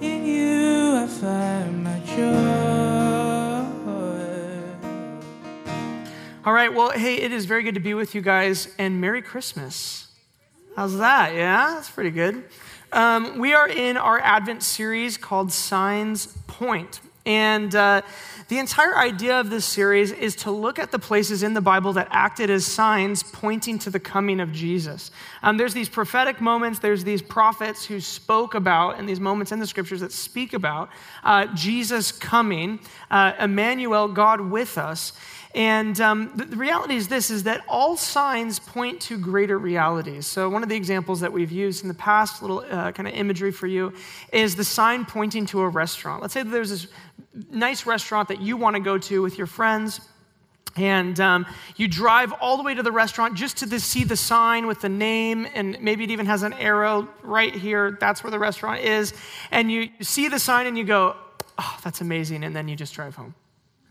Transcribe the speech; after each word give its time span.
In 0.00 0.24
you 0.24 0.96
I 0.96 1.06
find 1.06 1.84
my 1.84 2.00
joy. 2.00 2.74
All 6.46 6.52
right, 6.52 6.74
well, 6.74 6.90
hey, 6.90 7.14
it 7.14 7.32
is 7.32 7.46
very 7.46 7.62
good 7.62 7.72
to 7.72 7.80
be 7.80 7.94
with 7.94 8.14
you 8.14 8.20
guys, 8.20 8.68
and 8.76 9.00
Merry 9.00 9.22
Christmas. 9.22 10.08
How's 10.76 10.98
that? 10.98 11.34
Yeah, 11.34 11.72
that's 11.74 11.88
pretty 11.88 12.10
good. 12.10 12.44
Um, 12.92 13.38
we 13.38 13.54
are 13.54 13.66
in 13.66 13.96
our 13.96 14.20
Advent 14.20 14.62
series 14.62 15.16
called 15.16 15.50
Signs 15.52 16.36
And 17.24 17.74
uh, 17.74 18.02
the 18.48 18.58
entire 18.58 18.96
idea 18.96 19.40
of 19.40 19.50
this 19.50 19.64
series 19.64 20.12
is 20.12 20.36
to 20.36 20.50
look 20.50 20.78
at 20.78 20.90
the 20.90 20.98
places 20.98 21.42
in 21.42 21.54
the 21.54 21.60
Bible 21.60 21.94
that 21.94 22.08
acted 22.10 22.50
as 22.50 22.66
signs 22.66 23.22
pointing 23.22 23.78
to 23.80 23.90
the 23.90 24.00
coming 24.00 24.40
of 24.40 24.52
Jesus. 24.52 25.10
Um, 25.42 25.56
there's 25.56 25.74
these 25.74 25.88
prophetic 25.88 26.40
moments, 26.40 26.78
there's 26.78 27.04
these 27.04 27.22
prophets 27.22 27.84
who 27.86 28.00
spoke 28.00 28.54
about, 28.54 28.98
and 28.98 29.08
these 29.08 29.20
moments 29.20 29.52
in 29.52 29.60
the 29.60 29.66
scriptures 29.66 30.00
that 30.00 30.12
speak 30.12 30.52
about 30.52 30.90
uh, 31.22 31.46
Jesus 31.54 32.12
coming, 32.12 32.80
uh, 33.10 33.32
Emmanuel, 33.38 34.08
God 34.08 34.40
with 34.40 34.76
us. 34.76 35.12
And 35.54 36.00
um, 36.00 36.32
the, 36.34 36.56
reality 36.56 36.96
is 36.96 37.06
this 37.06 37.30
is 37.30 37.44
that 37.44 37.62
all 37.68 37.96
signs 37.96 38.58
point 38.58 39.00
to 39.02 39.16
greater 39.16 39.56
realities. 39.56 40.26
So, 40.26 40.50
one 40.50 40.64
of 40.64 40.68
the 40.68 40.74
examples 40.74 41.20
that 41.20 41.32
we've 41.32 41.52
used 41.52 41.82
in 41.82 41.88
the 41.88 41.94
past, 41.94 42.42
little 42.42 42.64
uh, 42.68 42.90
kind 42.90 43.06
of 43.06 43.14
imagery 43.14 43.52
for 43.52 43.68
you, 43.68 43.92
is 44.32 44.56
the 44.56 44.64
sign 44.64 45.04
pointing 45.04 45.46
to 45.46 45.60
a 45.60 45.68
restaurant. 45.68 46.22
Let's 46.22 46.34
say 46.34 46.42
there's 46.42 46.70
this 46.70 46.88
nice 47.50 47.86
restaurant 47.86 48.28
that 48.28 48.40
you 48.40 48.56
want 48.56 48.76
to 48.76 48.80
go 48.80 48.98
to 48.98 49.22
with 49.22 49.38
your 49.38 49.46
friends. 49.46 50.00
And 50.76 51.20
um, 51.20 51.46
you 51.76 51.86
drive 51.86 52.32
all 52.40 52.56
the 52.56 52.64
way 52.64 52.74
to 52.74 52.82
the 52.82 52.90
restaurant 52.90 53.34
just 53.34 53.58
to 53.58 53.80
see 53.80 54.02
the 54.02 54.16
sign 54.16 54.66
with 54.66 54.80
the 54.80 54.88
name, 54.88 55.46
and 55.54 55.80
maybe 55.80 56.02
it 56.02 56.10
even 56.10 56.26
has 56.26 56.42
an 56.42 56.52
arrow 56.54 57.08
right 57.22 57.54
here. 57.54 57.96
That's 58.00 58.24
where 58.24 58.30
the 58.32 58.40
restaurant 58.40 58.80
is. 58.80 59.14
And 59.52 59.70
you 59.70 59.90
see 60.00 60.28
the 60.28 60.40
sign 60.40 60.66
and 60.66 60.76
you 60.76 60.84
go, 60.84 61.16
oh, 61.58 61.78
that's 61.84 62.00
amazing. 62.00 62.42
And 62.42 62.56
then 62.56 62.66
you 62.66 62.74
just 62.74 62.94
drive 62.94 63.14
home. 63.14 63.34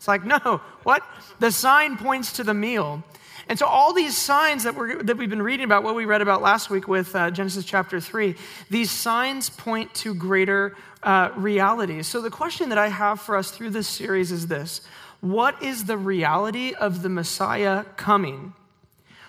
It's 0.04 0.08
like, 0.10 0.26
no, 0.26 0.60
what? 0.84 1.02
The 1.40 1.50
sign 1.50 1.96
points 1.96 2.34
to 2.34 2.44
the 2.44 2.54
meal. 2.54 3.02
And 3.48 3.58
so, 3.58 3.66
all 3.66 3.94
these 3.94 4.18
signs 4.18 4.66
that, 4.66 4.76
we're, 4.76 5.02
that 5.02 5.16
we've 5.16 5.30
been 5.30 5.42
reading 5.42 5.64
about, 5.64 5.84
what 5.84 5.96
we 5.96 6.04
read 6.04 6.22
about 6.22 6.42
last 6.42 6.70
week 6.70 6.90
with 6.90 7.16
uh, 7.16 7.32
Genesis 7.32 7.64
chapter 7.64 8.02
3, 8.02 8.36
these 8.70 8.92
signs 8.92 9.50
point 9.50 9.94
to 9.94 10.14
greater 10.14 10.76
uh, 11.04 11.30
realities. 11.38 12.06
So, 12.06 12.20
the 12.20 12.30
question 12.30 12.68
that 12.68 12.78
I 12.78 12.90
have 12.90 13.22
for 13.22 13.38
us 13.38 13.52
through 13.52 13.70
this 13.70 13.88
series 13.88 14.34
is 14.34 14.48
this 14.48 14.82
What 15.22 15.64
is 15.64 15.86
the 15.86 15.98
reality 15.98 16.74
of 16.74 17.02
the 17.02 17.08
Messiah 17.08 17.86
coming? 17.96 18.52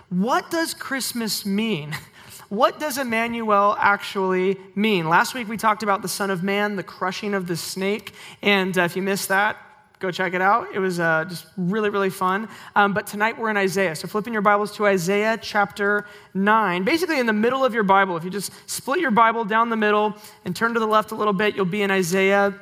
What 0.09 0.51
does 0.51 0.75
Christmas 0.75 1.47
mean? 1.47 1.97
What 2.51 2.79
does 2.79 2.99
Emmanuel 2.99 3.75
actually 3.81 4.59
mean? 4.77 5.09
Last 5.09 5.35
week 5.35 5.49
we 5.49 5.57
talked 5.57 5.83
about 5.83 6.03
the 6.03 6.09
Son 6.09 6.31
of 6.31 6.43
Man, 6.45 6.77
the 6.77 6.83
crushing 6.85 7.35
of 7.35 7.49
the 7.49 7.57
snake. 7.57 8.13
And 8.43 8.77
uh, 8.79 8.83
if 8.83 8.95
you 8.95 9.03
missed 9.03 9.29
that, 9.29 9.57
Go 10.05 10.11
check 10.11 10.35
it 10.35 10.43
out. 10.43 10.69
It 10.75 10.81
was 10.81 11.01
uh, 11.01 11.25
just 11.27 11.47
really, 11.57 11.89
really 11.89 12.11
fun. 12.11 12.47
Um, 12.77 12.93
but 12.93 13.07
tonight 13.07 13.39
we're 13.39 13.49
in 13.49 13.57
Isaiah. 13.57 13.97
So 13.97 14.07
flipping 14.07 14.35
your 14.35 14.43
Bibles 14.43 14.77
to 14.77 14.85
Isaiah 14.87 15.39
chapter 15.41 16.05
9. 16.35 16.85
Basically, 16.85 17.19
in 17.19 17.25
the 17.25 17.33
middle 17.33 17.65
of 17.65 17.73
your 17.73 17.85
Bible, 17.85 18.15
if 18.19 18.23
you 18.23 18.29
just 18.29 18.53
split 18.69 19.01
your 19.01 19.13
Bible 19.13 19.47
down 19.47 19.71
the 19.71 19.79
middle 19.79 20.15
and 20.45 20.55
turn 20.55 20.75
to 20.75 20.79
the 20.79 20.87
left 20.87 21.13
a 21.13 21.15
little 21.15 21.33
bit, 21.33 21.57
you'll 21.57 21.65
be 21.65 21.81
in 21.81 21.91
Isaiah 21.91 22.53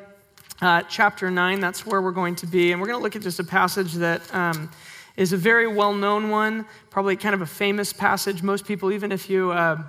uh, 0.61 0.83
chapter 0.83 1.33
9. 1.33 1.59
That's 1.59 1.85
where 1.85 2.01
we're 2.01 2.13
going 2.13 2.37
to 2.37 2.47
be. 2.47 2.71
And 2.71 2.81
we're 2.81 2.87
going 2.87 3.01
to 3.01 3.03
look 3.03 3.17
at 3.17 3.23
just 3.23 3.41
a 3.41 3.45
passage 3.45 3.95
that. 3.95 4.33
Um, 4.33 4.71
is 5.15 5.35
a 5.35 5.37
very 5.37 5.67
well 5.67 5.93
known 5.93 6.31
one, 6.31 6.65
probably 6.89 7.17
kind 7.17 7.35
of 7.35 7.43
a 7.43 7.47
famous 7.47 7.93
passage. 7.93 8.43
Most 8.43 8.65
people, 8.65 8.91
even 8.91 9.13
if 9.13 9.29
you 9.29 9.51
uh, 9.51 9.83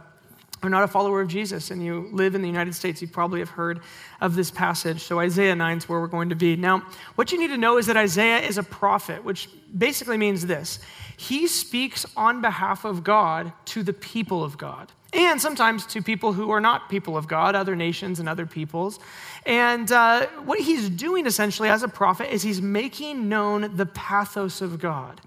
are 0.63 0.69
not 0.69 0.83
a 0.83 0.87
follower 0.87 1.21
of 1.21 1.27
Jesus 1.27 1.71
and 1.71 1.83
you 1.83 2.09
live 2.11 2.35
in 2.35 2.41
the 2.41 2.47
United 2.47 2.73
States, 2.75 3.01
you 3.01 3.07
probably 3.07 3.39
have 3.39 3.49
heard 3.49 3.81
of 4.21 4.35
this 4.35 4.51
passage. 4.51 5.01
So, 5.01 5.19
Isaiah 5.19 5.55
9 5.55 5.77
is 5.77 5.89
where 5.89 5.99
we're 5.99 6.07
going 6.07 6.29
to 6.29 6.35
be. 6.35 6.55
Now, 6.55 6.85
what 7.15 7.31
you 7.31 7.39
need 7.39 7.49
to 7.49 7.57
know 7.57 7.77
is 7.77 7.87
that 7.87 7.97
Isaiah 7.97 8.39
is 8.39 8.57
a 8.57 8.63
prophet, 8.63 9.23
which 9.23 9.49
basically 9.77 10.17
means 10.17 10.45
this 10.45 10.79
he 11.17 11.47
speaks 11.47 12.05
on 12.15 12.41
behalf 12.41 12.85
of 12.85 13.03
God 13.03 13.53
to 13.65 13.83
the 13.83 13.93
people 13.93 14.43
of 14.43 14.57
God. 14.57 14.91
And 15.13 15.39
sometimes 15.39 15.85
to 15.87 16.01
people 16.01 16.33
who 16.33 16.49
are 16.49 16.59
not 16.59 16.89
people 16.89 17.15
of 17.15 17.27
God, 17.27 17.53
other 17.53 17.75
nations 17.75 18.19
and 18.19 18.27
other 18.27 18.47
peoples. 18.47 18.99
And 19.45 19.91
uh, 19.91 20.25
what 20.43 20.59
he's 20.59 20.89
doing 20.89 21.27
essentially 21.27 21.69
as 21.69 21.83
a 21.83 21.87
prophet 21.87 22.33
is 22.33 22.41
he's 22.41 22.61
making 22.61 23.29
known 23.29 23.75
the 23.75 23.85
pathos 23.85 24.61
of 24.61 24.79
God. 24.79 25.21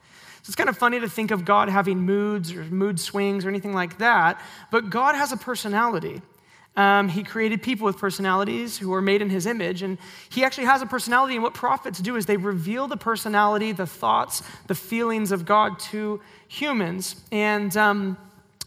So 0.46 0.50
it's 0.50 0.56
kind 0.56 0.68
of 0.68 0.78
funny 0.78 1.00
to 1.00 1.08
think 1.08 1.32
of 1.32 1.44
God 1.44 1.68
having 1.68 1.98
moods 1.98 2.52
or 2.52 2.62
mood 2.66 3.00
swings 3.00 3.44
or 3.44 3.48
anything 3.48 3.72
like 3.72 3.98
that, 3.98 4.40
but 4.70 4.90
God 4.90 5.16
has 5.16 5.32
a 5.32 5.36
personality. 5.36 6.22
Um, 6.76 7.08
he 7.08 7.24
created 7.24 7.64
people 7.64 7.84
with 7.84 7.98
personalities 7.98 8.78
who 8.78 8.94
are 8.94 9.02
made 9.02 9.22
in 9.22 9.28
his 9.28 9.44
image, 9.44 9.82
and 9.82 9.98
he 10.28 10.44
actually 10.44 10.66
has 10.66 10.82
a 10.82 10.86
personality. 10.86 11.34
And 11.34 11.42
what 11.42 11.52
prophets 11.52 11.98
do 11.98 12.14
is 12.14 12.26
they 12.26 12.36
reveal 12.36 12.86
the 12.86 12.96
personality, 12.96 13.72
the 13.72 13.88
thoughts, 13.88 14.44
the 14.68 14.76
feelings 14.76 15.32
of 15.32 15.46
God 15.46 15.80
to 15.90 16.20
humans. 16.46 17.16
And 17.32 17.76
um, 17.76 18.16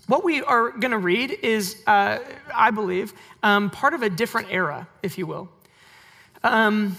what 0.08 0.26
we 0.26 0.42
are 0.42 0.72
going 0.72 0.92
to 0.92 0.98
read 0.98 1.32
is, 1.42 1.82
uh, 1.88 2.20
I 2.54 2.72
believe, 2.72 3.14
um, 3.42 3.70
part 3.70 3.94
of 3.94 4.04
a 4.04 4.10
different 4.10 4.50
era, 4.52 4.86
if 5.02 5.18
you 5.18 5.26
will. 5.26 5.48
Um, 6.44 6.98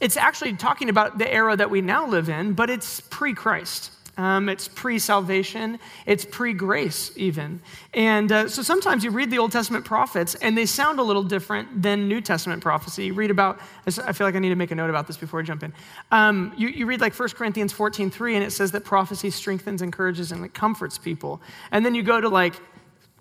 it's 0.00 0.16
actually 0.16 0.54
talking 0.54 0.88
about 0.88 1.16
the 1.16 1.32
era 1.32 1.54
that 1.56 1.70
we 1.70 1.80
now 1.80 2.08
live 2.08 2.28
in, 2.28 2.54
but 2.54 2.70
it's 2.70 2.98
pre 3.02 3.34
Christ. 3.34 3.92
Um, 4.20 4.50
it's 4.50 4.68
pre 4.68 4.98
salvation, 4.98 5.78
it's 6.04 6.26
pre 6.26 6.52
grace, 6.52 7.10
even. 7.16 7.62
And 7.94 8.30
uh, 8.30 8.48
so 8.48 8.60
sometimes 8.60 9.02
you 9.02 9.10
read 9.10 9.30
the 9.30 9.38
Old 9.38 9.50
Testament 9.50 9.86
prophets 9.86 10.34
and 10.34 10.58
they 10.58 10.66
sound 10.66 10.98
a 10.98 11.02
little 11.02 11.22
different 11.22 11.80
than 11.80 12.06
New 12.06 12.20
Testament 12.20 12.62
prophecy. 12.62 13.06
You 13.06 13.14
read 13.14 13.30
about, 13.30 13.60
I 13.86 14.12
feel 14.12 14.26
like 14.26 14.34
I 14.34 14.38
need 14.38 14.50
to 14.50 14.56
make 14.56 14.72
a 14.72 14.74
note 14.74 14.90
about 14.90 15.06
this 15.06 15.16
before 15.16 15.40
I 15.40 15.42
jump 15.42 15.62
in. 15.62 15.72
Um, 16.10 16.52
you, 16.58 16.68
you, 16.68 16.84
read 16.84 17.00
like 17.00 17.18
1 17.18 17.30
Corinthians 17.30 17.72
14 17.72 18.10
3, 18.10 18.34
and 18.34 18.44
it 18.44 18.50
says 18.50 18.72
that 18.72 18.84
prophecy 18.84 19.30
strengthens, 19.30 19.80
encourages, 19.80 20.32
and 20.32 20.42
like, 20.42 20.52
comforts 20.52 20.98
people. 20.98 21.40
And 21.72 21.86
then 21.86 21.94
you 21.94 22.02
go 22.02 22.20
to 22.20 22.28
like 22.28 22.56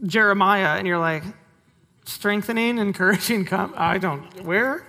Jeremiah 0.04 0.78
and 0.78 0.86
you're 0.86 1.00
like, 1.00 1.24
strengthening, 2.04 2.78
encouraging, 2.78 3.46
com- 3.46 3.74
I 3.78 4.00
don't, 4.00 4.44
where? 4.44 4.86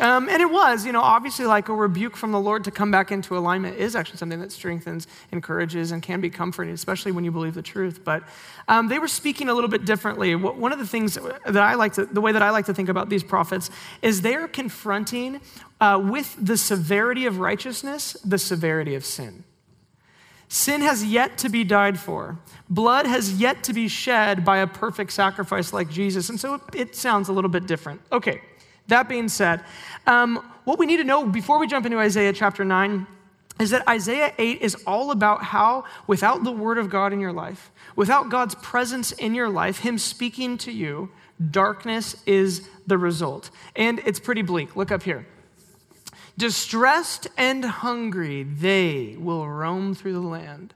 Um, 0.00 0.28
and 0.28 0.40
it 0.40 0.50
was, 0.50 0.86
you 0.86 0.92
know, 0.92 1.00
obviously 1.00 1.44
like 1.44 1.68
a 1.68 1.74
rebuke 1.74 2.16
from 2.16 2.30
the 2.30 2.38
Lord 2.40 2.64
to 2.64 2.70
come 2.70 2.90
back 2.90 3.10
into 3.10 3.36
alignment 3.36 3.78
is 3.78 3.96
actually 3.96 4.18
something 4.18 4.40
that 4.40 4.52
strengthens, 4.52 5.08
encourages, 5.32 5.90
and 5.90 6.02
can 6.02 6.20
be 6.20 6.30
comforting, 6.30 6.72
especially 6.72 7.10
when 7.10 7.24
you 7.24 7.32
believe 7.32 7.54
the 7.54 7.62
truth. 7.62 8.04
But 8.04 8.22
um, 8.68 8.88
they 8.88 8.98
were 8.98 9.08
speaking 9.08 9.48
a 9.48 9.54
little 9.54 9.70
bit 9.70 9.84
differently. 9.84 10.36
One 10.36 10.72
of 10.72 10.78
the 10.78 10.86
things 10.86 11.18
that 11.46 11.56
I 11.56 11.74
like 11.74 11.94
to, 11.94 12.06
the 12.06 12.20
way 12.20 12.30
that 12.30 12.42
I 12.42 12.50
like 12.50 12.66
to 12.66 12.74
think 12.74 12.88
about 12.88 13.08
these 13.08 13.24
prophets 13.24 13.70
is 14.00 14.22
they're 14.22 14.46
confronting 14.46 15.40
uh, 15.80 16.00
with 16.02 16.36
the 16.40 16.56
severity 16.56 17.26
of 17.26 17.40
righteousness, 17.40 18.16
the 18.24 18.38
severity 18.38 18.94
of 18.94 19.04
sin. 19.04 19.44
Sin 20.48 20.80
has 20.80 21.04
yet 21.04 21.38
to 21.38 21.50
be 21.50 21.62
died 21.62 21.98
for. 21.98 22.38
Blood 22.70 23.06
has 23.06 23.38
yet 23.38 23.62
to 23.64 23.74
be 23.74 23.86
shed 23.86 24.44
by 24.44 24.58
a 24.58 24.66
perfect 24.66 25.12
sacrifice 25.12 25.72
like 25.72 25.90
Jesus. 25.90 26.30
And 26.30 26.40
so 26.40 26.60
it 26.74 26.96
sounds 26.96 27.28
a 27.28 27.32
little 27.32 27.50
bit 27.50 27.66
different. 27.66 28.00
Okay, 28.10 28.40
that 28.88 29.08
being 29.08 29.28
said, 29.28 29.62
um, 30.06 30.36
what 30.64 30.78
we 30.78 30.86
need 30.86 30.98
to 30.98 31.04
know 31.04 31.26
before 31.26 31.58
we 31.58 31.66
jump 31.66 31.86
into 31.86 31.98
Isaiah 31.98 32.32
chapter 32.32 32.64
9 32.64 33.06
is 33.60 33.70
that 33.70 33.86
Isaiah 33.88 34.32
8 34.38 34.60
is 34.60 34.76
all 34.86 35.10
about 35.10 35.42
how, 35.42 35.84
without 36.06 36.44
the 36.44 36.52
word 36.52 36.78
of 36.78 36.90
God 36.90 37.12
in 37.12 37.20
your 37.20 37.32
life, 37.32 37.70
without 37.96 38.28
God's 38.28 38.54
presence 38.56 39.12
in 39.12 39.34
your 39.34 39.48
life, 39.48 39.80
Him 39.80 39.98
speaking 39.98 40.58
to 40.58 40.72
you, 40.72 41.10
darkness 41.50 42.16
is 42.26 42.68
the 42.86 42.98
result. 42.98 43.50
And 43.74 44.00
it's 44.06 44.20
pretty 44.20 44.42
bleak. 44.42 44.76
Look 44.76 44.92
up 44.92 45.02
here. 45.02 45.26
Distressed 46.36 47.26
and 47.36 47.64
hungry, 47.64 48.44
they 48.44 49.16
will 49.18 49.48
roam 49.48 49.94
through 49.94 50.12
the 50.12 50.20
land. 50.20 50.74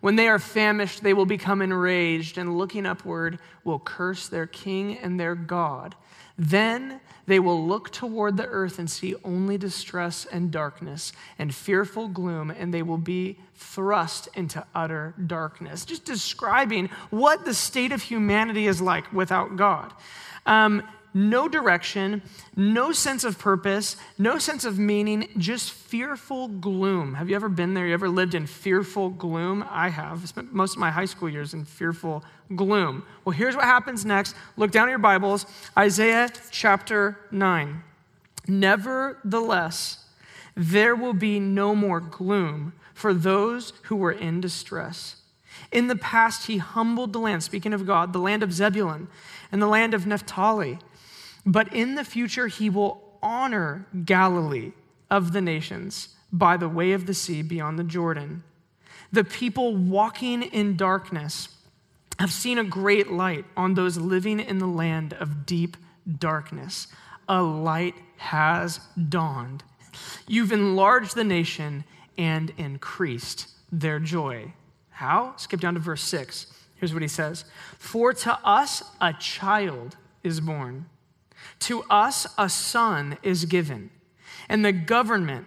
When 0.00 0.16
they 0.16 0.28
are 0.28 0.38
famished, 0.38 1.02
they 1.02 1.14
will 1.14 1.26
become 1.26 1.60
enraged, 1.60 2.38
and 2.38 2.58
looking 2.58 2.86
upward, 2.86 3.38
will 3.64 3.78
curse 3.78 4.28
their 4.28 4.46
king 4.46 4.98
and 4.98 5.20
their 5.20 5.34
God. 5.34 5.94
Then 6.38 7.00
they 7.26 7.38
will 7.38 7.66
look 7.66 7.90
toward 7.90 8.36
the 8.36 8.46
earth 8.46 8.78
and 8.78 8.90
see 8.90 9.14
only 9.24 9.56
distress 9.58 10.26
and 10.26 10.50
darkness 10.50 11.12
and 11.38 11.54
fearful 11.54 12.08
gloom, 12.08 12.50
and 12.50 12.72
they 12.72 12.82
will 12.82 12.98
be 12.98 13.38
thrust 13.54 14.28
into 14.34 14.64
utter 14.74 15.14
darkness. 15.26 15.84
Just 15.84 16.04
describing 16.04 16.88
what 17.10 17.44
the 17.44 17.54
state 17.54 17.92
of 17.92 18.02
humanity 18.02 18.66
is 18.66 18.80
like 18.80 19.12
without 19.12 19.56
God. 19.56 19.92
Um, 20.46 20.82
no 21.16 21.48
direction, 21.48 22.22
no 22.56 22.90
sense 22.90 23.22
of 23.22 23.38
purpose, 23.38 23.96
no 24.18 24.38
sense 24.38 24.64
of 24.64 24.80
meaning, 24.80 25.28
just 25.38 25.70
fearful 25.70 26.48
gloom. 26.48 27.14
Have 27.14 27.30
you 27.30 27.36
ever 27.36 27.48
been 27.48 27.72
there? 27.72 27.86
You 27.86 27.94
ever 27.94 28.08
lived 28.08 28.34
in 28.34 28.46
fearful 28.46 29.10
gloom? 29.10 29.64
I 29.70 29.90
have. 29.90 30.24
I 30.24 30.26
spent 30.26 30.52
most 30.52 30.74
of 30.74 30.80
my 30.80 30.90
high 30.90 31.04
school 31.04 31.28
years 31.28 31.54
in 31.54 31.64
fearful 31.64 32.24
gloom. 32.56 33.04
Well, 33.24 33.34
here's 33.34 33.56
what 33.56 33.64
happens 33.64 34.04
next. 34.04 34.34
Look 34.56 34.70
down 34.70 34.88
at 34.88 34.90
your 34.90 34.98
Bibles, 34.98 35.46
Isaiah 35.76 36.30
chapter 36.50 37.18
9. 37.30 37.82
Nevertheless, 38.46 40.04
there 40.56 40.94
will 40.94 41.14
be 41.14 41.40
no 41.40 41.74
more 41.74 42.00
gloom 42.00 42.74
for 42.92 43.12
those 43.14 43.72
who 43.84 43.96
were 43.96 44.12
in 44.12 44.40
distress. 44.40 45.16
In 45.72 45.88
the 45.88 45.96
past, 45.96 46.46
he 46.46 46.58
humbled 46.58 47.12
the 47.12 47.18
land, 47.18 47.42
speaking 47.42 47.72
of 47.72 47.86
God, 47.86 48.12
the 48.12 48.18
land 48.18 48.42
of 48.42 48.52
Zebulun 48.52 49.08
and 49.50 49.60
the 49.60 49.66
land 49.66 49.94
of 49.94 50.06
Naphtali. 50.06 50.78
But 51.44 51.72
in 51.74 51.94
the 51.94 52.04
future, 52.04 52.46
he 52.46 52.70
will 52.70 53.18
honor 53.22 53.86
Galilee 54.04 54.72
of 55.10 55.32
the 55.32 55.40
nations 55.40 56.10
by 56.32 56.56
the 56.56 56.68
way 56.68 56.92
of 56.92 57.06
the 57.06 57.14
sea 57.14 57.42
beyond 57.42 57.78
the 57.78 57.84
Jordan. 57.84 58.42
The 59.12 59.24
people 59.24 59.76
walking 59.76 60.42
in 60.42 60.76
darkness 60.76 61.48
have 62.18 62.32
seen 62.32 62.58
a 62.58 62.64
great 62.64 63.10
light 63.10 63.44
on 63.56 63.74
those 63.74 63.96
living 63.96 64.40
in 64.40 64.58
the 64.58 64.66
land 64.66 65.12
of 65.14 65.46
deep 65.46 65.76
darkness. 66.18 66.86
A 67.28 67.42
light 67.42 67.94
has 68.16 68.80
dawned. 69.08 69.64
You've 70.26 70.52
enlarged 70.52 71.14
the 71.14 71.24
nation 71.24 71.84
and 72.16 72.52
increased 72.56 73.48
their 73.72 73.98
joy. 73.98 74.52
How? 74.90 75.34
Skip 75.36 75.60
down 75.60 75.74
to 75.74 75.80
verse 75.80 76.02
6. 76.02 76.46
Here's 76.76 76.92
what 76.92 77.02
he 77.02 77.08
says 77.08 77.44
For 77.78 78.12
to 78.12 78.38
us 78.44 78.82
a 79.00 79.12
child 79.14 79.96
is 80.22 80.40
born 80.40 80.86
to 81.60 81.82
us 81.84 82.26
a 82.38 82.48
son 82.48 83.18
is 83.22 83.44
given, 83.44 83.90
and 84.48 84.64
the 84.64 84.72
government 84.72 85.46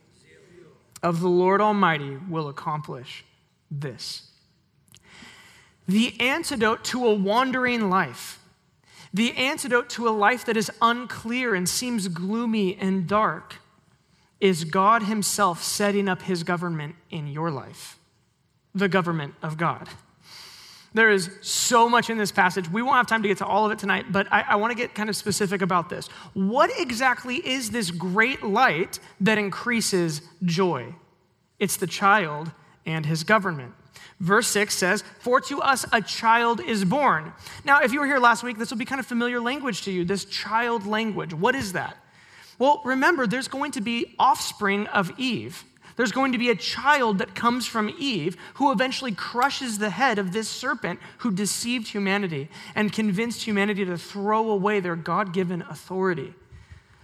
of 1.03 1.19
the 1.19 1.29
Lord 1.29 1.61
Almighty 1.61 2.17
will 2.29 2.47
accomplish 2.47 3.23
this. 3.69 4.29
The 5.87 6.19
antidote 6.19 6.83
to 6.85 7.05
a 7.05 7.13
wandering 7.13 7.89
life, 7.89 8.39
the 9.13 9.35
antidote 9.35 9.89
to 9.91 10.07
a 10.07 10.11
life 10.11 10.45
that 10.45 10.55
is 10.55 10.71
unclear 10.81 11.55
and 11.55 11.67
seems 11.67 12.07
gloomy 12.07 12.77
and 12.77 13.07
dark, 13.07 13.57
is 14.39 14.63
God 14.63 15.03
Himself 15.03 15.63
setting 15.63 16.07
up 16.07 16.23
His 16.23 16.43
government 16.43 16.95
in 17.09 17.27
your 17.27 17.51
life, 17.51 17.99
the 18.73 18.89
government 18.89 19.35
of 19.41 19.57
God. 19.57 19.89
There 20.93 21.09
is 21.09 21.29
so 21.41 21.87
much 21.87 22.09
in 22.09 22.17
this 22.17 22.31
passage. 22.31 22.69
We 22.69 22.81
won't 22.81 22.97
have 22.97 23.07
time 23.07 23.21
to 23.21 23.27
get 23.27 23.37
to 23.37 23.45
all 23.45 23.65
of 23.65 23.71
it 23.71 23.79
tonight, 23.79 24.11
but 24.11 24.27
I, 24.31 24.41
I 24.41 24.55
want 24.57 24.71
to 24.71 24.75
get 24.75 24.93
kind 24.93 25.09
of 25.09 25.15
specific 25.15 25.61
about 25.61 25.89
this. 25.89 26.07
What 26.33 26.69
exactly 26.77 27.35
is 27.35 27.69
this 27.69 27.91
great 27.91 28.43
light 28.43 28.99
that 29.21 29.37
increases 29.37 30.21
joy? 30.43 30.93
It's 31.59 31.77
the 31.77 31.87
child 31.87 32.51
and 32.85 33.05
his 33.05 33.23
government. 33.23 33.73
Verse 34.19 34.47
6 34.49 34.75
says, 34.75 35.03
For 35.19 35.39
to 35.41 35.61
us 35.61 35.85
a 35.93 36.01
child 36.01 36.59
is 36.59 36.83
born. 36.83 37.33
Now, 37.63 37.81
if 37.81 37.93
you 37.93 37.99
were 37.99 38.05
here 38.05 38.19
last 38.19 38.43
week, 38.43 38.57
this 38.57 38.69
will 38.69 38.77
be 38.77 38.85
kind 38.85 38.99
of 38.99 39.07
familiar 39.07 39.39
language 39.39 39.83
to 39.83 39.91
you, 39.91 40.03
this 40.03 40.25
child 40.25 40.85
language. 40.85 41.33
What 41.33 41.55
is 41.55 41.73
that? 41.73 41.97
Well, 42.59 42.81
remember, 42.85 43.25
there's 43.25 43.47
going 43.47 43.71
to 43.71 43.81
be 43.81 44.13
offspring 44.19 44.87
of 44.87 45.11
Eve. 45.17 45.63
There's 45.95 46.11
going 46.11 46.31
to 46.31 46.37
be 46.37 46.49
a 46.49 46.55
child 46.55 47.17
that 47.19 47.35
comes 47.35 47.65
from 47.67 47.93
Eve 47.97 48.37
who 48.55 48.71
eventually 48.71 49.11
crushes 49.11 49.77
the 49.77 49.89
head 49.89 50.19
of 50.19 50.31
this 50.31 50.49
serpent 50.49 50.99
who 51.19 51.31
deceived 51.31 51.87
humanity 51.87 52.49
and 52.75 52.91
convinced 52.91 53.43
humanity 53.43 53.85
to 53.85 53.97
throw 53.97 54.49
away 54.49 54.79
their 54.79 54.95
God 54.95 55.33
given 55.33 55.61
authority. 55.63 56.33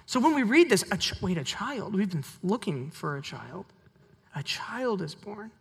So 0.06 0.19
when 0.19 0.36
we 0.36 0.44
read 0.44 0.69
this, 0.69 0.86
a 0.92 0.98
ch- 0.98 1.22
wait, 1.22 1.38
a 1.38 1.44
child, 1.44 1.94
we've 1.94 2.10
been 2.10 2.24
looking 2.42 2.92
for 2.92 3.18
a 3.18 3.22
child. 3.22 3.66
A 4.36 4.44
child 4.44 5.01
is 5.01 5.16
born. 5.16 5.51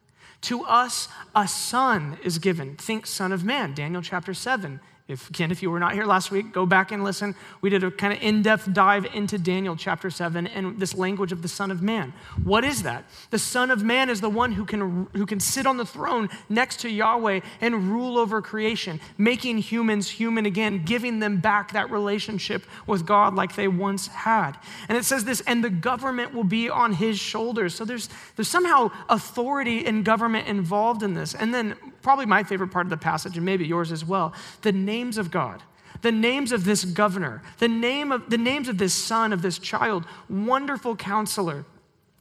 To 0.43 0.65
us, 0.65 1.09
a 1.35 1.49
son 1.49 2.19
is 2.23 2.39
given. 2.39 2.77
Think 2.77 3.07
Son 3.07 3.33
of 3.33 3.43
Man, 3.43 3.75
Daniel 3.75 4.03
chapter 4.03 4.35
7. 4.35 4.81
If, 5.09 5.31
again, 5.31 5.53
if 5.53 5.63
you 5.63 5.71
were 5.71 5.79
not 5.79 5.93
here 5.93 6.05
last 6.05 6.33
week, 6.33 6.53
go 6.53 6.67
back 6.67 6.91
and 6.91 7.05
listen. 7.05 7.37
We 7.61 7.71
did 7.71 7.85
a 7.85 7.93
kind 7.93 8.13
of 8.13 8.21
in 8.21 8.43
depth 8.43 8.73
dive 8.73 9.07
into 9.15 9.39
Daniel 9.39 9.77
chapter 9.77 10.11
7 10.11 10.49
and 10.49 10.81
this 10.81 10.95
language 10.95 11.31
of 11.31 11.43
the 11.43 11.49
Son 11.49 11.71
of 11.71 11.81
Man. 11.81 12.13
What 12.43 12.65
is 12.65 12.83
that? 12.83 13.05
The 13.31 13.39
Son 13.39 13.71
of 13.71 13.85
Man 13.85 14.11
is 14.11 14.21
the 14.21 14.29
one 14.29 14.51
who 14.51 14.65
can, 14.65 15.07
who 15.13 15.25
can 15.25 15.39
sit 15.39 15.65
on 15.65 15.77
the 15.77 15.87
throne 15.87 16.29
next 16.49 16.81
to 16.81 16.89
Yahweh 16.89 17.41
and 17.61 17.89
rule 17.89 18.19
over 18.19 18.43
creation, 18.43 18.99
making 19.17 19.59
humans 19.59 20.11
human 20.11 20.45
again, 20.45 20.85
giving 20.85 21.21
them 21.21 21.39
back 21.39 21.73
that 21.73 21.89
relationship 21.89 22.65
with 22.89 23.07
God 23.07 23.33
like 23.37 23.55
they 23.55 23.69
once 23.69 24.09
had. 24.09 24.59
And 24.89 24.99
it 24.99 25.05
says 25.05 25.25
this, 25.25 25.41
and 25.43 25.63
the 25.63 25.71
government 25.71 26.35
will 26.35 26.43
be 26.43 26.69
on 26.69 26.95
his 26.95 27.17
shoulders. 27.17 27.77
So 27.77 27.85
there's, 27.85 28.09
there's 28.35 28.49
somehow 28.49 28.91
authority 29.09 29.87
and 29.87 30.05
government 30.05 30.49
involved 30.49 31.05
in 31.05 31.15
this. 31.15 31.33
And 31.33 31.55
then, 31.55 31.77
probably 32.07 32.25
my 32.25 32.45
favorite 32.45 32.69
part 32.69 32.87
of 32.87 32.91
the 32.91 32.97
passage, 32.97 33.37
and 33.37 33.45
maybe 33.45 33.67
yours 33.67 33.91
as 33.91 34.05
well, 34.05 34.33
the 34.63 34.71
names 34.71 35.19
of 35.19 35.29
God, 35.29 35.61
the 36.03 36.13
names 36.13 36.53
of 36.53 36.65
this 36.65 36.85
governor, 36.85 37.43
the, 37.59 37.67
name 37.67 38.13
of, 38.13 38.31
the 38.31 38.39
names 38.39 38.69
of 38.69 38.79
this 38.79 38.95
son, 38.95 39.33
of 39.33 39.43
this 39.43 39.59
child, 39.59 40.05
wonderful 40.31 40.95
counselor, 40.95 41.65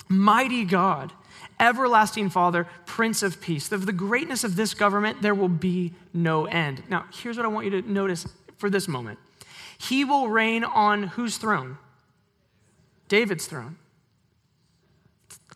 mighty 0.09 0.65
God, 0.65 1.13
everlasting 1.59 2.31
Father, 2.31 2.67
Prince 2.87 3.21
of 3.21 3.39
Peace. 3.39 3.71
Of 3.71 3.85
the 3.85 3.93
greatness 3.93 4.43
of 4.43 4.55
this 4.55 4.73
government, 4.73 5.21
there 5.21 5.35
will 5.35 5.49
be 5.49 5.93
no 6.15 6.45
end. 6.47 6.81
Now, 6.89 7.05
here's 7.13 7.37
what 7.37 7.45
I 7.45 7.49
want 7.49 7.65
you 7.65 7.79
to 7.79 7.87
notice 7.87 8.25
for 8.57 8.71
this 8.71 8.87
moment 8.87 9.19
He 9.77 10.03
will 10.03 10.29
reign 10.29 10.63
on 10.63 11.03
whose 11.03 11.37
throne? 11.37 11.77
David's 13.07 13.45
throne. 13.45 13.75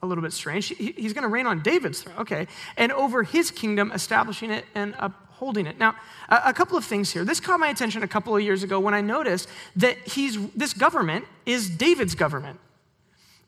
A 0.02 0.06
little 0.06 0.22
bit 0.22 0.34
strange. 0.34 0.68
He's 0.78 1.14
going 1.14 1.24
to 1.24 1.28
reign 1.28 1.46
on 1.46 1.62
David's 1.62 2.02
throne. 2.02 2.16
Okay. 2.20 2.48
And 2.78 2.92
over 2.92 3.24
his 3.24 3.52
kingdom, 3.52 3.92
establishing 3.92 4.50
it 4.52 4.66
and 4.76 4.96
upholding 4.98 5.66
it. 5.66 5.78
Now, 5.78 5.96
a, 6.30 6.42
a, 6.46 6.54
couple 6.54 6.78
of 6.78 6.86
things 6.86 7.12
here. 7.12 7.26
This 7.26 7.40
caught 7.40 7.60
my 7.60 7.68
attention 7.68 8.04
a 8.04 8.08
couple 8.08 8.36
of 8.36 8.42
years 8.42 8.64
ago 8.64 8.80
when 8.80 8.94
I 8.94 9.02
noticed 9.02 9.50
that 9.76 9.98
he's, 10.08 10.38
this 10.52 10.74
government 10.74 11.26
is 11.46 11.70
David's 11.70 12.16
government. 12.16 12.60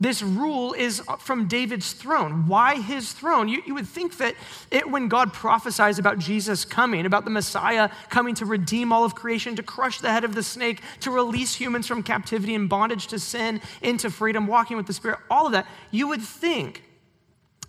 This 0.02 0.24
rule 0.24 0.74
is 0.74 1.00
from 1.20 1.48
David's 1.48 1.94
throne. 1.94 2.48
Why 2.48 2.82
his 2.82 3.14
throne? 3.14 3.48
You, 3.48 3.62
you 3.68 3.76
would 3.76 3.88
think 3.88 4.18
that 4.18 4.34
it, 4.72 4.90
when 4.90 5.08
God 5.08 5.32
prophesies 5.32 6.00
about 6.00 6.18
Jesus 6.18 6.66
coming, 6.66 7.06
about 7.06 7.24
the 7.24 7.30
Messiah 7.30 7.88
coming 8.10 8.34
to 8.36 8.46
redeem 8.48 8.92
all 8.92 9.06
of 9.06 9.14
creation, 9.14 9.56
to 9.58 9.64
crush 9.64 10.02
the 10.02 10.12
head 10.12 10.24
of 10.24 10.34
the 10.34 10.42
snake, 10.42 10.82
to 11.02 11.12
release 11.12 11.54
humans 11.54 11.86
from 11.86 12.02
captivity 12.02 12.56
and 12.56 12.68
bondage 12.68 13.06
to 13.08 13.20
sin 13.20 13.62
into 13.84 14.10
freedom, 14.10 14.48
walking 14.48 14.76
with 14.76 14.88
the 14.88 14.94
Spirit, 14.94 15.20
all 15.30 15.46
of 15.46 15.52
that, 15.52 15.68
you 15.92 16.08
would 16.08 16.24
think 16.24 16.82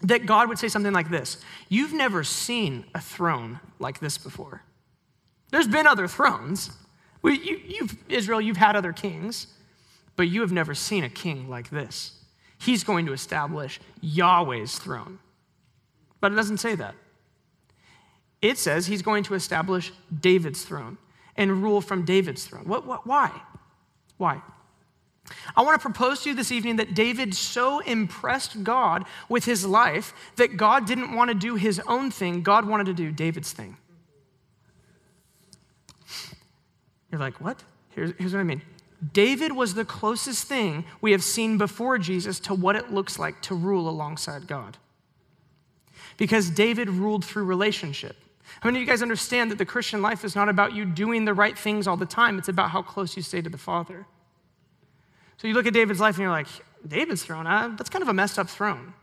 that 0.01 0.25
God 0.25 0.49
would 0.49 0.59
say 0.59 0.69
something 0.69 0.95
like 0.95 1.11
this 1.11 1.37
You've 1.69 1.93
never 1.93 2.25
seen 2.25 2.87
a 2.95 3.01
throne 3.03 3.61
like 3.79 4.01
this 4.01 4.17
before. 4.17 4.63
There's 5.51 5.69
been 5.69 5.87
other 5.87 6.09
thrones. 6.09 6.71
you, 7.23 7.61
you've, 7.63 7.95
Israel, 8.09 8.41
you've 8.41 8.57
had 8.57 8.75
other 8.75 8.95
kings, 8.95 9.49
but 10.17 10.29
you 10.29 10.41
have 10.41 10.51
never 10.51 10.75
seen 10.75 11.05
a 11.05 11.11
king 11.11 11.51
like 11.51 11.69
this. 11.69 12.21
He's 12.65 12.85
going 12.85 13.07
to 13.07 13.13
establish 13.13 13.81
Yahweh's 14.01 14.79
throne. 14.79 15.19
But 16.21 16.31
it 16.31 16.37
doesn't 16.37 16.59
say 16.59 16.77
that. 16.77 16.95
It 18.41 18.57
says 18.57 18.87
he's 18.87 19.03
going 19.03 19.25
to 19.25 19.35
establish 19.35 19.93
David's 20.21 20.63
throne 20.63 20.99
and 21.37 21.63
rule 21.63 21.81
from 21.81 22.05
David's 22.05 22.45
throne. 22.45 22.69
What, 22.69 22.87
what, 22.87 23.05
why? 23.05 23.33
Why? 24.17 24.41
I 25.57 25.63
want 25.63 25.75
to 25.75 25.83
propose 25.83 26.23
to 26.23 26.31
you 26.31 26.37
this 26.37 26.53
evening 26.53 26.77
that 26.77 26.95
David 26.95 27.35
so 27.35 27.81
impressed 27.81 28.63
God 28.63 29.07
with 29.29 29.45
his 29.45 29.67
life 29.67 30.15
that 30.37 30.57
God 30.57 30.87
didn't 30.87 31.15
want 31.15 31.31
to 31.31 31.35
do 31.35 31.57
his 31.57 31.81
own 31.89 32.13
thing, 32.13 32.43
God 32.43 32.65
wanted 32.65 32.87
to 32.87 32.95
do 32.95 33.11
David's 33.11 33.53
thing. 33.53 33.77
You're 37.11 37.21
like, 37.21 37.41
what? 37.41 37.63
Here's, 37.91 38.13
here's 38.19 38.33
what 38.33 38.41
I 38.41 38.45
mean. 38.45 38.63
David 39.13 39.53
was 39.53 39.75
the 39.75 39.85
closest 39.85 40.47
thing 40.47 40.85
we 41.01 41.13
have 41.13 41.25
seen 41.25 41.59
before 41.59 41.99
Jesus 41.99 42.39
to 42.41 42.55
what 42.55 42.77
it 42.77 42.93
looks 42.93 43.19
like 43.19 43.41
to 43.43 43.55
rule 43.55 43.89
alongside 43.89 44.47
God. 44.47 44.77
Because 46.17 46.51
David 46.51 46.89
ruled 46.89 47.25
through 47.25 47.45
relationship. 47.45 48.17
How 48.61 48.69
many 48.69 48.79
of 48.79 48.81
you 48.83 48.87
guys 48.87 49.03
understand 49.03 49.51
that 49.51 49.59
the 49.59 49.65
Christian 49.65 50.03
life 50.03 50.25
is 50.25 50.37
not 50.37 50.49
about 50.49 50.75
you 50.75 50.85
doing 50.85 51.25
the 51.25 51.35
right 51.35 51.59
things 51.59 51.89
all 51.89 51.97
the 51.97 52.07
time? 52.07 52.39
It's 52.39 52.49
about 52.49 52.71
how 52.71 52.83
close 52.83 53.17
you 53.17 53.23
stay 53.23 53.41
to 53.41 53.51
the 53.51 53.59
Father. 53.59 54.07
So 55.39 55.49
you 55.49 55.55
look 55.55 55.67
at 55.67 55.73
David's 55.73 55.99
life 55.99 56.17
and 56.17 56.23
you're 56.23 56.31
like, 56.31 56.47
David's 56.87 57.25
throne, 57.25 57.47
uh, 57.47 57.75
that's 57.77 57.91
kind 57.91 58.03
of 58.03 58.09
a 58.09 58.15
messed 58.15 58.39
up 58.39 58.49
throne. 58.49 58.95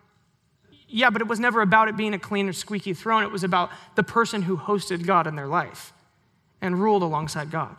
Yeah, 0.88 1.10
but 1.10 1.22
it 1.22 1.28
was 1.28 1.40
never 1.40 1.62
about 1.62 1.88
it 1.88 1.98
being 1.98 2.14
a 2.14 2.20
clean 2.20 2.48
or 2.48 2.54
squeaky 2.54 2.94
throne. 2.94 3.24
It 3.24 3.32
was 3.32 3.44
about 3.44 3.70
the 3.96 4.04
person 4.04 4.44
who 4.44 4.58
hosted 4.58 5.06
God 5.06 5.28
in 5.28 5.36
their 5.36 5.48
life 5.48 5.94
and 6.62 6.80
ruled 6.80 7.04
alongside 7.04 7.52
God. 7.52 7.76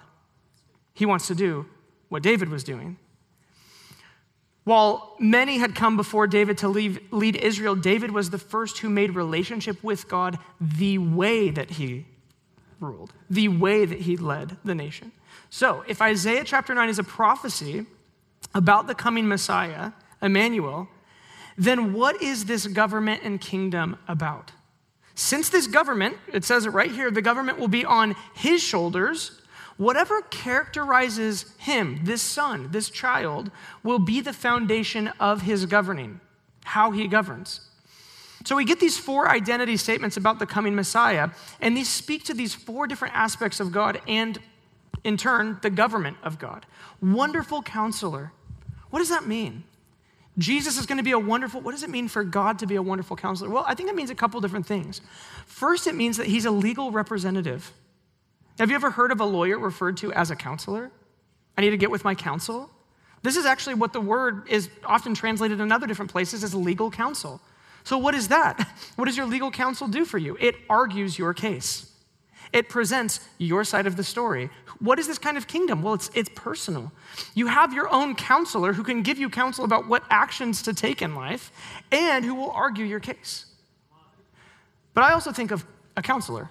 He 0.92 1.06
wants 1.06 1.26
to 1.28 1.34
do 1.34 1.66
what 2.10 2.22
David 2.22 2.50
was 2.50 2.62
doing. 2.62 2.98
While 4.64 5.16
many 5.18 5.56
had 5.58 5.74
come 5.74 5.96
before 5.96 6.26
David 6.26 6.58
to 6.58 6.68
leave, 6.68 7.00
lead 7.10 7.36
Israel, 7.36 7.74
David 7.74 8.10
was 8.10 8.28
the 8.28 8.38
first 8.38 8.78
who 8.78 8.90
made 8.90 9.14
relationship 9.14 9.82
with 9.82 10.06
God 10.06 10.38
the 10.60 10.98
way 10.98 11.50
that 11.50 11.70
he 11.70 12.06
ruled, 12.78 13.12
the 13.30 13.48
way 13.48 13.86
that 13.86 14.00
he 14.00 14.18
led 14.18 14.58
the 14.64 14.74
nation. 14.74 15.12
So, 15.48 15.82
if 15.88 16.02
Isaiah 16.02 16.44
chapter 16.44 16.74
9 16.74 16.88
is 16.88 16.98
a 16.98 17.04
prophecy 17.04 17.86
about 18.54 18.86
the 18.86 18.94
coming 18.94 19.26
Messiah, 19.26 19.92
Emmanuel, 20.20 20.88
then 21.56 21.92
what 21.92 22.22
is 22.22 22.44
this 22.44 22.66
government 22.66 23.22
and 23.24 23.40
kingdom 23.40 23.96
about? 24.06 24.52
Since 25.14 25.50
this 25.50 25.66
government, 25.66 26.16
it 26.32 26.44
says 26.44 26.66
it 26.66 26.70
right 26.70 26.90
here, 26.90 27.10
the 27.10 27.22
government 27.22 27.58
will 27.58 27.68
be 27.68 27.84
on 27.84 28.14
his 28.34 28.62
shoulders, 28.62 29.40
whatever 29.80 30.20
characterizes 30.20 31.46
him, 31.56 32.00
this 32.04 32.20
son, 32.20 32.68
this 32.70 32.90
child, 32.90 33.50
will 33.82 33.98
be 33.98 34.20
the 34.20 34.32
foundation 34.32 35.08
of 35.18 35.40
his 35.40 35.64
governing, 35.64 36.20
how 36.64 36.90
he 36.90 37.08
governs. 37.08 37.62
So 38.44 38.56
we 38.56 38.66
get 38.66 38.78
these 38.78 38.98
four 38.98 39.26
identity 39.26 39.78
statements 39.78 40.18
about 40.18 40.38
the 40.38 40.44
coming 40.44 40.74
Messiah, 40.74 41.30
and 41.62 41.74
these 41.74 41.88
speak 41.88 42.24
to 42.24 42.34
these 42.34 42.54
four 42.54 42.86
different 42.86 43.14
aspects 43.14 43.58
of 43.58 43.72
God 43.72 44.02
and, 44.06 44.38
in 45.02 45.16
turn, 45.16 45.58
the 45.62 45.70
government 45.70 46.18
of 46.22 46.38
God. 46.38 46.66
Wonderful 47.00 47.62
counselor. 47.62 48.32
What 48.90 48.98
does 48.98 49.08
that 49.08 49.26
mean? 49.26 49.64
Jesus 50.36 50.78
is 50.78 50.84
going 50.84 50.98
to 50.98 51.04
be 51.04 51.12
a 51.12 51.18
wonderful, 51.18 51.62
what 51.62 51.72
does 51.72 51.84
it 51.84 51.90
mean 51.90 52.06
for 52.06 52.22
God 52.22 52.58
to 52.58 52.66
be 52.66 52.76
a 52.76 52.82
wonderful 52.82 53.16
counselor? 53.16 53.48
Well, 53.48 53.64
I 53.66 53.74
think 53.74 53.88
it 53.88 53.94
means 53.94 54.10
a 54.10 54.14
couple 54.14 54.42
different 54.42 54.66
things. 54.66 55.00
First, 55.46 55.86
it 55.86 55.94
means 55.94 56.18
that 56.18 56.26
he's 56.26 56.44
a 56.44 56.50
legal 56.50 56.90
representative. 56.90 57.72
Have 58.58 58.70
you 58.70 58.76
ever 58.76 58.90
heard 58.90 59.12
of 59.12 59.20
a 59.20 59.24
lawyer 59.24 59.58
referred 59.58 59.96
to 59.98 60.12
as 60.12 60.30
a 60.30 60.36
counselor? 60.36 60.90
I 61.56 61.62
need 61.62 61.70
to 61.70 61.76
get 61.76 61.90
with 61.90 62.04
my 62.04 62.14
counsel. 62.14 62.70
This 63.22 63.36
is 63.36 63.44
actually 63.44 63.74
what 63.74 63.92
the 63.92 64.00
word 64.00 64.48
is 64.48 64.70
often 64.84 65.14
translated 65.14 65.60
in 65.60 65.70
other 65.72 65.86
different 65.86 66.10
places 66.10 66.42
as 66.42 66.54
legal 66.54 66.90
counsel. 66.90 67.40
So, 67.84 67.98
what 67.98 68.14
is 68.14 68.28
that? 68.28 68.66
What 68.96 69.06
does 69.06 69.16
your 69.16 69.26
legal 69.26 69.50
counsel 69.50 69.88
do 69.88 70.04
for 70.04 70.18
you? 70.18 70.36
It 70.40 70.56
argues 70.68 71.18
your 71.18 71.32
case. 71.32 71.90
It 72.52 72.68
presents 72.68 73.20
your 73.38 73.64
side 73.64 73.86
of 73.86 73.96
the 73.96 74.04
story. 74.04 74.50
What 74.80 74.98
is 74.98 75.06
this 75.06 75.18
kind 75.18 75.36
of 75.36 75.46
kingdom? 75.46 75.82
Well, 75.82 75.94
it's, 75.94 76.10
it's 76.14 76.28
personal. 76.34 76.92
You 77.34 77.46
have 77.46 77.72
your 77.72 77.88
own 77.92 78.14
counselor 78.14 78.72
who 78.72 78.82
can 78.82 79.02
give 79.02 79.18
you 79.18 79.30
counsel 79.30 79.64
about 79.64 79.86
what 79.86 80.02
actions 80.10 80.62
to 80.62 80.74
take 80.74 81.00
in 81.00 81.14
life 81.14 81.52
and 81.92 82.24
who 82.24 82.34
will 82.34 82.50
argue 82.50 82.84
your 82.84 83.00
case. 83.00 83.46
But 84.94 85.04
I 85.04 85.12
also 85.12 85.32
think 85.32 85.50
of 85.50 85.64
a 85.96 86.02
counselor 86.02 86.50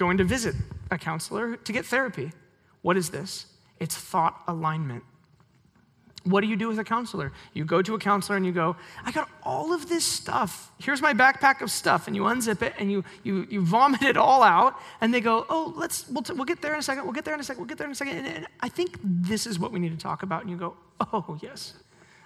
going 0.00 0.16
to 0.16 0.24
visit 0.24 0.54
a 0.90 0.96
counselor 0.96 1.56
to 1.56 1.72
get 1.72 1.84
therapy. 1.84 2.32
What 2.80 2.96
is 2.96 3.10
this? 3.10 3.44
It's 3.78 3.94
thought 3.94 4.42
alignment. 4.48 5.04
What 6.24 6.40
do 6.40 6.46
you 6.46 6.56
do 6.56 6.68
with 6.68 6.78
a 6.78 6.84
counselor? 6.84 7.32
You 7.52 7.64
go 7.66 7.82
to 7.82 7.94
a 7.94 7.98
counselor 7.98 8.36
and 8.36 8.46
you 8.46 8.52
go, 8.52 8.76
I 9.04 9.12
got 9.12 9.28
all 9.42 9.74
of 9.74 9.90
this 9.90 10.04
stuff. 10.04 10.72
Here's 10.78 11.02
my 11.02 11.12
backpack 11.12 11.60
of 11.60 11.70
stuff. 11.70 12.06
And 12.06 12.16
you 12.16 12.22
unzip 12.22 12.62
it 12.62 12.72
and 12.78 12.90
you, 12.90 13.04
you, 13.22 13.46
you 13.50 13.60
vomit 13.62 14.02
it 14.02 14.16
all 14.16 14.42
out. 14.42 14.74
And 15.02 15.12
they 15.12 15.20
go, 15.20 15.44
Oh, 15.50 15.74
let's, 15.76 16.08
we'll, 16.08 16.22
t- 16.22 16.32
we'll 16.32 16.44
get 16.46 16.62
there 16.62 16.72
in 16.72 16.78
a 16.78 16.82
second. 16.82 17.04
We'll 17.04 17.12
get 17.12 17.26
there 17.26 17.34
in 17.34 17.40
a 17.40 17.44
second. 17.44 17.60
We'll 17.60 17.68
get 17.68 17.78
there 17.78 17.86
in 17.86 17.92
a 17.92 17.94
second. 17.94 18.16
And, 18.18 18.26
and 18.26 18.46
I 18.60 18.70
think 18.70 18.98
this 19.02 19.46
is 19.46 19.58
what 19.58 19.70
we 19.70 19.78
need 19.78 19.92
to 19.92 20.02
talk 20.02 20.22
about. 20.22 20.42
And 20.42 20.50
you 20.50 20.56
go, 20.56 20.76
Oh, 21.12 21.38
yes. 21.42 21.74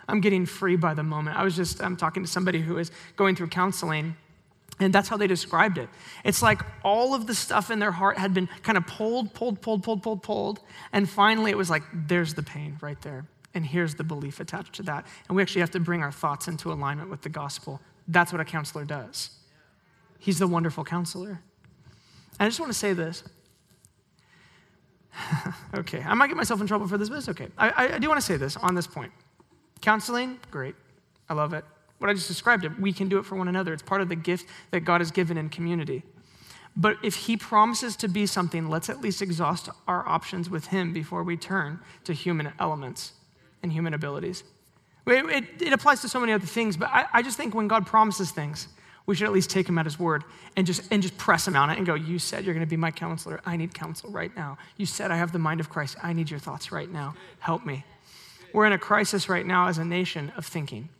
I'm 0.08 0.20
getting 0.20 0.46
free 0.46 0.76
by 0.76 0.94
the 0.94 1.02
moment. 1.02 1.36
I 1.36 1.44
was 1.44 1.56
just 1.56 1.82
I'm 1.82 1.96
talking 1.96 2.22
to 2.22 2.30
somebody 2.30 2.60
who 2.60 2.78
is 2.78 2.90
going 3.16 3.34
through 3.36 3.48
counseling. 3.48 4.16
And 4.80 4.92
that's 4.92 5.08
how 5.08 5.16
they 5.16 5.26
described 5.26 5.78
it. 5.78 5.88
It's 6.24 6.42
like 6.42 6.60
all 6.82 7.14
of 7.14 7.26
the 7.26 7.34
stuff 7.34 7.70
in 7.70 7.78
their 7.78 7.92
heart 7.92 8.18
had 8.18 8.34
been 8.34 8.48
kind 8.62 8.76
of 8.76 8.86
pulled, 8.86 9.32
pulled, 9.32 9.60
pulled, 9.60 9.82
pulled, 9.82 10.02
pulled, 10.02 10.22
pulled. 10.22 10.60
And 10.92 11.08
finally, 11.08 11.50
it 11.50 11.56
was 11.56 11.70
like, 11.70 11.82
there's 11.92 12.34
the 12.34 12.42
pain 12.42 12.76
right 12.80 13.00
there. 13.02 13.26
And 13.54 13.64
here's 13.64 13.94
the 13.94 14.02
belief 14.02 14.40
attached 14.40 14.72
to 14.74 14.82
that. 14.84 15.06
And 15.28 15.36
we 15.36 15.42
actually 15.42 15.60
have 15.60 15.70
to 15.72 15.80
bring 15.80 16.02
our 16.02 16.10
thoughts 16.10 16.48
into 16.48 16.72
alignment 16.72 17.08
with 17.08 17.22
the 17.22 17.28
gospel. 17.28 17.80
That's 18.08 18.32
what 18.32 18.40
a 18.40 18.44
counselor 18.44 18.84
does. 18.84 19.30
He's 20.18 20.40
the 20.40 20.48
wonderful 20.48 20.84
counselor. 20.84 21.40
I 22.40 22.46
just 22.46 22.58
want 22.58 22.72
to 22.72 22.78
say 22.78 22.94
this. 22.94 23.22
okay, 25.76 26.02
I 26.04 26.14
might 26.14 26.26
get 26.26 26.36
myself 26.36 26.60
in 26.60 26.66
trouble 26.66 26.88
for 26.88 26.98
this, 26.98 27.08
but 27.08 27.18
it's 27.18 27.28
okay. 27.28 27.48
I, 27.56 27.94
I 27.94 27.98
do 27.98 28.08
want 28.08 28.20
to 28.20 28.26
say 28.26 28.36
this 28.36 28.56
on 28.56 28.74
this 28.74 28.88
point. 28.88 29.12
Counseling, 29.80 30.40
great. 30.50 30.74
I 31.28 31.34
love 31.34 31.52
it. 31.52 31.64
What 32.04 32.10
I 32.10 32.12
just 32.12 32.28
described 32.28 32.66
it, 32.66 32.78
we 32.78 32.92
can 32.92 33.08
do 33.08 33.16
it 33.18 33.24
for 33.24 33.34
one 33.34 33.48
another. 33.48 33.72
It's 33.72 33.82
part 33.82 34.02
of 34.02 34.10
the 34.10 34.14
gift 34.14 34.46
that 34.72 34.80
God 34.80 35.00
has 35.00 35.10
given 35.10 35.38
in 35.38 35.48
community. 35.48 36.02
But 36.76 36.98
if 37.02 37.14
He 37.14 37.34
promises 37.38 37.96
to 37.96 38.08
be 38.08 38.26
something, 38.26 38.68
let's 38.68 38.90
at 38.90 39.00
least 39.00 39.22
exhaust 39.22 39.70
our 39.88 40.06
options 40.06 40.50
with 40.50 40.66
Him 40.66 40.92
before 40.92 41.22
we 41.22 41.38
turn 41.38 41.80
to 42.04 42.12
human 42.12 42.52
elements 42.60 43.14
and 43.62 43.72
human 43.72 43.94
abilities. 43.94 44.44
It, 45.06 45.24
it, 45.30 45.62
it, 45.62 45.72
applies 45.72 46.02
to 46.02 46.10
so 46.10 46.20
many 46.20 46.34
other 46.34 46.44
things, 46.44 46.76
but 46.76 46.90
I, 46.90 47.06
I 47.10 47.22
just 47.22 47.38
think 47.38 47.54
when 47.54 47.68
God 47.68 47.86
promises 47.86 48.30
things, 48.32 48.68
we 49.06 49.14
should 49.14 49.24
at 49.24 49.32
least 49.32 49.48
take 49.48 49.66
him 49.66 49.78
at 49.78 49.86
his 49.86 49.98
word 49.98 50.24
and 50.56 50.66
just, 50.66 50.82
and 50.92 51.02
just 51.02 51.16
press 51.16 51.48
him 51.48 51.56
on 51.56 51.70
it 51.70 51.78
and 51.78 51.86
go, 51.86 51.94
You 51.94 52.18
said 52.18 52.44
you're 52.44 52.52
going 52.52 52.66
to 52.66 52.70
be 52.70 52.76
my 52.76 52.90
counselor. 52.90 53.40
I 53.46 53.56
need 53.56 53.72
counsel 53.72 54.10
right 54.10 54.36
now. 54.36 54.58
You 54.76 54.84
said 54.84 55.10
I 55.10 55.16
have 55.16 55.32
the 55.32 55.38
mind 55.38 55.58
of 55.60 55.70
Christ. 55.70 55.96
I 56.02 56.12
need 56.12 56.30
your 56.30 56.38
thoughts 56.38 56.70
right 56.70 56.92
now. 56.92 57.14
Help 57.38 57.64
me. 57.64 57.82
We're 58.52 58.66
in 58.66 58.74
a 58.74 58.78
crisis 58.78 59.30
right 59.30 59.46
now 59.46 59.68
as 59.68 59.78
a 59.78 59.86
nation 59.86 60.34
of 60.36 60.44
thinking, 60.44 60.90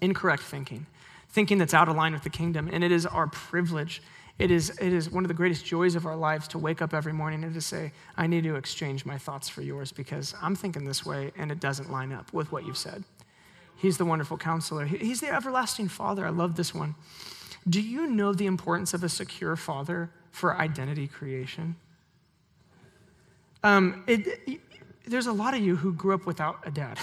incorrect 0.00 0.42
thinking, 0.42 0.86
thinking 1.28 1.58
that's 1.58 1.74
out 1.74 1.88
of 1.88 1.96
line 1.96 2.12
with 2.12 2.22
the 2.22 2.30
kingdom. 2.30 2.68
And 2.72 2.82
it 2.82 2.92
is 2.92 3.06
our 3.06 3.26
privilege 3.26 4.02
it 4.40 4.50
is, 4.50 4.70
it 4.80 4.94
is 4.94 5.10
one 5.10 5.22
of 5.22 5.28
the 5.28 5.34
greatest 5.34 5.66
joys 5.66 5.94
of 5.94 6.06
our 6.06 6.16
lives 6.16 6.48
to 6.48 6.58
wake 6.58 6.80
up 6.80 6.94
every 6.94 7.12
morning 7.12 7.44
and 7.44 7.52
to 7.52 7.60
say, 7.60 7.92
I 8.16 8.26
need 8.26 8.44
to 8.44 8.56
exchange 8.56 9.04
my 9.04 9.18
thoughts 9.18 9.50
for 9.50 9.60
yours 9.60 9.92
because 9.92 10.34
I'm 10.40 10.56
thinking 10.56 10.86
this 10.86 11.04
way 11.04 11.30
and 11.36 11.52
it 11.52 11.60
doesn't 11.60 11.92
line 11.92 12.10
up 12.10 12.32
with 12.32 12.50
what 12.50 12.64
you've 12.64 12.78
said. 12.78 13.04
He's 13.76 13.98
the 13.98 14.06
wonderful 14.06 14.38
counselor. 14.38 14.86
He's 14.86 15.20
the 15.20 15.28
everlasting 15.28 15.88
father. 15.88 16.24
I 16.24 16.30
love 16.30 16.56
this 16.56 16.74
one. 16.74 16.94
Do 17.68 17.82
you 17.82 18.06
know 18.06 18.32
the 18.32 18.46
importance 18.46 18.94
of 18.94 19.04
a 19.04 19.10
secure 19.10 19.56
father 19.56 20.10
for 20.30 20.56
identity 20.56 21.06
creation? 21.06 21.76
Um, 23.62 24.04
it, 24.06 24.26
it, 24.46 24.60
there's 25.06 25.26
a 25.26 25.32
lot 25.34 25.52
of 25.52 25.60
you 25.60 25.76
who 25.76 25.92
grew 25.92 26.14
up 26.14 26.24
without 26.24 26.60
a 26.64 26.70
dad. 26.70 26.98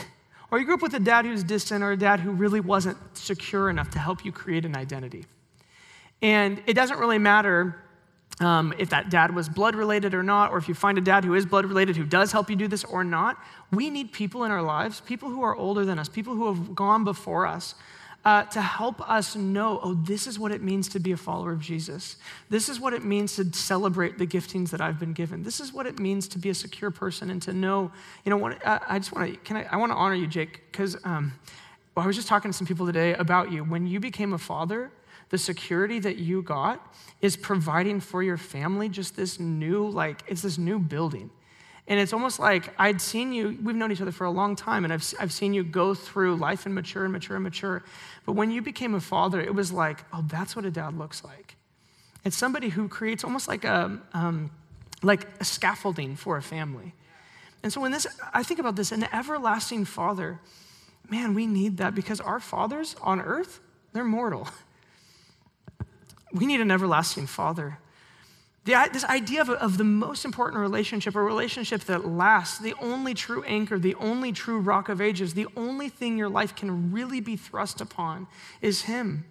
Or 0.50 0.60
you 0.60 0.66
grew 0.66 0.76
up 0.76 0.82
with 0.82 0.94
a 0.94 1.00
dad 1.00 1.26
who's 1.26 1.44
distant 1.44 1.84
or 1.84 1.92
a 1.92 1.98
dad 1.98 2.20
who 2.20 2.32
really 2.32 2.60
wasn't 2.60 2.98
secure 3.18 3.70
enough 3.70 3.90
to 3.92 4.00
help 4.00 4.24
you 4.24 4.32
create 4.32 4.66
an 4.66 4.76
identity. 4.76 5.26
And 6.22 6.62
it 6.66 6.74
doesn't 6.74 7.00
really 7.00 7.20
matter 7.20 7.76
um, 8.40 8.74
if 8.78 8.90
that 8.92 9.10
dad 9.10 9.34
was 9.34 9.50
blood 9.50 9.76
related 9.76 10.14
or 10.14 10.24
not, 10.24 10.52
or 10.52 10.58
if 10.58 10.68
you 10.68 10.74
find 10.74 10.98
a 10.98 11.02
dad 11.02 11.26
who 11.26 11.34
is 11.34 11.46
blood 11.46 11.66
related 11.66 11.98
who 11.98 12.06
does 12.06 12.32
help 12.32 12.50
you 12.50 12.56
do 12.56 12.68
this 12.68 12.84
or 12.84 13.04
not. 13.04 13.38
We 13.72 13.90
need 13.90 14.12
people 14.12 14.44
in 14.44 14.52
our 14.52 14.62
lives, 14.62 15.02
people 15.02 15.30
who 15.30 15.42
are 15.42 15.56
older 15.56 15.86
than 15.86 15.98
us, 16.00 16.08
people 16.08 16.36
who 16.36 16.54
have 16.54 16.76
gone 16.76 17.04
before 17.04 17.48
us, 17.48 17.76
uh, 18.28 18.44
to 18.44 18.62
help 18.62 19.00
us 19.10 19.38
know 19.38 19.80
oh, 19.82 19.94
this 19.94 20.28
is 20.28 20.38
what 20.38 20.52
it 20.52 20.62
means 20.62 20.90
to 20.90 21.00
be 21.00 21.14
a 21.14 21.18
follower 21.18 21.54
of 21.54 21.62
Jesus. 21.62 22.18
This 22.50 22.68
is 22.68 22.78
what 22.78 22.92
it 22.92 23.06
means 23.06 23.38
to 23.38 23.50
celebrate 23.54 24.18
the 24.18 24.28
giftings 24.28 24.70
that 24.72 24.82
I've 24.82 25.00
been 25.00 25.14
given. 25.14 25.44
This 25.44 25.62
is 25.62 25.72
what 25.72 25.86
it 25.86 25.98
means 25.98 26.28
to 26.30 26.38
be 26.38 26.50
a 26.50 26.54
secure 26.54 26.92
person 26.92 27.30
and 27.30 27.42
to 27.44 27.54
know, 27.54 27.90
you 28.26 28.30
know, 28.30 28.36
what, 28.36 28.66
uh, 28.66 28.80
I 28.86 29.00
just 29.00 29.14
want 29.14 29.32
to, 29.32 29.40
can 29.40 29.56
I, 29.56 29.64
I 29.72 29.78
want 29.78 29.94
to 29.94 29.96
honor 29.96 30.16
you, 30.16 30.28
Jake, 30.28 30.62
because 30.70 30.98
um, 31.06 31.32
well, 31.96 32.04
I 32.04 32.08
was 32.08 32.18
just 32.18 32.28
talking 32.28 32.52
to 32.52 32.58
some 32.58 32.68
people 32.68 32.86
today 32.86 33.14
about 33.14 33.50
you. 33.50 33.64
When 33.64 33.88
you 33.88 34.02
became 34.02 34.34
a 34.34 34.38
father, 34.38 34.92
the 35.30 35.38
security 35.38 36.00
that 36.00 36.18
you 36.18 36.42
got 36.42 36.96
is 37.22 37.38
providing 37.38 38.02
for 38.02 38.24
your 38.24 38.38
family 38.38 38.90
just 38.90 39.16
this 39.16 39.40
new, 39.40 39.88
like, 39.88 40.24
it's 40.28 40.42
this 40.42 40.58
new 40.58 40.80
building. 40.80 41.30
And 41.88 42.00
it's 42.00 42.12
almost 42.12 42.40
like 42.40 42.74
I'd 42.78 43.00
seen 43.00 43.32
you, 43.32 43.58
we've 43.64 43.76
known 43.76 43.92
each 43.92 44.02
other 44.02 44.12
for 44.12 44.26
a 44.26 44.32
long 44.32 44.56
time, 44.56 44.84
and 44.84 44.92
I've, 44.92 45.14
I've 45.20 45.32
seen 45.32 45.54
you 45.54 45.64
go 45.64 45.94
through 45.94 46.36
life 46.36 46.66
and 46.66 46.76
mature 46.76 47.04
and 47.04 47.14
mature 47.14 47.38
and 47.38 47.44
mature. 47.44 47.84
But 48.26 48.34
when 48.34 48.52
you 48.52 48.62
became 48.62 48.94
a 48.94 49.00
father, 49.00 49.40
it 49.40 49.56
was 49.56 49.72
like, 49.72 50.04
oh, 50.12 50.26
that's 50.28 50.56
what 50.56 50.66
a 50.66 50.72
dad 50.72 50.98
looks 50.98 51.24
like. 51.24 51.56
It's 52.26 52.36
somebody 52.36 52.70
who 52.70 52.90
creates 52.90 53.24
almost 53.24 53.48
like 53.48 53.64
a, 53.64 53.98
um, 54.14 54.52
like 55.02 55.28
a 55.40 55.46
scaffolding 55.46 56.18
for 56.18 56.36
a 56.36 56.42
family. 56.42 56.94
And 57.64 57.72
so 57.72 57.80
when 57.80 57.92
this, 57.92 58.06
I 58.34 58.44
think 58.44 58.60
about 58.60 58.76
this, 58.76 58.92
an 58.92 59.08
everlasting 59.14 59.86
father, 59.86 60.40
man, 61.10 61.34
we 61.34 61.46
need 61.46 61.78
that 61.78 61.96
because 61.96 62.20
our 62.20 62.40
fathers 62.40 62.96
on 63.02 63.22
earth, 63.22 63.62
they're 63.94 64.04
mortal. 64.04 64.48
We 66.34 66.46
need 66.46 66.62
an 66.62 66.72
everlasting 66.72 67.28
Father. 67.28 67.80
The, 68.68 68.90
this 68.92 69.06
idea 69.06 69.40
of, 69.40 69.50
of 69.50 69.78
the 69.78 69.86
most 69.86 70.26
important 70.26 70.60
relationship, 70.60 71.16
a 71.16 71.22
relationship 71.22 71.86
that 71.86 72.06
lasts, 72.06 72.60
the 72.60 72.74
only 72.82 73.14
true 73.14 73.42
anchor, 73.44 73.80
the 73.80 73.96
only 73.96 74.34
true 74.34 74.60
rock 74.60 74.90
of 74.90 75.00
ages, 75.00 75.34
the 75.36 75.48
only 75.56 75.88
thing 75.88 76.18
your 76.18 76.28
life 76.28 76.54
can 76.54 76.92
really 76.92 77.22
be 77.22 77.38
thrust 77.38 77.80
upon 77.80 78.28
is 78.62 78.82
Him. 78.82 79.24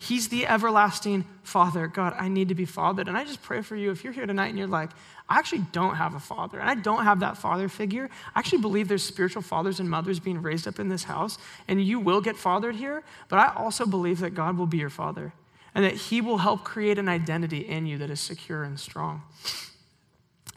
He's 0.00 0.26
the 0.26 0.44
everlasting 0.44 1.24
Father. 1.44 1.86
God, 1.86 2.16
I 2.18 2.26
need 2.26 2.48
to 2.48 2.56
be 2.56 2.64
fathered. 2.64 3.06
And 3.06 3.16
I 3.16 3.22
just 3.22 3.42
pray 3.42 3.62
for 3.62 3.76
you 3.76 3.92
if 3.92 4.02
you're 4.02 4.12
here 4.12 4.26
tonight 4.26 4.48
and 4.48 4.58
you're 4.58 4.66
like, 4.66 4.90
I 5.28 5.38
actually 5.38 5.66
don't 5.70 5.94
have 5.94 6.16
a 6.16 6.20
father, 6.20 6.58
and 6.58 6.68
I 6.68 6.74
don't 6.74 7.04
have 7.04 7.20
that 7.20 7.38
father 7.38 7.68
figure. 7.68 8.10
I 8.34 8.40
actually 8.40 8.62
believe 8.62 8.88
there's 8.88 9.04
spiritual 9.04 9.42
fathers 9.42 9.78
and 9.78 9.88
mothers 9.88 10.18
being 10.18 10.42
raised 10.42 10.66
up 10.66 10.80
in 10.80 10.88
this 10.88 11.04
house, 11.04 11.38
and 11.68 11.80
you 11.80 12.00
will 12.00 12.20
get 12.20 12.36
fathered 12.36 12.74
here, 12.74 13.04
but 13.28 13.38
I 13.38 13.54
also 13.54 13.86
believe 13.86 14.18
that 14.18 14.30
God 14.30 14.58
will 14.58 14.66
be 14.66 14.78
your 14.78 14.90
father 14.90 15.32
and 15.74 15.84
that 15.84 15.94
He 15.94 16.20
will 16.20 16.38
help 16.38 16.64
create 16.64 16.98
an 16.98 17.08
identity 17.08 17.60
in 17.60 17.86
you 17.86 17.98
that 17.98 18.10
is 18.10 18.20
secure 18.20 18.62
and 18.62 18.78
strong. 18.78 19.22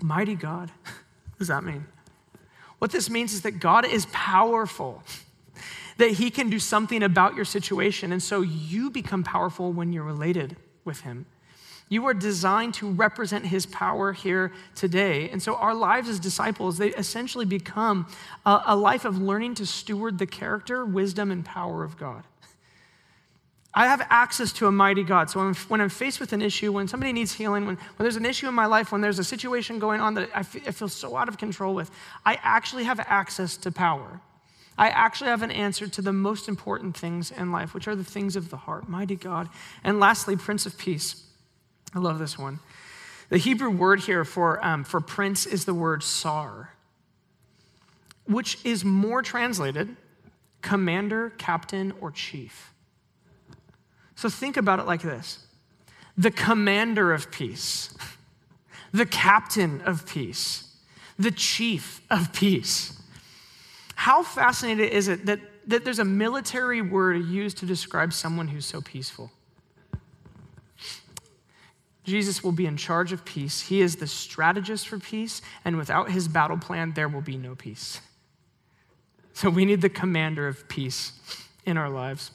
Mighty 0.02 0.36
God. 0.36 0.72
What 0.84 1.40
does 1.40 1.48
that 1.48 1.64
mean? 1.64 1.86
What 2.80 2.92
this 2.92 3.10
means 3.10 3.34
is 3.34 3.42
that 3.42 3.60
God 3.60 3.86
is 3.86 4.06
powerful, 4.12 5.04
that 5.98 6.12
He 6.12 6.30
can 6.30 6.50
do 6.50 6.60
something 6.60 7.04
about 7.04 7.36
your 7.36 7.46
situation, 7.46 8.12
and 8.12 8.22
so 8.22 8.42
you 8.42 8.90
become 8.90 9.24
powerful 9.24 9.72
when 9.72 9.92
you're 9.94 10.04
related 10.04 10.56
with 10.86 11.02
Him. 11.02 11.26
You 11.94 12.08
are 12.08 12.14
designed 12.16 12.74
to 12.76 12.90
represent 12.90 13.46
his 13.46 13.68
power 13.68 14.14
here 14.14 14.52
today. 14.74 15.30
And 15.30 15.42
so 15.42 15.56
our 15.56 15.76
lives 15.76 16.10
as 16.10 16.20
disciples, 16.20 16.80
they 16.80 16.90
essentially 16.90 17.46
become 17.46 18.08
a, 18.48 18.62
a, 18.68 18.76
life 18.76 19.06
of 19.06 19.22
learning 19.22 19.56
to 19.56 19.68
steward 19.68 20.18
the 20.18 20.26
character, 20.26 20.86
wisdom, 20.86 21.30
and 21.30 21.46
power 21.46 21.84
of 21.84 21.98
God. 21.98 22.24
I 23.76 23.88
have 23.88 24.06
access 24.10 24.54
to 24.54 24.68
a 24.68 24.72
mighty 24.72 25.04
God. 25.04 25.30
So 25.30 25.40
when 25.40 25.50
I'm, 25.50 25.56
when 25.56 25.82
I'm 25.82 25.90
faced 25.90 26.20
with 26.20 26.32
an 26.32 26.42
issue, 26.42 26.72
when 26.72 26.88
somebody 26.88 27.12
needs 27.12 27.34
healing, 27.34 27.66
when, 27.66 27.76
when 27.76 28.04
there's 28.04 28.18
an 28.18 28.26
issue 28.26 28.48
in 28.48 28.54
my 28.54 28.68
life, 28.68 28.92
when 28.92 29.02
there's 29.02 29.18
a 29.18 29.24
situation 29.24 29.80
going 29.80 30.00
on 30.00 30.14
that 30.14 30.30
I, 30.36 30.42
f- 30.42 30.68
I 30.68 30.72
feel 30.72 30.90
so 30.90 31.18
out 31.18 31.28
of 31.28 31.40
control 31.40 31.74
with, 31.74 31.90
I 32.24 32.38
actually 32.44 32.84
have 32.84 33.00
access 33.00 33.58
to 33.58 33.72
power. 33.72 34.22
I 34.78 34.90
actually 34.90 35.32
have 35.32 35.42
an 35.42 35.52
answer 35.52 35.88
to 35.88 36.02
the 36.02 36.14
most 36.14 36.48
important 36.48 36.96
things 36.96 37.32
in 37.32 37.52
life, 37.52 37.74
which 37.74 37.88
are 37.88 37.96
the 37.96 38.04
things 38.04 38.36
of 38.36 38.50
the 38.50 38.58
heart. 38.58 38.88
Mighty 38.88 39.16
God. 39.16 39.50
And 39.84 40.00
lastly, 40.00 40.36
Prince 40.36 40.66
of 40.66 40.78
Peace. 40.78 41.24
I 41.96 42.00
love 42.00 42.20
this 42.20 42.38
one. 42.38 42.60
The 43.30 43.38
Hebrew 43.38 43.72
word 43.72 44.02
here 44.02 44.26
for, 44.26 44.64
um, 44.64 44.84
for 44.84 45.00
prince 45.00 45.46
is 45.46 45.66
the 45.66 45.74
word 45.74 46.04
sar, 46.04 46.74
which 48.26 48.64
is 48.64 48.86
more 48.86 49.24
translated 49.24 49.96
commander, 50.62 51.32
captain, 51.38 51.94
or 52.00 52.12
chief. 52.12 52.73
So 54.24 54.30
think 54.30 54.56
about 54.56 54.80
it 54.80 54.86
like 54.86 55.02
this 55.02 55.40
the 56.16 56.32
commander 56.32 57.12
of 57.12 57.30
peace, 57.30 57.94
the 58.94 59.06
captain 59.06 59.82
of 59.82 60.08
peace, 60.08 60.74
the 61.20 61.30
chief 61.30 62.00
of 62.10 62.32
peace. 62.32 63.02
How 63.96 64.24
fascinating 64.24 64.88
is 64.88 65.10
it 65.10 65.26
that, 65.26 65.42
that 65.68 65.84
there's 65.84 66.00
a 66.00 66.06
military 66.06 66.82
word 66.82 67.26
used 67.26 67.58
to 67.58 67.66
describe 67.66 68.14
someone 68.14 68.48
who's 68.48 68.66
so 68.66 68.80
peaceful? 68.80 69.30
Jesus 72.06 72.42
will 72.42 72.54
be 72.54 72.66
in 72.66 72.78
charge 72.78 73.12
of 73.12 73.26
peace. 73.26 73.60
He 73.60 73.82
is 73.82 73.98
the 73.98 74.08
strategist 74.08 74.88
for 74.88 75.00
peace, 75.00 75.42
and 75.66 75.76
without 75.76 76.10
his 76.10 76.30
battle 76.30 76.58
plan, 76.58 76.94
there 76.94 77.10
will 77.10 77.20
be 77.20 77.36
no 77.36 77.56
peace. 77.56 78.00
So 79.34 79.50
we 79.50 79.66
need 79.66 79.82
the 79.82 79.90
commander 79.90 80.48
of 80.48 80.70
peace 80.70 81.12
in 81.66 81.76
our 81.76 81.90
lives. 81.90 82.32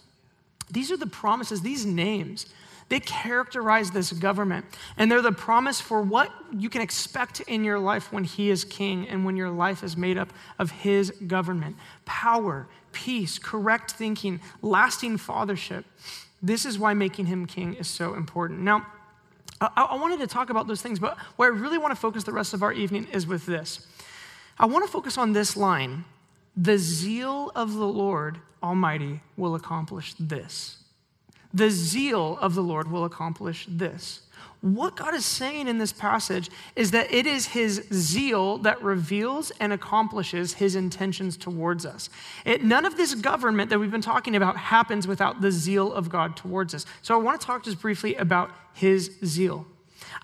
These 0.70 0.90
are 0.92 0.96
the 0.96 1.06
promises, 1.06 1.62
these 1.62 1.87
names. 1.87 2.46
They 2.88 3.00
characterize 3.00 3.90
this 3.90 4.12
government, 4.12 4.64
and 4.96 5.10
they're 5.10 5.20
the 5.20 5.32
promise 5.32 5.80
for 5.80 6.00
what 6.00 6.32
you 6.56 6.70
can 6.70 6.80
expect 6.80 7.40
in 7.42 7.62
your 7.62 7.78
life 7.78 8.12
when 8.12 8.25
He 8.25 8.48
is 8.48 8.64
king 8.64 9.06
and 9.08 9.26
when 9.26 9.37
your 9.37 9.50
life 9.50 9.84
is 9.84 9.96
made 9.96 10.16
up 10.16 10.32
of 10.58 10.70
His 10.70 11.10
government 11.26 11.76
power, 12.06 12.66
peace, 12.92 13.38
correct 13.38 13.92
thinking, 13.92 14.40
lasting 14.62 15.18
fathership. 15.18 15.84
This 16.42 16.64
is 16.64 16.78
why 16.78 16.94
making 16.94 17.26
Him 17.26 17.46
king 17.46 17.75
is 17.75 17.88
so 17.88 18.14
important. 18.14 18.60
Now, 18.60 18.87
I, 19.60 19.96
wanted 19.96 20.20
to 20.20 20.26
talk 20.26 20.50
about 20.50 20.68
those 20.68 20.80
things, 20.80 20.98
but 20.98 21.18
where 21.37 21.52
I 21.52 21.56
really 21.56 21.78
want 21.78 21.90
to 21.90 22.00
focus 22.00 22.25
the 22.25 22.32
rest 22.32 22.54
of 22.54 22.62
our 22.62 22.72
evening 22.72 23.08
is 23.12 23.26
with 23.26 23.44
this. 23.44 23.87
I 24.58 24.66
want 24.66 24.87
to 24.87 24.90
focus 24.90 25.18
on 25.18 25.32
this 25.32 25.56
line 25.56 26.04
the 26.60 26.76
zeal 26.76 27.52
of 27.54 27.74
the 27.74 27.86
Lord 27.86 28.40
Almighty 28.62 29.20
will 29.36 29.54
accomplish 29.54 30.14
this. 30.18 30.78
The 31.54 31.70
zeal 31.70 32.36
of 32.40 32.56
the 32.56 32.62
Lord 32.62 32.90
will 32.90 33.04
accomplish 33.04 33.66
this. 33.71 34.23
What 34.60 34.97
God 34.97 35.14
is 35.14 35.25
saying 35.25 35.68
in 35.68 35.78
this 35.78 35.92
passage 35.92 36.50
is 36.75 36.90
that 36.90 37.12
it 37.12 37.28
is 37.28 37.47
His 37.47 37.86
zeal 37.92 38.58
that 38.58 38.82
reveals 38.82 39.52
and 39.60 39.73
accomplishes 39.73 40.54
His 40.54 40.75
intentions 40.75 41.36
towards 41.36 41.86
us. 41.86 42.10
It, 42.44 42.64
none 42.64 42.84
of 42.84 42.97
this 42.97 43.14
government 43.14 43.71
that 43.71 43.78
we've 43.78 43.92
been 43.92 44.00
talking 44.00 44.34
about 44.34 44.56
happens 44.56 45.06
without 45.06 45.40
the 45.40 45.52
zeal 45.52 45.92
of 45.92 46.08
God 46.08 46.36
towards 46.36 46.75
us. 46.75 46.86
So 47.02 47.14
I 47.14 47.23
want 47.23 47.40
to 47.40 47.47
talk 47.47 47.62
just 47.62 47.80
briefly 47.80 48.16
about 48.16 48.50
His 48.75 49.12
zeal. 49.25 49.64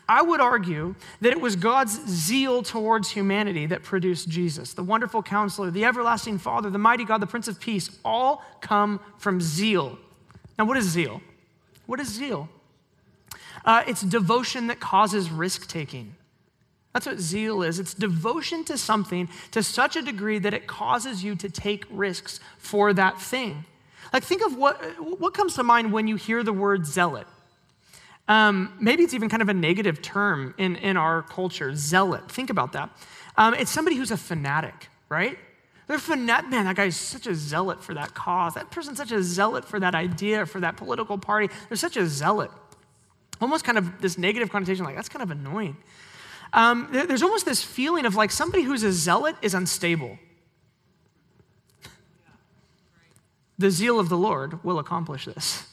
I 0.09 0.23
would 0.23 0.41
argue 0.41 0.95
that 1.21 1.33
it 1.33 1.41
was 1.41 1.57
God's 1.57 2.07
zeal 2.07 2.63
towards 2.63 3.11
humanity 3.11 3.67
that 3.67 3.83
produced 3.83 4.29
Jesus. 4.29 4.75
The 4.75 4.83
wonderful 4.83 5.23
counselor, 5.23 5.71
the 5.71 5.85
everlasting 5.85 6.39
Father, 6.39 6.69
the 6.69 6.79
mighty 6.79 7.05
God, 7.05 7.23
the 7.23 7.27
Prince 7.27 7.49
of 7.49 7.59
Peace, 7.59 7.99
all 8.05 8.45
come 8.61 9.01
from 9.19 9.41
zeal. 9.41 9.99
Now, 10.59 10.67
what 10.67 10.77
is 10.77 10.85
zeal? 10.85 11.23
What 11.87 12.01
is 12.01 12.09
zeal? 12.09 12.49
Uh, 13.65 13.83
it's 13.87 14.03
devotion 14.03 14.67
that 14.67 14.79
causes 14.79 15.31
risk 15.31 15.69
taking. 15.69 16.15
That's 16.93 17.07
what 17.07 17.19
zeal 17.19 17.63
is. 17.63 17.81
It's 17.81 17.93
devotion 17.93 18.65
to 18.65 18.79
something 18.79 19.29
to 19.51 19.63
such 19.63 19.97
a 19.97 20.03
degree 20.03 20.39
that 20.39 20.55
it 20.55 20.67
causes 20.67 21.25
you 21.25 21.35
to 21.37 21.51
take 21.51 21.85
risks 21.91 22.41
for 22.59 22.93
that 22.93 23.21
thing. 23.21 23.65
Like, 24.13 24.23
think 24.23 24.47
of 24.47 24.57
what, 24.57 24.81
what 25.19 25.35
comes 25.35 25.55
to 25.55 25.65
mind 25.65 25.93
when 25.93 26.07
you 26.07 26.15
hear 26.17 26.45
the 26.45 26.53
word 26.53 26.87
zealot. 26.87 27.27
Um, 28.27 28.75
maybe 28.81 29.03
it's 29.03 29.15
even 29.15 29.29
kind 29.29 29.43
of 29.43 29.49
a 29.49 29.55
negative 29.55 30.01
term 30.01 30.55
in, 30.57 30.77
in 30.77 30.97
our 30.97 31.23
culture, 31.23 31.75
zealot. 31.75 32.31
Think 32.31 32.51
about 32.51 32.73
that. 32.73 32.91
Um, 33.37 33.55
it's 33.55 33.71
somebody 33.71 33.97
who's 33.97 34.11
a 34.11 34.17
fanatic, 34.17 34.89
right? 35.09 35.39
They're 35.87 35.99
fanatic. 35.99 36.51
Man, 36.51 36.65
that 36.65 36.77
guy's 36.77 36.97
such 36.97 37.27
a 37.27 37.35
zealot 37.35 37.85
for 37.85 37.93
that 37.95 38.15
cause. 38.15 38.55
That 38.55 38.71
person's 38.71 38.97
such 38.97 39.13
a 39.13 39.23
zealot 39.23 39.67
for 39.67 39.79
that 39.81 39.95
idea, 39.95 40.47
for 40.47 40.61
that 40.61 40.77
political 40.79 41.19
party. 41.19 41.53
They're 41.69 41.77
such 41.77 41.99
a 41.99 42.07
zealot 42.07 42.51
almost 43.41 43.65
kind 43.65 43.79
of 43.79 44.01
this 44.01 44.19
negative 44.19 44.51
connotation, 44.51 44.85
like 44.85 44.97
that's 44.97 45.09
kind 45.09 45.23
of 45.23 45.31
annoying. 45.31 45.77
Um, 46.53 46.89
there's 46.93 47.23
almost 47.23 47.45
this 47.45 47.63
feeling 47.63 48.07
of 48.07 48.15
like 48.15 48.31
somebody 48.31 48.63
who's 48.63 48.83
a 48.83 48.93
zealot 48.93 49.37
is 49.43 49.55
unstable. 49.55 50.19
The 53.59 53.71
zeal 53.71 54.01
of 54.01 54.09
the 54.09 54.17
Lord 54.17 54.65
will 54.65 54.79
accomplish 54.79 55.27
this. 55.27 55.69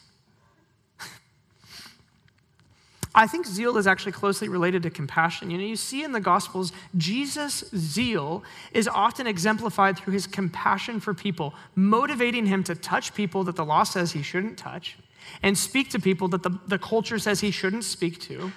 I 3.13 3.28
think 3.28 3.45
zeal 3.45 3.78
is 3.78 3.88
actually 3.88 4.13
closely 4.13 4.47
related 4.47 4.84
to 4.84 4.89
compassion. 4.89 5.52
You 5.52 5.58
know, 5.58 5.65
you 5.65 5.76
see 5.76 6.04
in 6.04 6.13
the 6.13 6.21
Gospels, 6.21 6.71
Jesus' 6.95 7.65
zeal 7.76 8.41
is 8.71 8.88
often 8.88 9.28
exemplified 9.28 9.97
through 9.97 10.13
his 10.13 10.28
compassion 10.28 11.02
for 11.02 11.13
people, 11.13 11.54
motivating 11.76 12.45
him 12.45 12.63
to 12.63 12.76
touch 12.76 13.13
people 13.13 13.43
that 13.43 13.58
the 13.58 13.65
law 13.65 13.84
says 13.84 14.13
he 14.13 14.21
shouldn't 14.21 14.58
touch 14.58 14.97
and 15.43 15.58
speak 15.58 15.89
to 15.89 16.00
people 16.00 16.30
that 16.30 16.43
the, 16.43 16.58
the 16.67 16.80
culture 16.80 17.19
says 17.19 17.41
he 17.41 17.52
shouldn't 17.52 17.84
speak 17.84 18.19
to. 18.21 18.52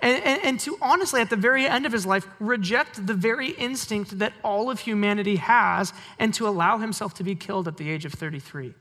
And, 0.00 0.24
and, 0.24 0.44
and, 0.44 0.60
to 0.60 0.76
honestly, 0.82 1.20
at 1.20 1.30
the 1.30 1.36
very 1.36 1.64
end 1.64 1.86
of 1.86 1.92
his 1.92 2.04
life, 2.04 2.26
reject 2.40 3.06
the 3.06 3.14
very 3.14 3.50
instinct 3.50 4.18
that 4.18 4.32
all 4.42 4.68
of 4.68 4.80
humanity 4.80 5.36
has 5.36 5.92
and 6.18 6.34
to 6.34 6.48
allow 6.48 6.78
himself 6.78 7.14
to 7.14 7.22
be 7.22 7.36
killed 7.36 7.68
at 7.68 7.76
the 7.76 7.88
age 7.88 8.04
of 8.04 8.12
33. 8.12 8.74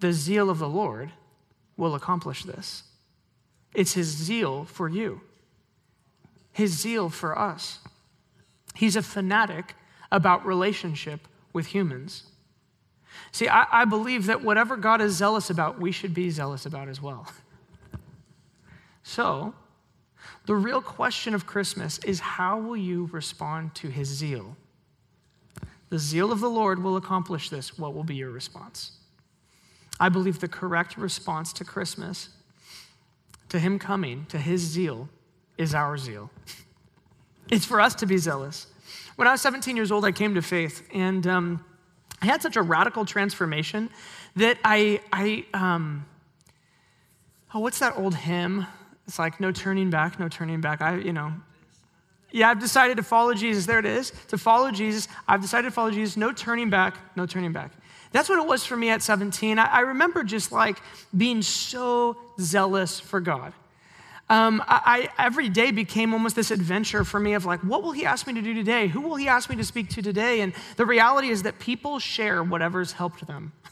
The 0.00 0.12
zeal 0.12 0.50
of 0.50 0.58
the 0.58 0.68
Lord 0.68 1.12
will 1.78 1.94
accomplish 1.94 2.42
this. 2.42 2.82
It's 3.74 3.94
his 3.94 4.06
zeal 4.06 4.64
for 4.64 4.88
you, 4.88 5.20
his 6.52 6.72
zeal 6.72 7.10
for 7.10 7.38
us. 7.38 7.80
He's 8.74 8.96
a 8.96 9.02
fanatic 9.02 9.74
about 10.10 10.46
relationship 10.46 11.26
with 11.52 11.66
humans. 11.66 12.24
See, 13.32 13.48
I, 13.48 13.66
I 13.82 13.84
believe 13.84 14.26
that 14.26 14.42
whatever 14.42 14.76
God 14.76 15.00
is 15.00 15.14
zealous 15.16 15.50
about, 15.50 15.80
we 15.80 15.92
should 15.92 16.14
be 16.14 16.30
zealous 16.30 16.66
about 16.66 16.88
as 16.88 17.02
well. 17.02 17.26
So, 19.06 19.52
the 20.46 20.54
real 20.54 20.80
question 20.80 21.34
of 21.34 21.44
Christmas 21.44 21.98
is 21.98 22.20
how 22.20 22.58
will 22.58 22.76
you 22.76 23.10
respond 23.12 23.74
to 23.74 23.88
his 23.88 24.08
zeal? 24.08 24.56
The 25.90 25.98
zeal 25.98 26.32
of 26.32 26.40
the 26.40 26.48
Lord 26.48 26.82
will 26.82 26.96
accomplish 26.96 27.50
this. 27.50 27.78
What 27.78 27.94
will 27.94 28.02
be 28.02 28.14
your 28.16 28.30
response? 28.30 28.92
I 30.00 30.08
believe 30.08 30.40
the 30.40 30.48
correct 30.48 30.96
response 30.96 31.52
to 31.52 31.64
Christmas, 31.64 32.30
to 33.48 33.58
him 33.58 33.78
coming, 33.78 34.26
to 34.26 34.38
his 34.38 34.60
zeal, 34.60 35.08
is 35.58 35.74
our 35.74 35.96
zeal. 35.96 36.30
It's 37.50 37.64
for 37.64 37.80
us 37.80 37.94
to 37.96 38.06
be 38.06 38.16
zealous. 38.16 38.66
When 39.16 39.28
I 39.28 39.32
was 39.32 39.40
17 39.42 39.76
years 39.76 39.92
old, 39.92 40.04
I 40.04 40.12
came 40.12 40.34
to 40.34 40.42
faith, 40.42 40.88
and 40.92 41.26
um, 41.26 41.64
I 42.20 42.26
had 42.26 42.42
such 42.42 42.56
a 42.56 42.62
radical 42.62 43.04
transformation 43.04 43.90
that 44.36 44.58
I, 44.64 45.00
I 45.12 45.44
um, 45.54 46.06
oh, 47.52 47.60
what's 47.60 47.78
that 47.78 47.96
old 47.96 48.14
hymn? 48.14 48.66
It's 49.06 49.18
like, 49.18 49.40
no 49.40 49.52
turning 49.52 49.90
back, 49.90 50.18
no 50.18 50.28
turning 50.28 50.60
back. 50.60 50.80
I, 50.80 50.96
you 50.96 51.12
know, 51.12 51.32
Yeah, 52.32 52.50
I've 52.50 52.58
decided 52.58 52.96
to 52.96 53.02
follow 53.02 53.34
Jesus. 53.34 53.66
There 53.66 53.78
it 53.78 53.86
is. 53.86 54.12
To 54.28 54.38
follow 54.38 54.70
Jesus. 54.70 55.06
I've 55.28 55.40
decided 55.40 55.68
to 55.68 55.70
follow 55.70 55.90
Jesus. 55.90 56.16
No 56.16 56.32
turning 56.32 56.70
back. 56.70 56.96
No 57.14 57.26
turning 57.26 57.52
back. 57.52 57.72
That's 58.14 58.28
what 58.28 58.38
it 58.38 58.46
was 58.46 58.64
for 58.64 58.76
me 58.76 58.90
at 58.90 59.02
17. 59.02 59.58
I, 59.58 59.64
I 59.64 59.80
remember 59.80 60.22
just 60.22 60.52
like 60.52 60.78
being 61.16 61.42
so 61.42 62.16
zealous 62.38 63.00
for 63.00 63.20
God. 63.20 63.52
Um, 64.30 64.62
I, 64.68 65.10
I, 65.18 65.24
every 65.26 65.48
day 65.48 65.72
became 65.72 66.14
almost 66.14 66.36
this 66.36 66.52
adventure 66.52 67.02
for 67.02 67.18
me 67.18 67.34
of 67.34 67.44
like, 67.44 67.58
what 67.64 67.82
will 67.82 67.90
he 67.90 68.06
ask 68.06 68.28
me 68.28 68.32
to 68.34 68.40
do 68.40 68.54
today? 68.54 68.86
Who 68.86 69.00
will 69.00 69.16
he 69.16 69.26
ask 69.26 69.50
me 69.50 69.56
to 69.56 69.64
speak 69.64 69.88
to 69.90 70.00
today? 70.00 70.42
And 70.42 70.52
the 70.76 70.86
reality 70.86 71.28
is 71.28 71.42
that 71.42 71.58
people 71.58 71.98
share 71.98 72.40
whatever's 72.44 72.92
helped 72.92 73.26
them. 73.26 73.52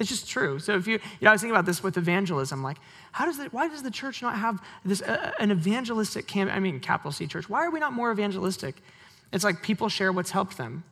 It's 0.00 0.10
just 0.10 0.28
true. 0.28 0.60
So 0.60 0.76
if 0.76 0.86
you, 0.86 0.92
you 0.92 1.00
know, 1.22 1.30
I 1.30 1.32
was 1.32 1.40
thinking 1.40 1.56
about 1.56 1.66
this 1.66 1.82
with 1.82 1.96
evangelism, 1.96 2.62
like, 2.62 2.76
how 3.10 3.24
does 3.24 3.40
it, 3.40 3.52
why 3.52 3.66
does 3.66 3.82
the 3.82 3.90
church 3.90 4.22
not 4.22 4.36
have 4.36 4.62
this, 4.84 5.02
uh, 5.02 5.32
an 5.40 5.50
evangelistic 5.50 6.28
camp, 6.28 6.52
I 6.54 6.60
mean, 6.60 6.78
capital 6.78 7.10
C 7.10 7.26
church, 7.26 7.48
why 7.48 7.64
are 7.64 7.70
we 7.70 7.80
not 7.80 7.92
more 7.92 8.12
evangelistic? 8.12 8.76
It's 9.32 9.42
like 9.42 9.60
people 9.60 9.88
share 9.88 10.12
what's 10.12 10.30
helped 10.30 10.56
them. 10.56 10.84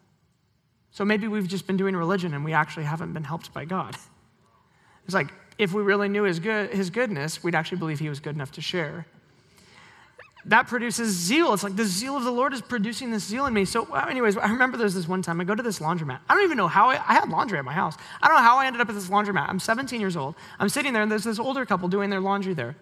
So 0.96 1.04
maybe 1.04 1.28
we've 1.28 1.46
just 1.46 1.66
been 1.66 1.76
doing 1.76 1.94
religion 1.94 2.32
and 2.32 2.42
we 2.42 2.54
actually 2.54 2.84
haven't 2.84 3.12
been 3.12 3.22
helped 3.22 3.52
by 3.52 3.66
God. 3.66 3.96
It's 5.04 5.14
like, 5.14 5.28
if 5.56 5.72
we 5.72 5.82
really 5.84 6.08
knew 6.08 6.24
his, 6.24 6.40
good, 6.40 6.70
his 6.70 6.90
goodness, 6.90 7.40
we'd 7.40 7.54
actually 7.54 7.78
believe 7.78 8.00
he 8.00 8.08
was 8.08 8.18
good 8.18 8.34
enough 8.34 8.50
to 8.52 8.60
share. 8.60 9.06
That 10.46 10.66
produces 10.66 11.14
zeal. 11.14 11.54
It's 11.54 11.62
like 11.62 11.76
the 11.76 11.84
zeal 11.84 12.16
of 12.16 12.24
the 12.24 12.32
Lord 12.32 12.52
is 12.52 12.60
producing 12.60 13.12
this 13.12 13.22
zeal 13.22 13.46
in 13.46 13.54
me. 13.54 13.64
So, 13.66 13.84
anyways, 13.94 14.36
I 14.36 14.50
remember 14.50 14.76
there's 14.76 14.94
this 14.94 15.06
one 15.06 15.22
time 15.22 15.40
I 15.40 15.44
go 15.44 15.54
to 15.54 15.62
this 15.62 15.78
laundromat. 15.78 16.18
I 16.28 16.34
don't 16.34 16.42
even 16.42 16.56
know 16.56 16.66
how 16.66 16.90
I, 16.90 16.94
I 16.94 17.14
had 17.14 17.28
laundry 17.28 17.56
at 17.56 17.64
my 17.64 17.72
house. 17.72 17.94
I 18.20 18.26
don't 18.26 18.38
know 18.38 18.42
how 18.42 18.56
I 18.56 18.66
ended 18.66 18.82
up 18.82 18.88
at 18.88 18.96
this 18.96 19.08
laundromat. 19.08 19.48
I'm 19.48 19.60
17 19.60 20.00
years 20.00 20.16
old. 20.16 20.34
I'm 20.58 20.68
sitting 20.68 20.92
there, 20.92 21.02
and 21.02 21.12
there's 21.12 21.22
this 21.22 21.38
older 21.38 21.64
couple 21.64 21.86
doing 21.86 22.10
their 22.10 22.18
laundry 22.20 22.54
there. 22.54 22.74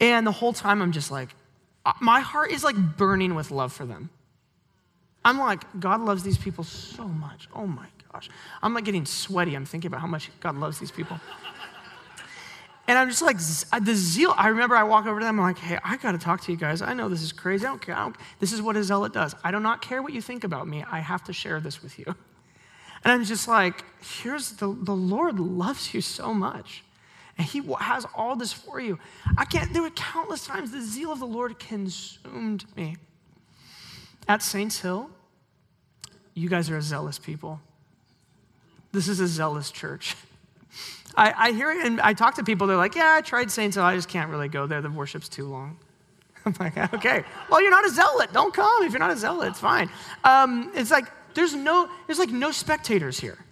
And 0.00 0.24
the 0.24 0.32
whole 0.32 0.52
time, 0.52 0.80
I'm 0.80 0.92
just 0.92 1.10
like, 1.10 1.30
uh, 1.84 1.94
my 2.00 2.20
heart 2.20 2.52
is 2.52 2.62
like 2.62 2.76
burning 2.96 3.34
with 3.34 3.50
love 3.50 3.72
for 3.72 3.84
them. 3.84 4.10
I'm 5.24 5.38
like, 5.38 5.62
God 5.80 6.00
loves 6.00 6.22
these 6.22 6.38
people 6.38 6.64
so 6.64 7.08
much. 7.08 7.48
Oh 7.54 7.66
my 7.66 7.86
gosh. 8.12 8.28
I'm 8.62 8.74
like 8.74 8.84
getting 8.84 9.06
sweaty. 9.06 9.54
I'm 9.54 9.64
thinking 9.64 9.88
about 9.88 10.00
how 10.00 10.06
much 10.06 10.30
God 10.40 10.56
loves 10.56 10.78
these 10.78 10.90
people. 10.90 11.18
And 12.86 12.98
I'm 12.98 13.08
just 13.08 13.22
like, 13.22 13.36
uh, 13.72 13.80
the 13.80 13.94
zeal. 13.94 14.34
I 14.36 14.48
remember 14.48 14.76
I 14.76 14.82
walk 14.82 15.06
over 15.06 15.18
to 15.18 15.24
them, 15.24 15.40
I'm 15.40 15.46
like, 15.46 15.58
hey, 15.58 15.78
I 15.82 15.96
got 15.96 16.12
to 16.12 16.18
talk 16.18 16.42
to 16.42 16.52
you 16.52 16.58
guys. 16.58 16.82
I 16.82 16.92
know 16.92 17.08
this 17.08 17.22
is 17.22 17.32
crazy. 17.32 17.64
I 17.64 17.70
don't 17.70 17.80
care. 17.80 17.96
I 17.96 18.02
don't, 18.02 18.16
this 18.40 18.52
is 18.52 18.60
what 18.60 18.76
a 18.76 18.84
zealot 18.84 19.14
does. 19.14 19.34
I 19.42 19.50
do 19.50 19.58
not 19.58 19.80
care 19.80 20.02
what 20.02 20.12
you 20.12 20.20
think 20.20 20.44
about 20.44 20.68
me. 20.68 20.84
I 20.90 21.00
have 21.00 21.24
to 21.24 21.32
share 21.32 21.60
this 21.60 21.82
with 21.82 21.98
you. 21.98 22.04
And 22.06 23.12
I'm 23.12 23.24
just 23.24 23.48
like, 23.48 23.84
here's 24.00 24.52
the, 24.52 24.66
the 24.66 24.94
Lord 24.94 25.40
loves 25.40 25.94
you 25.94 26.02
so 26.02 26.34
much. 26.34 26.84
And 27.38 27.46
he 27.46 27.62
has 27.80 28.06
all 28.14 28.36
this 28.36 28.52
for 28.52 28.80
you. 28.80 28.98
I 29.36 29.46
can't, 29.46 29.72
there 29.72 29.82
were 29.82 29.90
countless 29.90 30.46
times 30.46 30.70
the 30.70 30.82
zeal 30.82 31.10
of 31.10 31.20
the 31.20 31.26
Lord 31.26 31.58
consumed 31.58 32.66
me. 32.76 32.96
At 34.26 34.42
Saints 34.42 34.80
Hill, 34.80 35.10
you 36.34 36.48
guys 36.48 36.70
are 36.70 36.76
a 36.76 36.82
zealous 36.82 37.18
people. 37.18 37.60
This 38.92 39.08
is 39.08 39.20
a 39.20 39.26
zealous 39.26 39.70
church. 39.70 40.16
I, 41.16 41.32
I 41.36 41.52
hear 41.52 41.70
it 41.70 41.84
and 41.84 42.00
I 42.00 42.12
talk 42.12 42.36
to 42.36 42.44
people, 42.44 42.66
they're 42.66 42.76
like, 42.76 42.94
yeah, 42.94 43.14
I 43.16 43.20
tried 43.20 43.50
Saints 43.50 43.76
Hill, 43.76 43.84
I 43.84 43.94
just 43.94 44.08
can't 44.08 44.30
really 44.30 44.48
go 44.48 44.66
there. 44.66 44.80
The 44.80 44.90
worship's 44.90 45.28
too 45.28 45.46
long. 45.46 45.78
I'm 46.46 46.54
like, 46.58 46.76
okay, 46.94 47.24
well, 47.50 47.62
you're 47.62 47.70
not 47.70 47.86
a 47.86 47.90
zealot. 47.90 48.32
Don't 48.32 48.52
come 48.52 48.82
if 48.82 48.92
you're 48.92 48.98
not 48.98 49.10
a 49.10 49.16
zealot. 49.16 49.48
It's 49.48 49.60
fine. 49.60 49.88
Um, 50.24 50.72
it's 50.74 50.90
like 50.90 51.06
there's 51.34 51.54
no, 51.54 51.88
there's 52.06 52.18
like 52.18 52.30
no 52.30 52.50
spectators 52.50 53.18
here. 53.18 53.43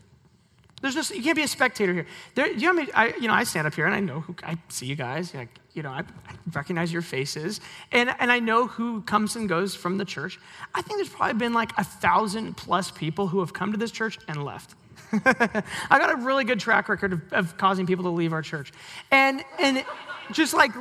There's 0.83 0.97
no, 0.97 1.17
you 1.17 1.23
can't 1.23 1.37
be 1.37 1.43
a 1.43 1.49
spectator 1.49 1.95
here. 1.95 2.07
There, 2.35 2.49
you 2.49 2.67
know, 2.67 2.71
I, 2.71 2.73
mean? 2.73 2.89
I, 2.95 3.07
you 3.21 3.29
know, 3.29 3.35
I 3.35 3.45
stand 3.45 3.67
up 3.67 3.75
here 3.75 3.87
and 3.87 3.95
I 3.95 4.01
know 4.01 4.21
who, 4.21 4.35
I 4.43 4.59
see 4.69 4.87
you 4.87 4.97
guys. 4.97 5.33
Like, 5.33 5.49
you 5.73 5.83
know, 5.83 5.91
I, 5.91 6.01
I 6.01 6.35
recognize 6.53 6.93
your 6.93 7.01
faces, 7.01 7.61
and 7.93 8.15
and 8.19 8.31
I 8.31 8.41
know 8.41 8.67
who 8.67 9.01
comes 9.03 9.37
and 9.37 9.49
goes 9.49 9.75
from 9.75 9.97
the 9.97 10.05
church. 10.05 10.39
I 10.75 10.83
think 10.83 10.99
there's 10.99 11.09
probably 11.09 11.39
been 11.39 11.55
like 11.55 11.73
a 11.79 11.85
thousand 11.85 12.59
plus 12.59 12.91
people 12.91 13.27
who 13.27 13.41
have 13.41 13.55
come 13.55 13.73
to 13.73 13.79
this 13.79 13.91
church 13.91 14.19
and 14.29 14.45
left. 14.45 14.75
I 15.13 15.99
got 15.99 16.13
a 16.13 16.17
really 16.17 16.45
good 16.45 16.61
track 16.61 16.89
record 16.89 17.13
of, 17.13 17.33
of, 17.33 17.57
causing 17.59 17.87
people 17.87 18.05
to 18.05 18.11
leave 18.11 18.33
our 18.33 18.41
church. 18.41 18.73
And, 19.11 19.45
and 19.59 19.85
just 20.33 20.55
like 20.55 20.73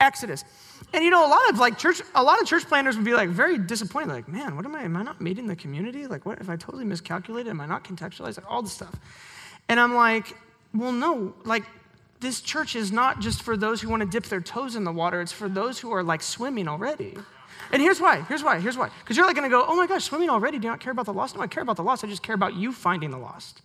Exodus. 0.00 0.44
And 0.92 1.02
you 1.02 1.10
know, 1.10 1.26
a 1.26 1.28
lot 1.28 1.50
of 1.50 1.58
like 1.58 1.78
church, 1.78 2.00
a 2.14 2.22
lot 2.22 2.40
of 2.40 2.46
church 2.46 2.66
planners 2.66 2.96
would 2.96 3.04
be 3.04 3.14
like 3.14 3.30
very 3.30 3.58
disappointed. 3.58 4.10
Like, 4.10 4.28
man, 4.28 4.54
what 4.54 4.64
am 4.64 4.74
I, 4.76 4.82
am 4.82 4.96
I 4.96 5.02
not 5.02 5.20
meeting 5.20 5.46
the 5.46 5.56
community? 5.56 6.06
Like, 6.06 6.24
what 6.24 6.40
if 6.40 6.48
I 6.48 6.56
totally 6.56 6.84
miscalculated? 6.84 7.50
Am 7.50 7.60
I 7.60 7.66
not 7.66 7.84
contextualized? 7.84 8.36
Like 8.36 8.50
all 8.50 8.62
this 8.62 8.72
stuff. 8.72 8.94
And 9.68 9.80
I'm 9.80 9.94
like, 9.94 10.36
well, 10.74 10.92
no, 10.92 11.34
like 11.44 11.64
this 12.20 12.40
church 12.40 12.74
is 12.76 12.90
not 12.90 13.20
just 13.20 13.42
for 13.42 13.56
those 13.56 13.80
who 13.80 13.88
want 13.88 14.02
to 14.02 14.08
dip 14.08 14.24
their 14.24 14.40
toes 14.40 14.76
in 14.76 14.84
the 14.84 14.92
water. 14.92 15.20
It's 15.20 15.32
for 15.32 15.48
those 15.48 15.78
who 15.78 15.92
are 15.92 16.02
like 16.02 16.22
swimming 16.22 16.68
already. 16.68 17.16
And 17.72 17.80
here's 17.80 18.00
why. 18.00 18.22
Here's 18.22 18.42
why. 18.42 18.60
Here's 18.60 18.76
why. 18.76 18.90
Because 19.00 19.16
you're 19.16 19.26
like 19.26 19.36
going 19.36 19.48
to 19.48 19.54
go, 19.54 19.64
oh 19.66 19.76
my 19.76 19.86
gosh, 19.86 20.04
swimming 20.04 20.30
already. 20.30 20.58
Do 20.58 20.64
you 20.64 20.70
not 20.70 20.80
care 20.80 20.92
about 20.92 21.06
the 21.06 21.12
lost? 21.12 21.36
No, 21.36 21.42
I 21.42 21.46
care 21.46 21.62
about 21.62 21.76
the 21.76 21.82
lost. 21.82 22.04
I 22.04 22.08
just 22.08 22.22
care 22.22 22.34
about 22.34 22.54
you 22.54 22.72
finding 22.72 23.10
the 23.10 23.18
lost. 23.18 23.62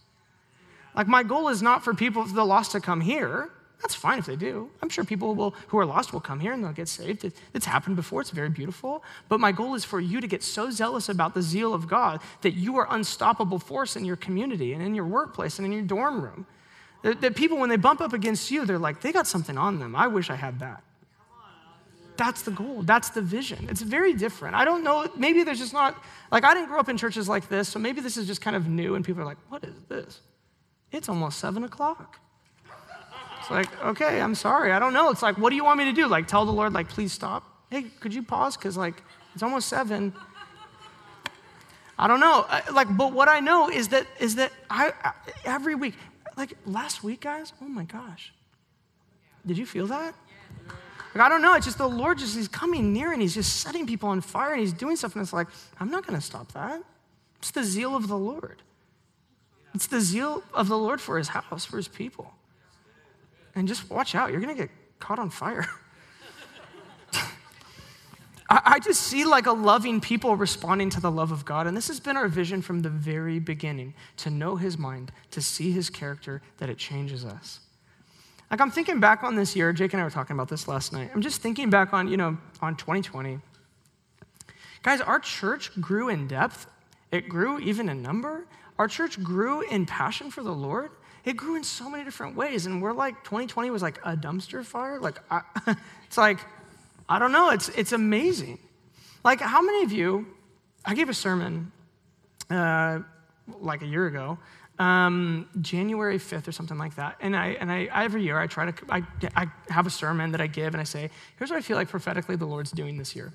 Like, 0.96 1.08
my 1.08 1.24
goal 1.24 1.50
is 1.50 1.62
not 1.62 1.84
for 1.84 1.94
people, 1.94 2.24
the 2.26 2.46
lost, 2.46 2.72
to 2.72 2.80
come 2.80 3.02
here. 3.02 3.50
That's 3.82 3.96
fine 3.96 4.20
if 4.20 4.26
they 4.26 4.36
do. 4.36 4.70
I'm 4.82 4.90
sure 4.90 5.06
people 5.06 5.36
will, 5.36 5.56
who 5.68 5.78
are 5.80 5.86
lost 5.86 6.12
will 6.12 6.20
come 6.20 6.40
here 6.40 6.52
and 6.52 6.62
they'll 6.64 6.74
get 6.74 6.90
saved. 6.90 7.24
It, 7.24 7.34
it's 7.54 7.66
happened 7.66 7.96
before, 7.96 8.20
it's 8.20 8.30
very 8.30 8.50
beautiful. 8.50 9.04
But 9.30 9.40
my 9.40 9.54
goal 9.54 9.74
is 9.74 9.86
for 9.86 10.02
you 10.02 10.20
to 10.20 10.28
get 10.28 10.44
so 10.44 10.70
zealous 10.70 11.08
about 11.08 11.34
the 11.34 11.42
zeal 11.42 11.74
of 11.74 11.88
God 11.88 12.22
that 12.42 12.56
you 12.56 12.78
are 12.78 12.88
unstoppable 12.90 13.58
force 13.58 13.96
in 13.96 14.04
your 14.04 14.18
community 14.18 14.74
and 14.74 14.84
in 14.84 14.96
your 14.96 15.06
workplace 15.06 15.60
and 15.60 15.66
in 15.66 15.72
your 15.72 15.84
dorm 15.84 16.22
room. 16.22 16.46
That, 17.04 17.22
that 17.22 17.36
people, 17.36 17.58
when 17.58 17.70
they 17.70 17.78
bump 17.78 18.02
up 18.02 18.12
against 18.12 18.52
you, 18.52 18.66
they're 18.66 18.78
like, 18.78 19.00
they 19.00 19.14
got 19.14 19.28
something 19.28 19.58
on 19.58 19.80
them. 19.80 19.96
I 19.96 20.08
wish 20.08 20.30
I 20.30 20.36
had 20.36 20.60
that. 20.60 20.84
That's 22.18 22.42
the 22.42 22.52
goal. 22.52 22.82
That's 22.82 23.12
the 23.12 23.22
vision. 23.22 23.68
It's 23.70 23.82
very 23.82 24.14
different. 24.14 24.56
I 24.56 24.66
don't 24.66 24.84
know. 24.84 25.10
Maybe 25.16 25.44
there's 25.44 25.60
just 25.60 25.72
not, 25.72 26.04
like, 26.34 26.44
I 26.44 26.54
didn't 26.54 26.68
grow 26.68 26.80
up 26.80 26.90
in 26.90 26.98
churches 26.98 27.30
like 27.30 27.48
this, 27.48 27.70
so 27.70 27.80
maybe 27.80 28.02
this 28.02 28.18
is 28.18 28.28
just 28.28 28.42
kind 28.42 28.58
of 28.58 28.68
new, 28.68 28.96
and 28.96 29.06
people 29.06 29.22
are 29.22 29.26
like, 29.26 29.38
what 29.48 29.64
is 29.64 29.76
this? 29.88 30.20
It's 30.92 31.08
almost 31.08 31.40
seven 31.40 31.64
o'clock. 31.64 32.20
Like, 33.50 33.84
okay, 33.84 34.22
I'm 34.22 34.36
sorry. 34.36 34.72
I 34.72 34.80
don't 34.80 34.94
know. 34.94 35.10
It's 35.10 35.22
like, 35.22 35.38
what 35.38 35.50
do 35.50 35.56
you 35.56 35.64
want 35.64 35.80
me 35.80 35.86
to 35.86 35.94
do? 35.94 36.08
Like, 36.08 36.28
tell 36.28 36.46
the 36.46 36.52
Lord, 36.52 36.74
like, 36.74 36.90
please 36.90 37.12
stop. 37.12 37.44
Hey, 37.70 37.84
could 38.00 38.14
you 38.14 38.24
pause? 38.24 38.56
Because, 38.56 38.78
like, 38.78 39.02
it's 39.34 39.44
almost 39.44 39.68
seven. 39.70 40.14
I 41.98 42.08
don't 42.08 42.20
know. 42.20 42.46
Like, 42.72 42.96
but 42.96 43.14
what 43.14 43.28
I 43.28 43.40
know 43.40 43.70
is 43.70 43.90
that 43.90 44.08
is 44.20 44.36
that 44.36 44.52
I, 44.70 44.94
I 45.04 45.12
every 45.46 45.76
week, 45.76 45.96
like 46.38 46.54
last 46.66 47.04
week, 47.04 47.22
guys. 47.22 47.54
Oh 47.62 47.68
my 47.68 47.84
gosh, 47.84 48.34
did 49.46 49.58
you 49.58 49.66
feel 49.66 49.88
that? 49.88 50.16
Like, 51.14 51.24
I 51.26 51.30
don't 51.30 51.42
know. 51.42 51.56
It's 51.56 51.66
just 51.66 51.78
the 51.78 51.90
Lord 51.90 52.20
just 52.20 52.36
He's 52.36 52.48
coming 52.48 52.94
near 52.94 53.12
and 53.12 53.22
He's 53.22 53.34
just 53.34 53.58
setting 53.58 53.86
people 53.86 54.10
on 54.10 54.22
fire 54.22 54.54
and 54.54 54.62
He's 54.62 54.74
doing 54.74 54.96
stuff. 54.96 55.16
And 55.16 55.24
it's 55.24 55.34
like, 55.34 55.48
I'm 55.80 55.90
not 55.90 56.06
going 56.06 56.18
to 56.18 56.26
stop 56.26 56.52
that. 56.54 56.82
It's 57.40 57.52
the 57.52 57.64
zeal 57.64 57.96
of 57.96 58.08
the 58.08 58.18
Lord. 58.18 58.62
It's 59.74 59.88
the 59.88 60.02
zeal 60.02 60.44
of 60.54 60.68
the 60.68 60.78
Lord 60.78 61.00
for 61.02 61.18
his 61.18 61.30
house, 61.30 61.66
for 61.66 61.78
his 61.78 61.88
people. 61.88 62.34
And 63.60 63.68
just 63.68 63.90
watch 63.90 64.16
out, 64.16 64.32
you're 64.32 64.40
going 64.40 64.56
to 64.56 64.62
get 64.62 64.72
caught 65.00 65.20
on 65.20 65.30
fire. 65.30 65.68
I 68.50 68.80
just 68.80 69.02
see 69.02 69.26
like 69.26 69.48
a 69.48 69.52
loving 69.52 70.00
people 70.00 70.38
responding 70.38 70.90
to 70.92 71.02
the 71.02 71.12
love 71.12 71.34
of 71.34 71.44
God. 71.44 71.68
And 71.68 71.76
this 71.76 71.90
has 71.90 72.00
been 72.00 72.16
our 72.16 72.30
vision 72.30 72.62
from 72.62 72.80
the 72.80 72.90
very 72.90 73.38
beginning 73.38 73.96
to 74.18 74.30
know 74.30 74.56
his 74.56 74.78
mind, 74.78 75.12
to 75.32 75.42
see 75.42 75.74
his 75.74 75.90
character, 75.90 76.42
that 76.60 76.70
it 76.70 76.78
changes 76.78 77.26
us. 77.26 77.60
Like 78.50 78.62
I'm 78.62 78.72
thinking 78.72 79.02
back 79.02 79.24
on 79.24 79.36
this 79.36 79.58
year, 79.58 79.74
Jake 79.74 79.92
and 79.92 80.00
I 80.00 80.06
were 80.06 80.10
talking 80.10 80.36
about 80.36 80.48
this 80.48 80.70
last 80.70 80.94
night. 80.94 81.12
I'm 81.14 81.22
just 81.22 81.42
thinking 81.42 81.70
back 81.70 81.92
on, 81.92 82.08
you 82.08 82.16
know, 82.16 82.38
on 82.62 82.78
2020. 82.78 83.40
Guys, 84.84 85.02
our 85.02 85.20
church 85.20 85.70
grew 85.82 86.08
in 86.08 86.30
depth. 86.30 86.66
It 87.12 87.28
grew 87.28 87.60
even 87.60 87.90
in 87.90 88.02
number. 88.02 88.46
Our 88.80 88.88
church 88.88 89.22
grew 89.22 89.62
in 89.62 89.86
passion 89.86 90.32
for 90.32 90.42
the 90.42 90.54
Lord. 90.54 90.90
It 91.26 91.36
grew 91.36 91.56
in 91.56 91.66
so 91.66 91.90
many 91.90 92.06
different 92.06 92.38
ways. 92.38 92.66
And 92.66 92.82
we're 92.82 92.94
like, 92.94 93.24
2020 93.26 93.70
was 93.70 93.82
like 93.82 94.00
a 94.06 94.16
dumpster 94.16 94.64
fire. 94.64 95.00
Like, 95.00 95.20
I, 95.30 95.42
it's 96.08 96.18
like, 96.18 96.40
I 97.08 97.20
don't 97.20 97.34
know, 97.34 97.50
it's, 97.50 97.68
it's 97.70 97.92
amazing. 97.92 98.58
Like, 99.24 99.42
how 99.42 99.62
many 99.62 99.84
of 99.84 99.92
you, 99.92 100.28
I 100.86 100.96
gave 100.96 101.10
a 101.10 101.14
sermon 101.14 101.74
uh, 102.50 103.00
like 103.60 103.82
a 103.82 103.86
year 103.86 104.08
ago, 104.08 104.38
um, 104.80 105.50
January 105.60 106.18
5th 106.18 106.48
or 106.48 106.54
something 106.54 106.78
like 106.78 106.96
that. 106.96 107.18
And 107.20 107.36
I, 107.36 107.58
and 107.60 107.70
I, 107.70 107.90
every 107.94 108.24
year 108.24 108.40
I 108.40 108.48
try 108.48 108.72
to, 108.72 108.86
I, 108.90 109.04
I 109.36 109.48
have 109.68 109.88
a 109.88 109.90
sermon 109.90 110.32
that 110.32 110.40
I 110.40 110.48
give 110.48 110.74
and 110.74 110.80
I 110.80 110.86
say, 110.86 111.10
here's 111.38 111.50
what 111.50 111.58
I 111.58 111.62
feel 111.62 111.76
like 111.76 111.90
prophetically 111.90 112.38
the 112.38 112.46
Lord's 112.46 112.72
doing 112.72 112.98
this 112.98 113.14
year. 113.14 113.34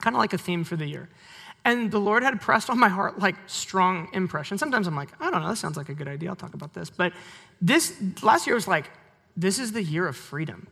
Kind 0.00 0.14
of 0.14 0.20
like 0.20 0.34
a 0.34 0.38
theme 0.38 0.62
for 0.62 0.76
the 0.76 0.86
year. 0.86 1.08
And 1.64 1.90
the 1.90 1.98
Lord 1.98 2.22
had 2.22 2.40
pressed 2.40 2.70
on 2.70 2.78
my 2.78 2.88
heart 2.88 3.18
like 3.18 3.36
strong 3.46 4.08
impression. 4.12 4.58
Sometimes 4.58 4.86
I'm 4.86 4.96
like, 4.96 5.10
I 5.20 5.30
don't 5.30 5.42
know, 5.42 5.48
that 5.48 5.56
sounds 5.56 5.76
like 5.76 5.88
a 5.88 5.94
good 5.94 6.08
idea. 6.08 6.30
I'll 6.30 6.36
talk 6.36 6.54
about 6.54 6.72
this. 6.72 6.88
But 6.88 7.12
this 7.60 7.94
last 8.22 8.46
year 8.46 8.54
was 8.54 8.68
like, 8.68 8.90
this 9.36 9.58
is 9.58 9.72
the 9.72 9.82
year 9.82 10.06
of 10.06 10.16
freedom. 10.16 10.66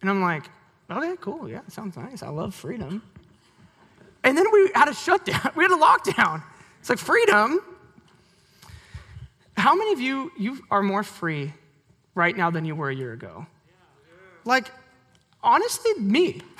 And 0.00 0.10
I'm 0.10 0.20
like, 0.20 0.44
okay, 0.90 1.14
cool. 1.20 1.48
Yeah, 1.48 1.60
sounds 1.68 1.96
nice. 1.96 2.22
I 2.22 2.28
love 2.28 2.54
freedom. 2.54 3.02
And 4.24 4.36
then 4.36 4.46
we 4.52 4.70
had 4.74 4.88
a 4.88 4.94
shutdown. 4.94 5.52
We 5.56 5.64
had 5.64 5.72
a 5.72 5.76
lockdown. 5.76 6.42
It's 6.80 6.90
like 6.90 6.98
freedom. 6.98 7.60
How 9.56 9.74
many 9.74 9.92
of 9.92 10.00
you 10.00 10.32
you 10.38 10.58
are 10.70 10.82
more 10.82 11.02
free 11.02 11.52
right 12.14 12.36
now 12.36 12.50
than 12.50 12.64
you 12.64 12.74
were 12.74 12.90
a 12.90 12.94
year 12.94 13.12
ago? 13.12 13.46
Like, 14.44 14.70
honestly, 15.42 15.94
me. 15.98 16.40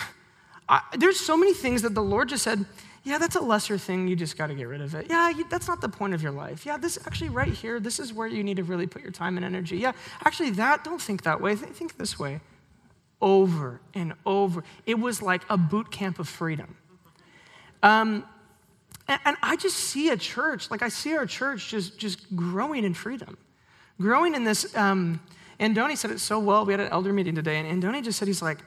I, 0.73 0.81
there's 0.97 1.21
so 1.21 1.37
many 1.37 1.53
things 1.53 1.83
that 1.83 1.95
the 1.95 2.03
Lord 2.03 2.31
just 2.31 2.43
said, 2.43 2.65
yeah, 3.05 3.19
that's 3.19 3.37
a 3.37 3.41
lesser 3.41 3.77
thing. 3.77 4.09
You 4.09 4.17
just 4.17 4.39
got 4.39 4.47
to 4.47 4.55
get 4.55 4.69
rid 4.69 4.81
of 4.81 4.95
it. 4.95 5.09
Yeah, 5.11 5.29
you, 5.29 5.45
that's 5.51 5.69
not 5.69 5.83
the 5.83 5.89
point 5.89 6.15
of 6.15 6.23
your 6.23 6.33
life. 6.33 6.65
Yeah, 6.65 6.79
this 6.79 6.99
actually 7.07 7.29
right 7.29 7.53
here, 7.53 7.79
this 7.79 8.01
is 8.01 8.15
where 8.15 8.27
you 8.27 8.43
need 8.43 8.57
to 8.57 8.65
really 8.65 8.87
put 8.87 9.03
your 9.03 9.11
time 9.11 9.37
and 9.37 9.45
energy. 9.45 9.77
Yeah, 9.77 9.93
actually, 10.25 10.51
that, 10.53 10.83
don't 10.83 11.01
think 11.01 11.25
that 11.25 11.43
way. 11.43 11.55
Th- 11.57 11.71
think 11.73 11.99
this 11.99 12.19
way. 12.19 12.41
Over 13.21 13.83
and 13.93 14.15
over. 14.25 14.65
It 14.87 14.99
was 14.99 15.21
like 15.21 15.43
a 15.51 15.59
boot 15.59 15.91
camp 15.91 16.19
of 16.19 16.27
freedom. 16.27 16.75
Um, 17.83 18.25
and, 19.09 19.21
and 19.27 19.37
I 19.43 19.57
just 19.57 19.77
see 19.77 20.09
a 20.09 20.17
church, 20.17 20.71
like 20.71 20.81
I 20.81 20.89
see 20.89 21.15
our 21.15 21.27
church 21.27 21.69
just, 21.69 21.99
just 21.99 22.35
growing 22.35 22.85
in 22.85 22.95
freedom, 22.95 23.37
growing 24.01 24.35
in 24.35 24.45
this. 24.45 24.75
Um, 24.75 25.21
Andoni 25.61 25.99
said 25.99 26.13
it 26.13 26.21
so 26.21 26.39
well. 26.39 26.65
We 26.65 26.73
had 26.73 26.81
an 26.81 26.89
elder 26.89 27.13
meeting 27.13 27.35
today, 27.35 27.59
and 27.59 27.83
Andoni 27.83 28.03
just 28.03 28.19
said, 28.19 28.27
he's 28.27 28.43
like, 28.43 28.59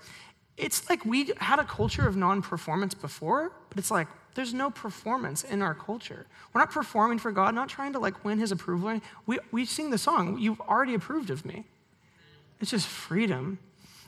it's 0.58 0.90
like 0.90 1.06
we 1.06 1.34
had 1.38 1.60
a 1.60 1.66
culture 1.66 2.08
of 2.08 2.16
non 2.16 2.42
performance 2.42 2.94
before, 2.94 3.52
but 3.70 3.78
it's 3.78 3.92
like 3.92 4.08
there's 4.36 4.54
no 4.54 4.70
performance 4.70 5.44
in 5.44 5.62
our 5.62 5.74
culture. 5.74 6.26
We're 6.54 6.62
not 6.62 6.72
performing 6.72 7.20
for 7.20 7.32
God, 7.32 7.56
not 7.56 7.70
trying 7.70 7.94
to 7.94 8.00
like 8.00 8.24
win 8.24 8.40
his 8.40 8.52
approval. 8.52 9.02
We, 9.26 9.40
we 9.52 9.66
sing 9.66 9.90
the 9.90 9.98
song, 9.98 10.38
You've 10.40 10.62
already 10.62 10.94
approved 10.94 11.30
of 11.30 11.46
me. 11.46 11.66
It's 12.62 12.72
just 12.72 12.88
freedom. 12.88 13.60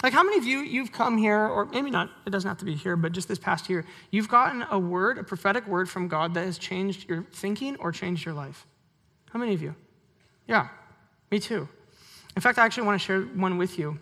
Like, 0.03 0.13
how 0.13 0.23
many 0.23 0.37
of 0.37 0.45
you, 0.45 0.59
you've 0.59 0.91
come 0.91 1.17
here, 1.17 1.47
or 1.47 1.65
maybe 1.65 1.89
not, 1.89 2.11
it 2.25 2.29
doesn't 2.29 2.47
have 2.47 2.59
to 2.59 2.65
be 2.65 2.75
here, 2.75 2.95
but 2.95 3.13
just 3.13 3.27
this 3.27 3.39
past 3.39 3.67
year, 3.67 3.83
you've 4.11 4.29
gotten 4.29 4.63
a 4.69 4.77
word, 4.77 5.17
a 5.17 5.23
prophetic 5.23 5.65
word 5.67 5.89
from 5.89 6.07
God 6.07 6.35
that 6.35 6.45
has 6.45 6.59
changed 6.59 7.09
your 7.09 7.25
thinking 7.33 7.75
or 7.77 7.91
changed 7.91 8.23
your 8.23 8.35
life? 8.35 8.67
How 9.31 9.39
many 9.39 9.55
of 9.55 9.61
you? 9.61 9.73
Yeah, 10.47 10.67
me 11.31 11.39
too. 11.39 11.67
In 12.35 12.41
fact, 12.43 12.59
I 12.59 12.65
actually 12.65 12.85
want 12.85 13.01
to 13.01 13.05
share 13.05 13.21
one 13.21 13.57
with 13.57 13.79
you. 13.79 13.99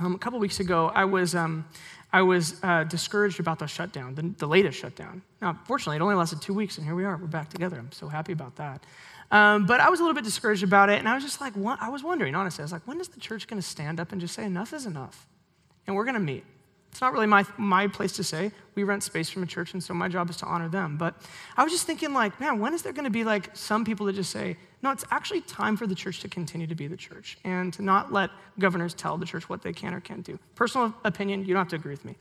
Um, 0.00 0.14
a 0.14 0.18
couple 0.18 0.38
weeks 0.38 0.60
ago, 0.60 0.92
I 0.94 1.04
was, 1.04 1.34
um, 1.34 1.64
I 2.12 2.22
was 2.22 2.62
uh, 2.62 2.84
discouraged 2.84 3.40
about 3.40 3.58
the 3.58 3.66
shutdown, 3.66 4.14
the, 4.14 4.22
the, 4.38 4.46
latest 4.46 4.78
shutdown. 4.78 5.22
Now, 5.42 5.58
fortunately, 5.66 5.96
it 5.96 6.02
only 6.02 6.14
lasted 6.14 6.40
two 6.40 6.54
weeks, 6.54 6.78
and 6.78 6.86
here 6.86 6.94
we 6.94 7.04
are. 7.04 7.16
We're 7.16 7.26
back 7.26 7.50
together. 7.50 7.76
I'm 7.78 7.90
so 7.90 8.06
happy 8.06 8.32
about 8.32 8.56
that. 8.56 8.84
Um, 9.30 9.66
but 9.66 9.80
I 9.80 9.90
was 9.90 10.00
a 10.00 10.04
little 10.04 10.14
bit 10.14 10.24
discouraged 10.24 10.62
about 10.62 10.88
it, 10.88 10.98
and 11.00 11.08
I 11.08 11.14
was 11.14 11.24
just 11.24 11.40
like, 11.40 11.52
what? 11.54 11.82
I 11.82 11.88
was 11.88 12.02
wondering, 12.02 12.34
honestly, 12.34 12.62
I 12.62 12.64
was 12.64 12.72
like, 12.72 12.86
when 12.86 13.00
is 13.00 13.08
the 13.08 13.20
church 13.20 13.46
going 13.48 13.60
to 13.60 13.66
stand 13.66 13.98
up 13.98 14.12
and 14.12 14.20
just 14.20 14.34
say, 14.34 14.44
enough 14.44 14.72
is 14.72 14.86
enough? 14.86 15.26
And 15.86 15.96
we're 15.96 16.04
going 16.04 16.14
to 16.14 16.20
meet. 16.20 16.44
It's 16.98 17.00
not 17.00 17.12
really 17.12 17.28
my, 17.28 17.46
my 17.58 17.86
place 17.86 18.10
to 18.14 18.24
say. 18.24 18.50
We 18.74 18.82
rent 18.82 19.04
space 19.04 19.30
from 19.30 19.44
a 19.44 19.46
church, 19.46 19.72
and 19.72 19.80
so 19.80 19.94
my 19.94 20.08
job 20.08 20.30
is 20.30 20.36
to 20.38 20.46
honor 20.46 20.68
them. 20.68 20.96
But 20.96 21.14
I 21.56 21.62
was 21.62 21.72
just 21.72 21.86
thinking, 21.86 22.12
like, 22.12 22.40
man, 22.40 22.58
when 22.58 22.74
is 22.74 22.82
there 22.82 22.92
going 22.92 23.04
to 23.04 23.08
be 23.10 23.22
like 23.22 23.50
some 23.56 23.84
people 23.84 24.06
that 24.06 24.14
just 24.14 24.32
say, 24.32 24.56
no, 24.82 24.90
it's 24.90 25.04
actually 25.12 25.42
time 25.42 25.76
for 25.76 25.86
the 25.86 25.94
church 25.94 26.18
to 26.22 26.28
continue 26.28 26.66
to 26.66 26.74
be 26.74 26.88
the 26.88 26.96
church 26.96 27.38
and 27.44 27.72
to 27.74 27.82
not 27.82 28.12
let 28.12 28.30
governors 28.58 28.94
tell 28.94 29.16
the 29.16 29.26
church 29.26 29.48
what 29.48 29.62
they 29.62 29.72
can 29.72 29.94
or 29.94 30.00
can't 30.00 30.24
do. 30.24 30.40
Personal 30.56 30.92
opinion, 31.04 31.44
you 31.44 31.54
don't 31.54 31.60
have 31.60 31.68
to 31.68 31.76
agree 31.76 31.92
with 31.92 32.04
me. 32.04 32.16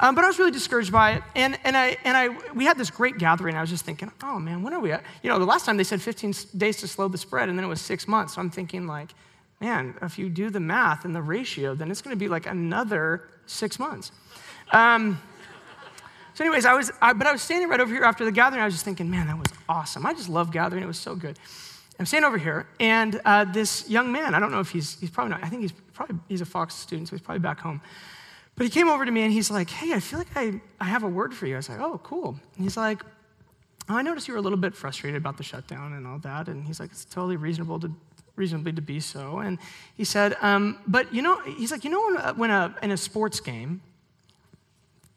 Um, 0.00 0.16
but 0.16 0.24
I 0.24 0.26
was 0.26 0.40
really 0.40 0.50
discouraged 0.50 0.90
by 0.90 1.12
it. 1.12 1.22
And, 1.36 1.56
and, 1.62 1.76
I, 1.76 1.96
and 2.02 2.16
I, 2.16 2.30
we 2.54 2.64
had 2.64 2.76
this 2.76 2.90
great 2.90 3.18
gathering. 3.18 3.54
I 3.54 3.60
was 3.60 3.70
just 3.70 3.84
thinking, 3.84 4.10
oh 4.24 4.40
man, 4.40 4.64
when 4.64 4.74
are 4.74 4.80
we 4.80 4.90
at? 4.90 5.04
You 5.22 5.30
know, 5.30 5.38
the 5.38 5.44
last 5.44 5.64
time 5.64 5.76
they 5.76 5.84
said 5.84 6.02
15 6.02 6.34
days 6.56 6.78
to 6.78 6.88
slow 6.88 7.06
the 7.06 7.18
spread, 7.18 7.48
and 7.48 7.56
then 7.56 7.64
it 7.64 7.68
was 7.68 7.80
six 7.80 8.08
months. 8.08 8.34
So 8.34 8.40
I'm 8.40 8.50
thinking, 8.50 8.88
like, 8.88 9.14
man, 9.60 9.94
if 10.02 10.18
you 10.18 10.28
do 10.28 10.50
the 10.50 10.58
math 10.58 11.04
and 11.04 11.14
the 11.14 11.22
ratio, 11.22 11.76
then 11.76 11.88
it's 11.92 12.02
going 12.02 12.16
to 12.16 12.18
be 12.18 12.26
like 12.26 12.46
another 12.46 13.28
six 13.48 13.78
months. 13.78 14.12
Um, 14.72 15.20
so, 16.34 16.44
anyways, 16.44 16.66
I 16.66 16.74
was, 16.74 16.92
I, 17.02 17.12
but 17.12 17.26
I 17.26 17.32
was 17.32 17.42
standing 17.42 17.68
right 17.68 17.80
over 17.80 17.92
here 17.92 18.04
after 18.04 18.24
the 18.24 18.30
gathering. 18.30 18.62
I 18.62 18.64
was 18.64 18.74
just 18.74 18.84
thinking, 18.84 19.10
man, 19.10 19.26
that 19.26 19.36
was 19.36 19.48
awesome. 19.68 20.06
I 20.06 20.12
just 20.14 20.28
love 20.28 20.52
gathering. 20.52 20.82
It 20.82 20.86
was 20.86 20.98
so 20.98 21.16
good. 21.16 21.38
I'm 21.98 22.06
standing 22.06 22.28
over 22.28 22.38
here, 22.38 22.68
and 22.78 23.20
uh, 23.24 23.44
this 23.44 23.90
young 23.90 24.12
man, 24.12 24.32
I 24.32 24.38
don't 24.38 24.52
know 24.52 24.60
if 24.60 24.70
he's, 24.70 25.00
he's 25.00 25.10
probably 25.10 25.32
not, 25.32 25.42
I 25.42 25.48
think 25.48 25.62
he's 25.62 25.72
probably, 25.94 26.16
he's 26.28 26.40
a 26.40 26.46
Fox 26.46 26.76
student, 26.76 27.08
so 27.08 27.16
he's 27.16 27.20
probably 27.20 27.40
back 27.40 27.58
home. 27.58 27.80
But 28.54 28.64
he 28.64 28.70
came 28.70 28.88
over 28.88 29.04
to 29.04 29.10
me 29.10 29.22
and 29.22 29.32
he's 29.32 29.50
like, 29.50 29.70
hey, 29.70 29.92
I 29.92 30.00
feel 30.00 30.18
like 30.20 30.36
I, 30.36 30.60
I 30.80 30.84
have 30.84 31.02
a 31.02 31.08
word 31.08 31.34
for 31.34 31.46
you. 31.46 31.54
I 31.54 31.58
was 31.58 31.68
like, 31.68 31.80
oh, 31.80 31.98
cool. 32.04 32.38
And 32.54 32.64
he's 32.64 32.76
like, 32.76 33.02
oh, 33.88 33.96
I 33.96 34.02
noticed 34.02 34.28
you 34.28 34.34
were 34.34 34.38
a 34.38 34.42
little 34.42 34.58
bit 34.58 34.74
frustrated 34.74 35.16
about 35.16 35.38
the 35.38 35.44
shutdown 35.44 35.92
and 35.92 36.06
all 36.06 36.18
that. 36.20 36.48
And 36.48 36.64
he's 36.64 36.78
like, 36.80 36.90
it's 36.90 37.04
totally 37.04 37.36
reasonable 37.36 37.80
to, 37.80 37.92
reasonably 38.38 38.72
to 38.72 38.80
be 38.80 39.00
so. 39.00 39.38
And 39.38 39.58
he 39.96 40.04
said, 40.04 40.36
um, 40.40 40.78
but 40.86 41.12
you 41.12 41.20
know, 41.20 41.40
he's 41.42 41.70
like, 41.70 41.84
you 41.84 41.90
know, 41.90 42.02
when, 42.04 42.16
a, 42.16 42.34
when 42.34 42.50
a, 42.50 42.74
in 42.82 42.90
a 42.90 42.96
sports 42.96 43.40
game, 43.40 43.82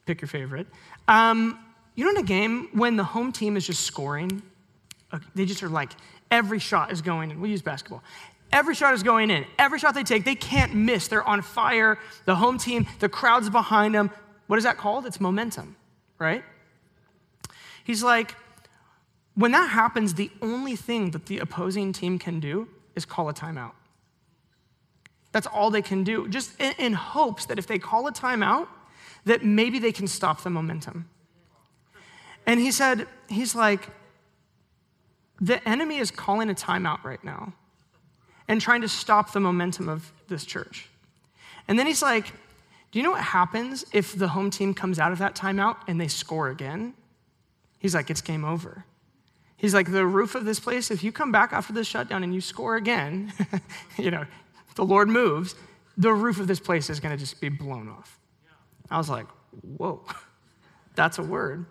pick 0.05 0.21
your 0.21 0.27
favorite, 0.27 0.67
um, 1.07 1.59
you 1.95 2.03
know, 2.03 2.11
in 2.11 2.17
a 2.17 2.23
game 2.23 2.69
when 2.73 2.97
the 2.97 3.03
home 3.03 3.31
team 3.31 3.55
is 3.55 3.65
just 3.65 3.83
scoring, 3.83 4.41
uh, 5.11 5.19
they 5.35 5.45
just 5.45 5.61
are 5.61 5.69
like, 5.69 5.91
every 6.29 6.59
shot 6.59 6.91
is 6.91 7.01
going 7.01 7.31
in. 7.31 7.39
We 7.39 7.49
use 7.49 7.61
basketball. 7.61 8.03
Every 8.51 8.75
shot 8.75 8.93
is 8.93 9.03
going 9.03 9.29
in. 9.29 9.45
Every 9.57 9.79
shot 9.79 9.93
they 9.93 10.03
take, 10.03 10.25
they 10.25 10.35
can't 10.35 10.73
miss. 10.73 11.07
They're 11.07 11.23
on 11.23 11.41
fire. 11.41 11.97
The 12.25 12.35
home 12.35 12.57
team, 12.57 12.87
the 12.99 13.07
crowd's 13.07 13.49
behind 13.49 13.95
them. 13.95 14.11
What 14.47 14.57
is 14.57 14.63
that 14.65 14.77
called? 14.77 15.05
It's 15.05 15.21
momentum, 15.21 15.75
right? 16.19 16.43
He's 17.83 18.03
like, 18.03 18.35
when 19.35 19.51
that 19.51 19.69
happens, 19.69 20.15
the 20.15 20.29
only 20.41 20.75
thing 20.75 21.11
that 21.11 21.27
the 21.27 21.39
opposing 21.39 21.93
team 21.93 22.19
can 22.19 22.39
do 22.39 22.67
is 23.01 23.05
call 23.05 23.29
a 23.29 23.33
timeout. 23.33 23.73
That's 25.31 25.47
all 25.47 25.71
they 25.71 25.81
can 25.81 26.03
do, 26.03 26.27
just 26.27 26.59
in, 26.59 26.73
in 26.77 26.93
hopes 26.93 27.45
that 27.45 27.57
if 27.57 27.65
they 27.65 27.79
call 27.79 28.07
a 28.07 28.11
timeout, 28.11 28.67
that 29.25 29.43
maybe 29.43 29.79
they 29.79 29.91
can 29.91 30.07
stop 30.07 30.43
the 30.43 30.49
momentum. 30.49 31.09
And 32.45 32.59
he 32.59 32.71
said, 32.71 33.07
he's 33.29 33.55
like, 33.55 33.87
the 35.39 35.67
enemy 35.67 35.97
is 35.97 36.11
calling 36.11 36.49
a 36.49 36.53
timeout 36.53 37.03
right 37.03 37.23
now 37.23 37.53
and 38.47 38.61
trying 38.61 38.81
to 38.81 38.89
stop 38.89 39.31
the 39.31 39.39
momentum 39.39 39.89
of 39.89 40.11
this 40.27 40.45
church. 40.45 40.89
And 41.67 41.79
then 41.79 41.87
he's 41.87 42.01
like, 42.01 42.33
Do 42.91 42.99
you 42.99 43.03
know 43.03 43.11
what 43.11 43.23
happens 43.23 43.85
if 43.93 44.17
the 44.17 44.27
home 44.27 44.49
team 44.49 44.73
comes 44.73 44.99
out 44.99 45.11
of 45.11 45.19
that 45.19 45.35
timeout 45.35 45.77
and 45.87 45.99
they 45.99 46.07
score 46.07 46.49
again? 46.49 46.93
He's 47.79 47.95
like, 47.95 48.09
It's 48.09 48.21
game 48.21 48.43
over. 48.43 48.85
He's 49.61 49.75
like, 49.75 49.91
The 49.91 50.07
roof 50.07 50.33
of 50.33 50.43
this 50.43 50.59
place, 50.59 50.89
if 50.89 51.03
you 51.03 51.11
come 51.11 51.31
back 51.31 51.53
after 51.53 51.71
this 51.71 51.85
shutdown 51.85 52.23
and 52.23 52.33
you 52.33 52.41
score 52.41 52.77
again, 52.77 53.31
you 53.97 54.09
know, 54.09 54.25
the 54.73 54.83
Lord 54.83 55.07
moves, 55.07 55.53
the 55.95 56.11
roof 56.11 56.39
of 56.39 56.47
this 56.47 56.59
place 56.59 56.89
is 56.89 56.99
going 56.99 57.15
to 57.15 57.17
just 57.17 57.39
be 57.39 57.49
blown 57.49 57.87
off. 57.87 58.19
I 58.89 58.97
was 58.97 59.07
like, 59.07 59.27
Whoa, 59.77 60.03
that's 60.95 61.19
a 61.19 61.23
word. 61.23 61.67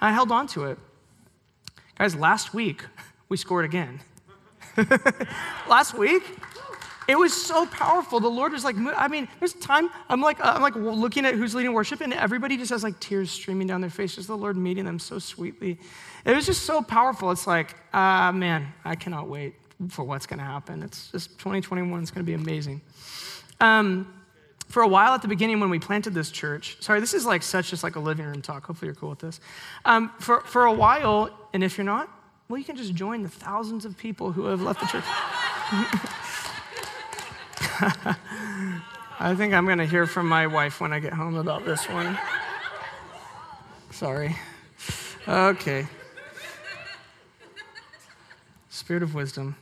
I 0.00 0.12
held 0.12 0.32
on 0.32 0.46
to 0.48 0.64
it. 0.64 0.78
Guys, 1.98 2.16
last 2.16 2.54
week 2.54 2.86
we 3.28 3.36
scored 3.36 3.66
again. 3.66 4.00
last 5.68 5.92
week. 5.92 6.22
It 7.08 7.18
was 7.18 7.32
so 7.32 7.66
powerful. 7.66 8.20
The 8.20 8.28
Lord 8.28 8.52
was 8.52 8.64
like, 8.64 8.76
I 8.96 9.08
mean, 9.08 9.26
there's 9.38 9.54
time. 9.54 9.90
I'm 10.08 10.20
like, 10.20 10.38
I'm 10.44 10.62
like 10.62 10.76
looking 10.76 11.24
at 11.24 11.34
who's 11.34 11.54
leading 11.54 11.72
worship, 11.72 12.00
and 12.00 12.12
everybody 12.12 12.56
just 12.56 12.70
has 12.70 12.82
like 12.82 13.00
tears 13.00 13.30
streaming 13.30 13.66
down 13.66 13.80
their 13.80 13.90
faces. 13.90 14.26
The 14.26 14.36
Lord 14.36 14.56
meeting 14.56 14.84
them 14.84 14.98
so 14.98 15.18
sweetly. 15.18 15.78
It 16.24 16.34
was 16.34 16.46
just 16.46 16.64
so 16.64 16.82
powerful. 16.82 17.30
It's 17.30 17.46
like, 17.46 17.74
ah, 17.92 18.28
uh, 18.28 18.32
man, 18.32 18.72
I 18.84 18.94
cannot 18.94 19.28
wait 19.28 19.54
for 19.88 20.04
what's 20.04 20.26
going 20.26 20.38
to 20.38 20.44
happen. 20.44 20.82
It's 20.82 21.10
just 21.10 21.30
2021 21.38 22.02
is 22.02 22.10
going 22.10 22.24
to 22.24 22.26
be 22.26 22.34
amazing. 22.34 22.80
Um, 23.60 24.14
for 24.68 24.82
a 24.82 24.88
while 24.88 25.14
at 25.14 25.22
the 25.22 25.28
beginning 25.28 25.58
when 25.58 25.70
we 25.70 25.78
planted 25.78 26.14
this 26.14 26.30
church, 26.30 26.76
sorry, 26.80 27.00
this 27.00 27.12
is 27.12 27.26
like 27.26 27.42
such 27.42 27.70
just 27.70 27.82
like 27.82 27.96
a 27.96 28.00
living 28.00 28.24
room 28.26 28.40
talk. 28.40 28.66
Hopefully 28.66 28.86
you're 28.86 28.94
cool 28.94 29.10
with 29.10 29.18
this. 29.18 29.40
Um, 29.84 30.12
for, 30.20 30.42
for 30.42 30.66
a 30.66 30.72
while, 30.72 31.30
and 31.52 31.64
if 31.64 31.76
you're 31.76 31.84
not, 31.84 32.08
well, 32.48 32.58
you 32.58 32.64
can 32.64 32.76
just 32.76 32.94
join 32.94 33.22
the 33.22 33.28
thousands 33.28 33.84
of 33.84 33.96
people 33.96 34.32
who 34.32 34.46
have 34.46 34.62
left 34.62 34.80
the 34.80 34.86
church. 34.86 35.04
I 39.20 39.34
think 39.34 39.54
I'm 39.54 39.64
going 39.64 39.78
to 39.78 39.86
hear 39.86 40.06
from 40.06 40.28
my 40.28 40.46
wife 40.46 40.80
when 40.80 40.92
I 40.92 40.98
get 40.98 41.14
home 41.14 41.36
about 41.36 41.64
this 41.64 41.88
one. 41.88 42.18
Sorry. 43.90 44.36
Okay. 45.26 45.86
Spirit 48.68 49.02
of 49.02 49.14
wisdom. 49.14 49.56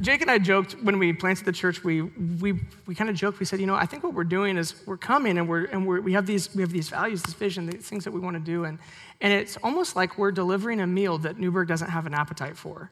Jake 0.00 0.22
and 0.22 0.30
I 0.30 0.38
joked 0.38 0.72
when 0.82 0.98
we 0.98 1.12
planted 1.12 1.44
the 1.44 1.52
church, 1.52 1.84
we, 1.84 2.02
we, 2.02 2.60
we 2.86 2.94
kind 2.94 3.10
of 3.10 3.16
joked. 3.16 3.38
We 3.38 3.46
said, 3.46 3.60
you 3.60 3.66
know, 3.66 3.74
I 3.74 3.86
think 3.86 4.02
what 4.02 4.14
we're 4.14 4.24
doing 4.24 4.56
is 4.56 4.74
we're 4.86 4.96
coming 4.96 5.38
and, 5.38 5.48
we're, 5.48 5.64
and 5.66 5.86
we're, 5.86 6.00
we, 6.00 6.12
have 6.14 6.26
these, 6.26 6.54
we 6.54 6.62
have 6.62 6.72
these 6.72 6.88
values, 6.88 7.22
this 7.22 7.34
vision, 7.34 7.66
these 7.66 7.86
things 7.86 8.04
that 8.04 8.10
we 8.10 8.20
want 8.20 8.34
to 8.34 8.40
do. 8.40 8.64
And, 8.64 8.78
and 9.20 9.32
it's 9.32 9.56
almost 9.62 9.96
like 9.96 10.18
we're 10.18 10.32
delivering 10.32 10.80
a 10.80 10.86
meal 10.86 11.18
that 11.18 11.38
Newberg 11.38 11.68
doesn't 11.68 11.90
have 11.90 12.06
an 12.06 12.14
appetite 12.14 12.56
for. 12.56 12.90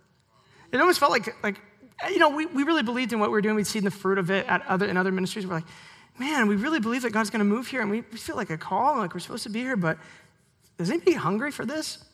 It 0.73 0.81
almost 0.81 1.01
felt 1.01 1.13
like, 1.13 1.43
like 1.43 1.61
you 2.09 2.19
know, 2.19 2.29
we, 2.29 2.47
we 2.47 2.63
really 2.63 2.83
believed 2.83 3.13
in 3.13 3.21
what 3.21 3.31
we 3.31 3.33
were 3.33 3.41
doing. 3.41 3.57
We'd 3.57 3.67
seen 3.67 3.85
the 3.85 3.91
fruit 3.91 4.19
of 4.19 4.31
it 4.31 4.47
at 4.47 4.65
other, 4.67 4.87
in 4.87 4.97
other 4.97 5.13
ministries. 5.13 5.47
We're 5.47 5.55
like, 5.55 5.67
man, 6.19 6.49
we 6.49 6.57
really 6.57 6.81
believe 6.81 7.03
that 7.03 7.13
God's 7.13 7.31
going 7.31 7.41
to 7.41 7.45
move 7.45 7.69
here 7.69 7.81
and 7.81 7.91
we, 7.91 8.03
we 8.13 8.19
feel 8.19 8.37
like 8.37 8.51
a 8.51 8.59
call, 8.59 8.99
like 8.99 9.15
we're 9.15 9.21
supposed 9.21 9.45
to 9.45 9.51
be 9.51 9.61
here, 9.61 9.77
but 9.77 9.99
is 10.79 10.91
anybody 10.91 11.15
hungry 11.15 11.51
for 11.51 11.65
this? 11.65 12.05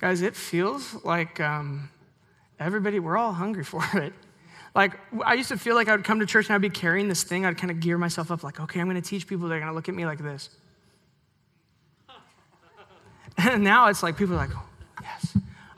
Guys, 0.00 0.22
it 0.22 0.36
feels 0.36 1.02
like 1.04 1.40
um, 1.40 1.90
everybody, 2.60 3.00
we're 3.00 3.16
all 3.16 3.32
hungry 3.32 3.64
for 3.64 3.82
it. 3.94 4.12
Like, 4.74 4.92
I 5.24 5.34
used 5.34 5.48
to 5.48 5.56
feel 5.56 5.74
like 5.74 5.88
I 5.88 5.96
would 5.96 6.04
come 6.04 6.20
to 6.20 6.26
church 6.26 6.46
and 6.46 6.54
I'd 6.54 6.60
be 6.60 6.70
carrying 6.70 7.08
this 7.08 7.24
thing. 7.24 7.44
I'd 7.44 7.56
kind 7.56 7.70
of 7.70 7.80
gear 7.80 7.98
myself 7.98 8.30
up, 8.30 8.44
like, 8.44 8.60
okay, 8.60 8.80
I'm 8.80 8.88
going 8.88 9.00
to 9.00 9.08
teach 9.08 9.26
people. 9.26 9.48
They're 9.48 9.58
going 9.58 9.70
to 9.70 9.74
look 9.74 9.88
at 9.88 9.94
me 9.94 10.06
like 10.06 10.18
this. 10.18 10.50
And 13.38 13.62
now 13.62 13.86
it's 13.86 14.02
like 14.02 14.16
people 14.16 14.34
are 14.34 14.38
like, 14.38 14.50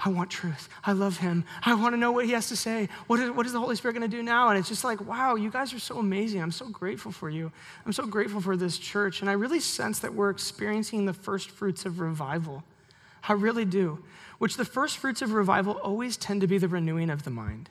I 0.03 0.09
want 0.09 0.31
truth. 0.31 0.69
I 0.83 0.93
love 0.93 1.19
him. 1.19 1.45
I 1.63 1.75
want 1.75 1.95
to 1.95 1.99
know 1.99 2.11
what 2.11 2.25
he 2.25 2.33
has 2.33 2.49
to 2.49 2.57
say. 2.57 2.89
What 3.07 3.21
is, 3.21 3.31
what 3.31 3.45
is 3.45 3.53
the 3.53 3.61
Holy 3.61 3.77
Spirit 3.77 3.95
going 3.95 4.11
to 4.11 4.17
do 4.17 4.23
now? 4.23 4.49
And 4.49 4.59
it's 4.59 4.69
just 4.69 4.83
like, 4.83 5.01
wow, 5.07 5.35
you 5.35 5.51
guys 5.51 5.75
are 5.75 5.79
so 5.79 5.99
amazing. 5.99 6.41
I'm 6.41 6.53
so 6.53 6.69
grateful 6.69 7.13
for 7.13 7.29
you. 7.29 7.53
I'm 7.85 7.93
so 7.93 8.07
grateful 8.07 8.41
for 8.41 8.57
this 8.57 8.79
church. 8.79 9.21
And 9.21 9.29
I 9.29 9.35
really 9.35 9.61
sense 9.61 9.99
that 9.99 10.15
we're 10.15 10.31
experiencing 10.31 11.05
the 11.05 11.13
first 11.13 11.51
fruits 11.51 11.85
of 11.85 12.01
revival. 12.01 12.65
I 13.29 13.35
really 13.35 13.67
do. 13.67 14.03
Which 14.39 14.57
the 14.57 14.65
first 14.65 14.97
fruits 14.97 15.21
of 15.21 15.33
revival 15.33 15.75
always 15.75 16.17
tend 16.17 16.41
to 16.41 16.47
be 16.47 16.57
the 16.57 16.69
renewing 16.69 17.11
of 17.11 17.25
the 17.25 17.31
mind. 17.31 17.69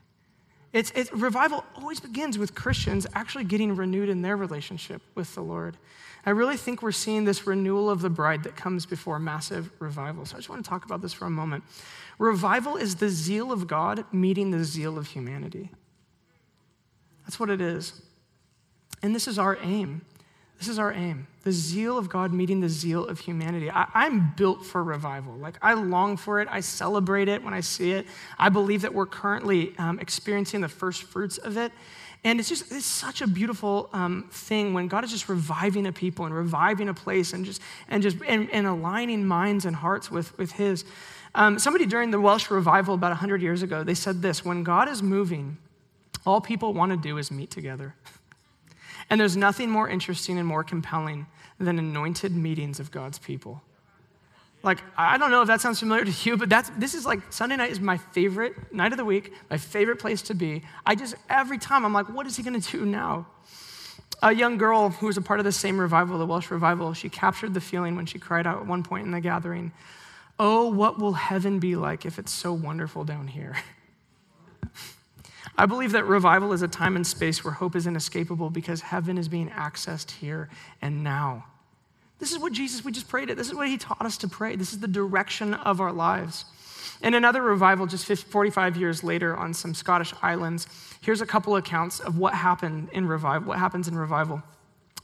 It's, 0.71 0.91
it's, 0.95 1.11
revival 1.11 1.65
always 1.75 1.99
begins 1.99 2.37
with 2.37 2.53
Christians 2.53 3.07
actually 3.15 3.43
getting 3.43 3.75
renewed 3.75 4.09
in 4.09 4.21
their 4.21 4.37
relationship 4.37 5.01
with 5.15 5.33
the 5.33 5.41
Lord. 5.41 5.77
I 6.25 6.31
really 6.31 6.57
think 6.57 6.83
we're 6.83 6.91
seeing 6.91 7.25
this 7.25 7.47
renewal 7.47 7.89
of 7.89 8.01
the 8.01 8.09
bride 8.09 8.43
that 8.43 8.55
comes 8.55 8.85
before 8.85 9.17
massive 9.19 9.71
revival. 9.79 10.25
So 10.25 10.35
I 10.35 10.39
just 10.39 10.49
want 10.49 10.63
to 10.63 10.69
talk 10.69 10.85
about 10.85 11.01
this 11.01 11.13
for 11.13 11.25
a 11.25 11.29
moment. 11.29 11.63
Revival 12.19 12.75
is 12.75 12.95
the 12.95 13.09
zeal 13.09 13.51
of 13.51 13.67
God 13.67 14.05
meeting 14.11 14.51
the 14.51 14.63
zeal 14.63 14.97
of 14.97 15.07
humanity. 15.07 15.71
That's 17.25 17.39
what 17.39 17.49
it 17.49 17.61
is. 17.61 18.01
And 19.01 19.15
this 19.15 19.27
is 19.27 19.39
our 19.39 19.57
aim. 19.63 20.01
This 20.59 20.67
is 20.67 20.77
our 20.77 20.93
aim 20.93 21.25
the 21.43 21.53
zeal 21.53 21.97
of 21.97 22.09
God 22.09 22.33
meeting 22.33 22.59
the 22.59 22.69
zeal 22.69 23.07
of 23.07 23.17
humanity. 23.17 23.71
I, 23.71 24.05
am 24.05 24.33
built 24.35 24.65
for 24.65 24.83
revival. 24.83 25.33
Like, 25.35 25.57
I 25.61 25.73
long 25.73 26.17
for 26.17 26.41
it. 26.41 26.49
I 26.51 26.59
celebrate 26.59 27.29
it 27.29 27.41
when 27.41 27.53
I 27.53 27.61
see 27.61 27.93
it. 27.93 28.05
I 28.37 28.49
believe 28.49 28.81
that 28.81 28.93
we're 28.93 29.05
currently 29.05 29.73
um, 29.77 29.99
experiencing 29.99 30.59
the 30.61 30.67
first 30.67 31.03
fruits 31.03 31.37
of 31.37 31.57
it. 31.57 31.71
And 32.25 32.39
it's 32.39 32.49
just, 32.49 32.71
it's 32.73 32.85
such 32.85 33.21
a 33.21 33.27
beautiful 33.27 33.89
um, 33.93 34.27
thing 34.31 34.73
when 34.73 34.89
God 34.89 35.05
is 35.05 35.11
just 35.11 35.29
reviving 35.29 35.87
a 35.87 35.93
people 35.93 36.25
and 36.25 36.35
reviving 36.35 36.89
a 36.89 36.93
place 36.93 37.31
and 37.31 37.45
just, 37.45 37.61
and 37.87 38.03
just, 38.03 38.17
and, 38.27 38.49
and 38.51 38.67
aligning 38.67 39.25
minds 39.25 39.65
and 39.65 39.75
hearts 39.75 40.11
with, 40.11 40.37
with 40.37 40.51
His. 40.51 40.83
Um, 41.33 41.57
somebody 41.57 41.85
during 41.85 42.11
the 42.11 42.19
Welsh 42.19 42.51
revival 42.51 42.95
about 42.95 43.11
100 43.11 43.41
years 43.41 43.61
ago, 43.61 43.83
they 43.83 43.95
said 43.95 44.21
this 44.21 44.43
when 44.43 44.63
God 44.63 44.89
is 44.89 45.01
moving, 45.01 45.57
all 46.25 46.41
people 46.41 46.73
want 46.73 46.91
to 46.91 46.97
do 46.97 47.17
is 47.17 47.31
meet 47.31 47.49
together. 47.49 47.95
And 49.09 49.19
there's 49.19 49.37
nothing 49.37 49.69
more 49.69 49.89
interesting 49.89 50.37
and 50.37 50.47
more 50.47 50.63
compelling 50.63 51.27
than 51.59 51.79
anointed 51.79 52.35
meetings 52.35 52.79
of 52.79 52.91
God's 52.91 53.19
people. 53.19 53.61
Like, 54.61 54.79
I 54.97 55.17
don't 55.17 55.31
know 55.31 55.41
if 55.41 55.47
that 55.47 55.61
sounds 55.61 55.79
familiar 55.79 56.05
to 56.05 56.29
you, 56.29 56.35
but 56.35 56.49
that's, 56.49 56.69
this 56.77 56.93
is 56.93 57.05
like 57.05 57.19
Sunday 57.31 57.55
night 57.55 57.71
is 57.71 57.79
my 57.79 57.97
favorite 57.97 58.73
night 58.73 58.91
of 58.91 58.97
the 58.97 59.05
week, 59.05 59.33
my 59.49 59.57
favorite 59.57 59.99
place 59.99 60.21
to 60.23 60.33
be. 60.33 60.63
I 60.85 60.95
just, 60.95 61.15
every 61.29 61.57
time, 61.57 61.85
I'm 61.85 61.93
like, 61.93 62.09
what 62.09 62.27
is 62.27 62.35
he 62.35 62.43
going 62.43 62.59
to 62.59 62.71
do 62.71 62.85
now? 62.85 63.25
A 64.21 64.33
young 64.33 64.57
girl 64.57 64.89
who 64.89 65.07
was 65.07 65.15
a 65.15 65.21
part 65.21 65.39
of 65.39 65.45
the 65.45 65.51
same 65.53 65.79
revival, 65.79 66.17
the 66.17 66.25
Welsh 66.25 66.51
revival, 66.51 66.93
she 66.93 67.07
captured 67.07 67.53
the 67.53 67.61
feeling 67.61 67.95
when 67.95 68.05
she 68.05 68.19
cried 68.19 68.45
out 68.45 68.57
at 68.57 68.65
one 68.65 68.83
point 68.83 69.05
in 69.05 69.11
the 69.11 69.21
gathering, 69.21 69.71
Oh, 70.37 70.69
what 70.69 70.99
will 70.99 71.13
heaven 71.13 71.59
be 71.59 71.75
like 71.75 72.05
if 72.05 72.19
it's 72.19 72.31
so 72.31 72.53
wonderful 72.53 73.03
down 73.03 73.27
here? 73.27 73.55
I 75.59 75.65
believe 75.65 75.91
that 75.91 76.05
revival 76.05 76.53
is 76.53 76.61
a 76.61 76.69
time 76.69 76.95
and 76.95 77.05
space 77.05 77.43
where 77.43 77.51
hope 77.51 77.75
is 77.75 77.85
inescapable 77.85 78.49
because 78.49 78.79
heaven 78.79 79.17
is 79.17 79.27
being 79.27 79.49
accessed 79.49 80.09
here 80.09 80.47
and 80.81 81.03
now. 81.03 81.47
This 82.17 82.31
is 82.31 82.39
what 82.39 82.53
Jesus, 82.53 82.85
we 82.85 82.93
just 82.93 83.09
prayed 83.09 83.29
it. 83.29 83.35
This 83.35 83.49
is 83.49 83.53
what 83.53 83.67
he 83.67 83.77
taught 83.77 84.05
us 84.05 84.17
to 84.19 84.29
pray. 84.29 84.55
This 84.55 84.71
is 84.71 84.79
the 84.79 84.87
direction 84.87 85.53
of 85.53 85.81
our 85.81 85.91
lives. 85.91 86.45
In 87.01 87.13
another 87.13 87.41
revival, 87.41 87.87
just 87.87 88.05
45 88.05 88.77
years 88.77 89.03
later 89.03 89.35
on 89.35 89.53
some 89.53 89.73
Scottish 89.73 90.13
islands, 90.21 90.65
here's 91.01 91.19
a 91.19 91.25
couple 91.25 91.57
accounts 91.57 91.99
of 91.99 92.17
what 92.17 92.33
happened 92.33 92.87
in 92.93 93.05
revival, 93.05 93.49
what 93.49 93.59
happens 93.59 93.89
in 93.89 93.97
revival. 93.97 94.41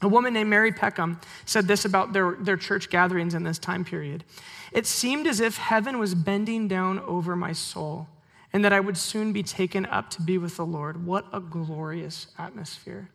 A 0.01 0.07
woman 0.07 0.33
named 0.33 0.49
Mary 0.49 0.71
Peckham 0.71 1.19
said 1.43 1.67
this 1.67 1.83
about 1.83 2.13
their, 2.13 2.31
their 2.39 2.55
church 2.55 2.89
gatherings 2.89 3.33
in 3.33 3.43
this 3.43 3.59
time 3.59 3.83
period. 3.83 4.23
It 4.71 4.85
seemed 4.85 5.27
as 5.27 5.41
if 5.41 5.57
heaven 5.57 5.99
was 5.99 6.15
bending 6.15 6.69
down 6.69 6.99
over 6.99 7.35
my 7.35 7.51
soul 7.51 8.07
and 8.55 8.63
that 8.63 8.71
I 8.71 8.79
would 8.79 8.95
soon 8.95 9.33
be 9.33 9.43
taken 9.43 9.85
up 9.87 10.09
to 10.11 10.21
be 10.21 10.37
with 10.37 10.55
the 10.55 10.65
Lord. 10.65 11.05
What 11.05 11.25
a 11.33 11.41
glorious 11.41 12.27
atmosphere. 12.37 13.09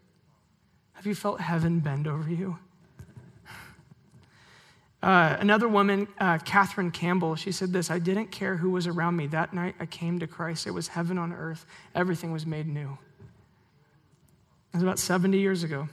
Have 0.92 1.06
you 1.06 1.14
felt 1.14 1.40
heaven 1.40 1.80
bend 1.80 2.06
over 2.06 2.30
you? 2.30 2.58
Uh, 5.02 5.34
another 5.40 5.66
woman, 5.66 6.06
uh, 6.18 6.36
Catherine 6.44 6.90
Campbell, 6.90 7.34
she 7.34 7.52
said 7.52 7.72
this 7.72 7.90
I 7.90 7.98
didn't 7.98 8.26
care 8.26 8.54
who 8.54 8.68
was 8.68 8.86
around 8.86 9.16
me. 9.16 9.28
That 9.28 9.54
night 9.54 9.74
I 9.80 9.86
came 9.86 10.18
to 10.18 10.26
Christ. 10.26 10.66
It 10.66 10.72
was 10.72 10.88
heaven 10.88 11.16
on 11.16 11.32
earth, 11.32 11.64
everything 11.94 12.32
was 12.32 12.44
made 12.44 12.66
new. 12.66 12.98
It 14.74 14.74
was 14.74 14.82
about 14.82 14.98
70 14.98 15.38
years 15.38 15.62
ago. 15.62 15.88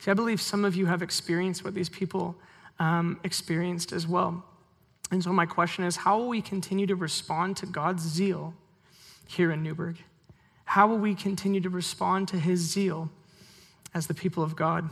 See, 0.00 0.10
I 0.10 0.14
believe 0.14 0.40
some 0.40 0.64
of 0.64 0.74
you 0.74 0.86
have 0.86 1.02
experienced 1.02 1.62
what 1.62 1.72
these 1.72 1.88
people 1.88 2.34
um, 2.80 3.20
experienced 3.22 3.92
as 3.92 4.08
well. 4.08 4.44
And 5.12 5.22
so, 5.22 5.30
my 5.30 5.44
question 5.44 5.84
is 5.84 5.94
how 5.96 6.18
will 6.18 6.28
we 6.28 6.40
continue 6.40 6.86
to 6.86 6.96
respond 6.96 7.58
to 7.58 7.66
God's 7.66 8.02
zeal 8.02 8.54
here 9.26 9.52
in 9.52 9.62
Newberg? 9.62 9.98
How 10.64 10.88
will 10.88 10.96
we 10.96 11.14
continue 11.14 11.60
to 11.60 11.68
respond 11.68 12.28
to 12.28 12.38
his 12.38 12.60
zeal 12.60 13.10
as 13.92 14.06
the 14.06 14.14
people 14.14 14.42
of 14.42 14.56
God? 14.56 14.88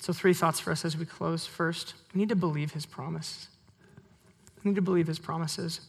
So, 0.00 0.14
three 0.14 0.32
thoughts 0.32 0.60
for 0.60 0.72
us 0.72 0.86
as 0.86 0.96
we 0.96 1.04
close. 1.04 1.46
First, 1.46 1.92
we 2.14 2.20
need 2.20 2.30
to 2.30 2.36
believe 2.36 2.72
his 2.72 2.86
promise. 2.86 3.48
We 4.64 4.70
need 4.70 4.76
to 4.76 4.82
believe 4.82 5.06
his 5.06 5.18
promises. 5.18 5.82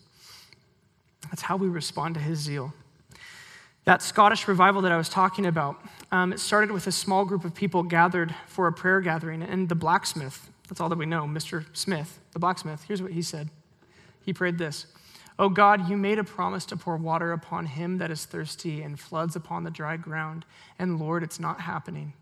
That's 1.29 1.43
how 1.43 1.55
we 1.55 1.69
respond 1.69 2.15
to 2.15 2.21
his 2.21 2.39
zeal. 2.39 2.73
That 3.85 4.01
Scottish 4.01 4.49
revival 4.49 4.81
that 4.81 4.91
I 4.91 4.97
was 4.97 5.07
talking 5.07 5.45
about, 5.45 5.81
um, 6.11 6.33
it 6.33 6.41
started 6.41 6.71
with 6.71 6.87
a 6.87 6.91
small 6.91 7.23
group 7.23 7.45
of 7.45 7.55
people 7.55 7.83
gathered 7.83 8.35
for 8.47 8.67
a 8.67 8.73
prayer 8.73 8.99
gathering, 8.99 9.41
and 9.41 9.69
the 9.69 9.75
blacksmith, 9.75 10.49
that's 10.67 10.81
all 10.81 10.89
that 10.89 10.97
we 10.97 11.05
know, 11.05 11.23
Mr. 11.23 11.65
Smith, 11.71 12.19
the 12.33 12.39
blacksmith, 12.39 12.83
here's 12.83 13.01
what 13.01 13.13
he 13.13 13.21
said. 13.21 13.49
He 14.23 14.33
prayed 14.33 14.57
this 14.57 14.85
Oh 15.39 15.49
God, 15.49 15.89
you 15.89 15.97
made 15.97 16.19
a 16.19 16.23
promise 16.23 16.65
to 16.65 16.77
pour 16.77 16.97
water 16.97 17.31
upon 17.31 17.65
him 17.65 17.97
that 17.97 18.11
is 18.11 18.25
thirsty 18.25 18.81
and 18.81 18.99
floods 18.99 19.35
upon 19.35 19.63
the 19.63 19.71
dry 19.71 19.97
ground. 19.97 20.45
And 20.77 20.99
Lord, 20.99 21.23
it's 21.23 21.39
not 21.39 21.61
happening. 21.61 22.13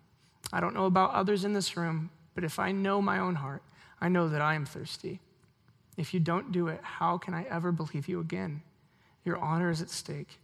I 0.54 0.60
don't 0.60 0.74
know 0.74 0.86
about 0.86 1.12
others 1.12 1.44
in 1.44 1.54
this 1.54 1.76
room, 1.76 2.12
but 2.34 2.44
if 2.44 2.60
I 2.60 2.72
know 2.72 3.02
my 3.02 3.20
own 3.20 3.36
heart, 3.36 3.62
I 4.00 4.10
know 4.10 4.30
that 4.30 4.42
I 4.42 4.56
am 4.56 4.66
thirsty. 4.66 5.20
If 5.98 6.14
you 6.14 6.20
don't 6.20 6.52
do 6.52 6.70
it, 6.70 6.80
how 6.82 7.18
can 7.18 7.34
I 7.34 7.44
ever 7.50 7.72
believe 7.72 8.08
you 8.08 8.22
again? 8.22 8.62
Your 9.26 9.38
honor 9.38 9.70
is 9.70 9.82
at 9.82 9.90
stake. 9.90 10.40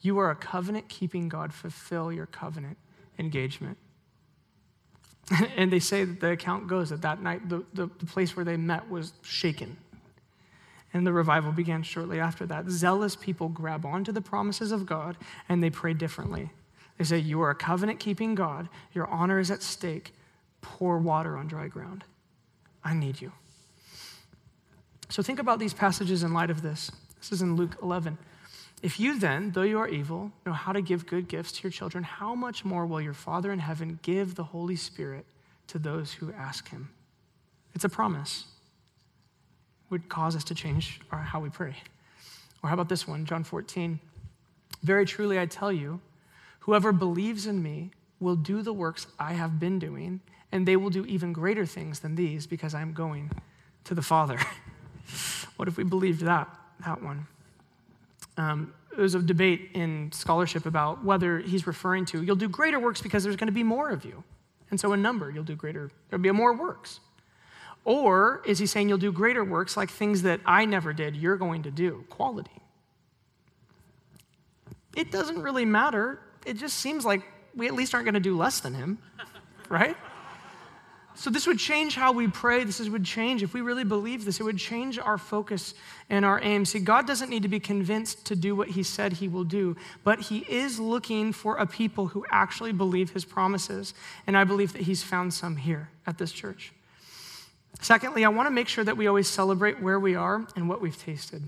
You 0.00 0.18
are 0.18 0.30
a 0.30 0.34
covenant 0.34 0.88
keeping 0.88 1.28
God. 1.28 1.52
Fulfill 1.52 2.10
your 2.10 2.26
covenant 2.26 2.78
engagement. 3.18 3.76
and 5.56 5.70
they 5.70 5.78
say 5.78 6.04
that 6.04 6.20
the 6.20 6.30
account 6.30 6.68
goes 6.68 6.90
that 6.90 7.02
that 7.02 7.22
night, 7.22 7.48
the, 7.48 7.64
the, 7.74 7.88
the 7.98 8.06
place 8.06 8.34
where 8.34 8.44
they 8.44 8.56
met 8.56 8.88
was 8.90 9.12
shaken. 9.22 9.76
And 10.94 11.04
the 11.04 11.12
revival 11.12 11.50
began 11.50 11.82
shortly 11.82 12.20
after 12.20 12.46
that. 12.46 12.70
Zealous 12.70 13.16
people 13.16 13.48
grab 13.48 13.84
onto 13.84 14.12
the 14.12 14.22
promises 14.22 14.70
of 14.70 14.86
God 14.86 15.16
and 15.48 15.62
they 15.62 15.68
pray 15.68 15.92
differently. 15.92 16.50
They 16.96 17.04
say, 17.04 17.18
You 17.18 17.42
are 17.42 17.50
a 17.50 17.54
covenant 17.54 17.98
keeping 17.98 18.36
God, 18.36 18.68
your 18.92 19.08
honor 19.08 19.40
is 19.40 19.50
at 19.50 19.62
stake. 19.62 20.14
Pour 20.62 20.98
water 20.98 21.36
on 21.36 21.46
dry 21.46 21.68
ground. 21.68 22.04
I 22.82 22.94
need 22.94 23.20
you. 23.20 23.32
So 25.10 25.22
think 25.22 25.38
about 25.38 25.58
these 25.58 25.74
passages 25.74 26.22
in 26.22 26.32
light 26.32 26.48
of 26.48 26.62
this. 26.62 26.90
This 27.18 27.32
is 27.32 27.42
in 27.42 27.56
Luke 27.56 27.76
11. 27.82 28.16
If 28.82 28.98
you 28.98 29.18
then, 29.18 29.50
though 29.50 29.62
you 29.62 29.78
are 29.78 29.88
evil, 29.88 30.32
know 30.46 30.52
how 30.52 30.72
to 30.72 30.80
give 30.80 31.06
good 31.06 31.28
gifts 31.28 31.52
to 31.52 31.62
your 31.64 31.70
children, 31.70 32.04
how 32.04 32.34
much 32.34 32.64
more 32.64 32.86
will 32.86 33.00
your 33.00 33.14
Father 33.14 33.52
in 33.52 33.58
heaven 33.58 33.98
give 34.02 34.34
the 34.34 34.44
Holy 34.44 34.76
Spirit 34.76 35.26
to 35.66 35.78
those 35.78 36.14
who 36.14 36.32
ask 36.32 36.68
him? 36.68 36.90
It's 37.74 37.84
a 37.84 37.88
promise 37.88 38.46
would 39.90 40.08
cause 40.08 40.34
us 40.34 40.44
to 40.44 40.54
change 40.54 41.00
our, 41.10 41.18
how 41.18 41.40
we 41.40 41.50
pray. 41.50 41.76
Or 42.62 42.68
how 42.68 42.74
about 42.74 42.88
this 42.88 43.06
one, 43.06 43.26
John 43.26 43.44
14? 43.44 44.00
Very 44.82 45.04
truly, 45.04 45.38
I 45.38 45.46
tell 45.46 45.72
you, 45.72 46.00
whoever 46.60 46.92
believes 46.92 47.46
in 47.46 47.62
me 47.62 47.90
will 48.20 48.36
do 48.36 48.62
the 48.62 48.72
works 48.72 49.06
I 49.18 49.34
have 49.34 49.60
been 49.60 49.78
doing, 49.78 50.20
and 50.52 50.66
they 50.66 50.76
will 50.76 50.90
do 50.90 51.04
even 51.06 51.32
greater 51.32 51.66
things 51.66 52.00
than 52.00 52.14
these 52.14 52.46
because 52.46 52.74
I'm 52.74 52.92
going 52.92 53.30
to 53.84 53.94
the 53.94 54.02
Father. 54.02 54.38
what 55.56 55.68
if 55.68 55.76
we 55.76 55.84
believed 55.84 56.22
that, 56.22 56.48
that 56.84 57.02
one? 57.02 57.26
Um, 58.36 58.72
there 58.94 59.02
was 59.02 59.14
a 59.14 59.22
debate 59.22 59.70
in 59.74 60.10
scholarship 60.12 60.66
about 60.66 61.04
whether 61.04 61.38
he's 61.38 61.66
referring 61.66 62.04
to 62.06 62.22
you'll 62.22 62.36
do 62.36 62.48
greater 62.48 62.78
works 62.78 63.00
because 63.00 63.24
there's 63.24 63.36
going 63.36 63.48
to 63.48 63.52
be 63.52 63.62
more 63.62 63.90
of 63.90 64.04
you. 64.04 64.22
And 64.70 64.80
so, 64.80 64.92
in 64.92 65.02
number, 65.02 65.30
you'll 65.30 65.44
do 65.44 65.54
greater, 65.54 65.90
there'll 66.08 66.22
be 66.22 66.30
more 66.30 66.52
works. 66.52 67.00
Or 67.84 68.42
is 68.46 68.58
he 68.58 68.66
saying 68.66 68.88
you'll 68.88 68.98
do 68.98 69.12
greater 69.12 69.44
works 69.44 69.76
like 69.76 69.90
things 69.90 70.22
that 70.22 70.40
I 70.46 70.64
never 70.64 70.92
did, 70.92 71.16
you're 71.16 71.36
going 71.36 71.64
to 71.64 71.70
do? 71.70 72.04
Quality. 72.08 72.50
It 74.96 75.10
doesn't 75.10 75.42
really 75.42 75.64
matter. 75.64 76.20
It 76.46 76.56
just 76.56 76.78
seems 76.78 77.04
like 77.04 77.22
we 77.54 77.66
at 77.66 77.74
least 77.74 77.94
aren't 77.94 78.06
going 78.06 78.14
to 78.14 78.20
do 78.20 78.36
less 78.36 78.60
than 78.60 78.74
him, 78.74 78.98
right? 79.68 79.96
So, 81.16 81.30
this 81.30 81.46
would 81.46 81.60
change 81.60 81.94
how 81.94 82.10
we 82.10 82.26
pray. 82.26 82.64
This 82.64 82.80
would 82.80 83.04
change, 83.04 83.44
if 83.44 83.54
we 83.54 83.60
really 83.60 83.84
believe 83.84 84.24
this, 84.24 84.40
it 84.40 84.42
would 84.42 84.58
change 84.58 84.98
our 84.98 85.16
focus 85.16 85.74
and 86.10 86.24
our 86.24 86.40
aim. 86.42 86.64
See, 86.64 86.80
God 86.80 87.06
doesn't 87.06 87.30
need 87.30 87.44
to 87.44 87.48
be 87.48 87.60
convinced 87.60 88.24
to 88.26 88.36
do 88.36 88.56
what 88.56 88.68
He 88.68 88.82
said 88.82 89.12
He 89.12 89.28
will 89.28 89.44
do, 89.44 89.76
but 90.02 90.22
He 90.22 90.38
is 90.38 90.80
looking 90.80 91.32
for 91.32 91.56
a 91.56 91.66
people 91.66 92.08
who 92.08 92.26
actually 92.30 92.72
believe 92.72 93.10
His 93.10 93.24
promises. 93.24 93.94
And 94.26 94.36
I 94.36 94.42
believe 94.42 94.72
that 94.72 94.82
He's 94.82 95.04
found 95.04 95.32
some 95.32 95.54
here 95.54 95.88
at 96.04 96.18
this 96.18 96.32
church. 96.32 96.72
Secondly, 97.80 98.24
I 98.24 98.28
want 98.28 98.46
to 98.46 98.50
make 98.50 98.68
sure 98.68 98.84
that 98.84 98.96
we 98.96 99.06
always 99.06 99.28
celebrate 99.28 99.80
where 99.82 100.00
we 100.00 100.14
are 100.14 100.46
and 100.56 100.68
what 100.68 100.80
we've 100.80 100.96
tasted. 100.96 101.42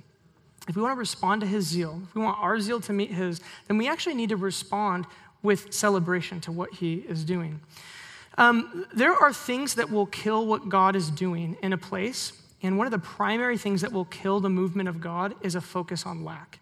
if 0.68 0.74
we 0.74 0.83
want 0.83 0.95
to 0.95 0.99
respond 0.99 1.41
to 1.43 1.47
his 1.47 1.64
zeal, 1.64 2.01
if 2.09 2.14
we 2.14 2.20
want 2.20 2.39
our 2.41 2.59
zeal 2.61 2.81
to 2.81 2.93
meet 2.93 3.11
his, 3.11 3.41
then 3.68 3.79
we 3.79 3.89
actually 3.89 4.14
need 4.14 4.31
to 4.31 4.37
respond 4.37 5.07
with 5.43 5.72
celebration 5.72 6.41
to 6.41 6.53
what 6.53 6.74
he 6.74 6.97
is 7.09 7.24
doing. 7.24 7.61
Um, 8.37 8.87
there 8.93 9.14
are 9.14 9.33
things 9.33 9.77
that 9.77 9.91
will 9.91 10.07
kill 10.07 10.47
what 10.47 10.68
God 10.68 10.97
is 10.97 11.11
doing 11.11 11.57
in 11.62 11.72
a 11.72 11.79
place, 11.79 12.33
and 12.62 12.77
one 12.77 12.87
of 12.87 12.91
the 12.91 12.99
primary 12.99 13.57
things 13.57 13.81
that 13.81 13.93
will 13.93 14.05
kill 14.07 14.41
the 14.41 14.51
movement 14.51 14.89
of 14.89 15.01
God 15.01 15.35
is 15.43 15.55
a 15.55 15.61
focus 15.61 16.05
on 16.05 16.24
lack. 16.24 16.59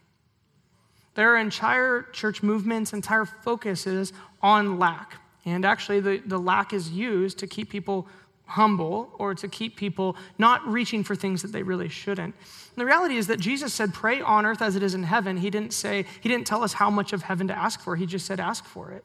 There 1.14 1.32
are 1.32 1.38
entire 1.38 2.02
church 2.12 2.42
movements, 2.42 2.92
entire 2.92 3.24
focuses 3.24 4.12
on 4.42 4.78
lack. 4.78 5.20
And 5.46 5.64
actually, 5.64 6.00
the, 6.00 6.22
the 6.24 6.38
lack 6.38 6.72
is 6.72 6.90
used 6.90 7.38
to 7.38 7.46
keep 7.46 7.70
people 7.70 8.08
humble 8.46 9.10
or 9.18 9.34
to 9.34 9.48
keep 9.48 9.76
people 9.76 10.16
not 10.38 10.66
reaching 10.66 11.02
for 11.02 11.16
things 11.16 11.42
that 11.42 11.52
they 11.52 11.62
really 11.62 11.88
shouldn't. 11.88 12.34
And 12.34 12.76
the 12.76 12.84
reality 12.84 13.16
is 13.16 13.26
that 13.28 13.40
Jesus 13.40 13.72
said, 13.72 13.94
Pray 13.94 14.20
on 14.20 14.46
earth 14.46 14.62
as 14.62 14.76
it 14.76 14.82
is 14.82 14.94
in 14.94 15.02
heaven. 15.02 15.36
He 15.36 15.50
didn't 15.50 15.72
say, 15.72 16.04
He 16.20 16.28
didn't 16.28 16.46
tell 16.46 16.62
us 16.62 16.74
how 16.74 16.90
much 16.90 17.12
of 17.12 17.22
heaven 17.22 17.48
to 17.48 17.58
ask 17.58 17.80
for. 17.80 17.96
He 17.96 18.06
just 18.06 18.26
said, 18.26 18.40
Ask 18.40 18.64
for 18.64 18.90
it. 18.92 19.04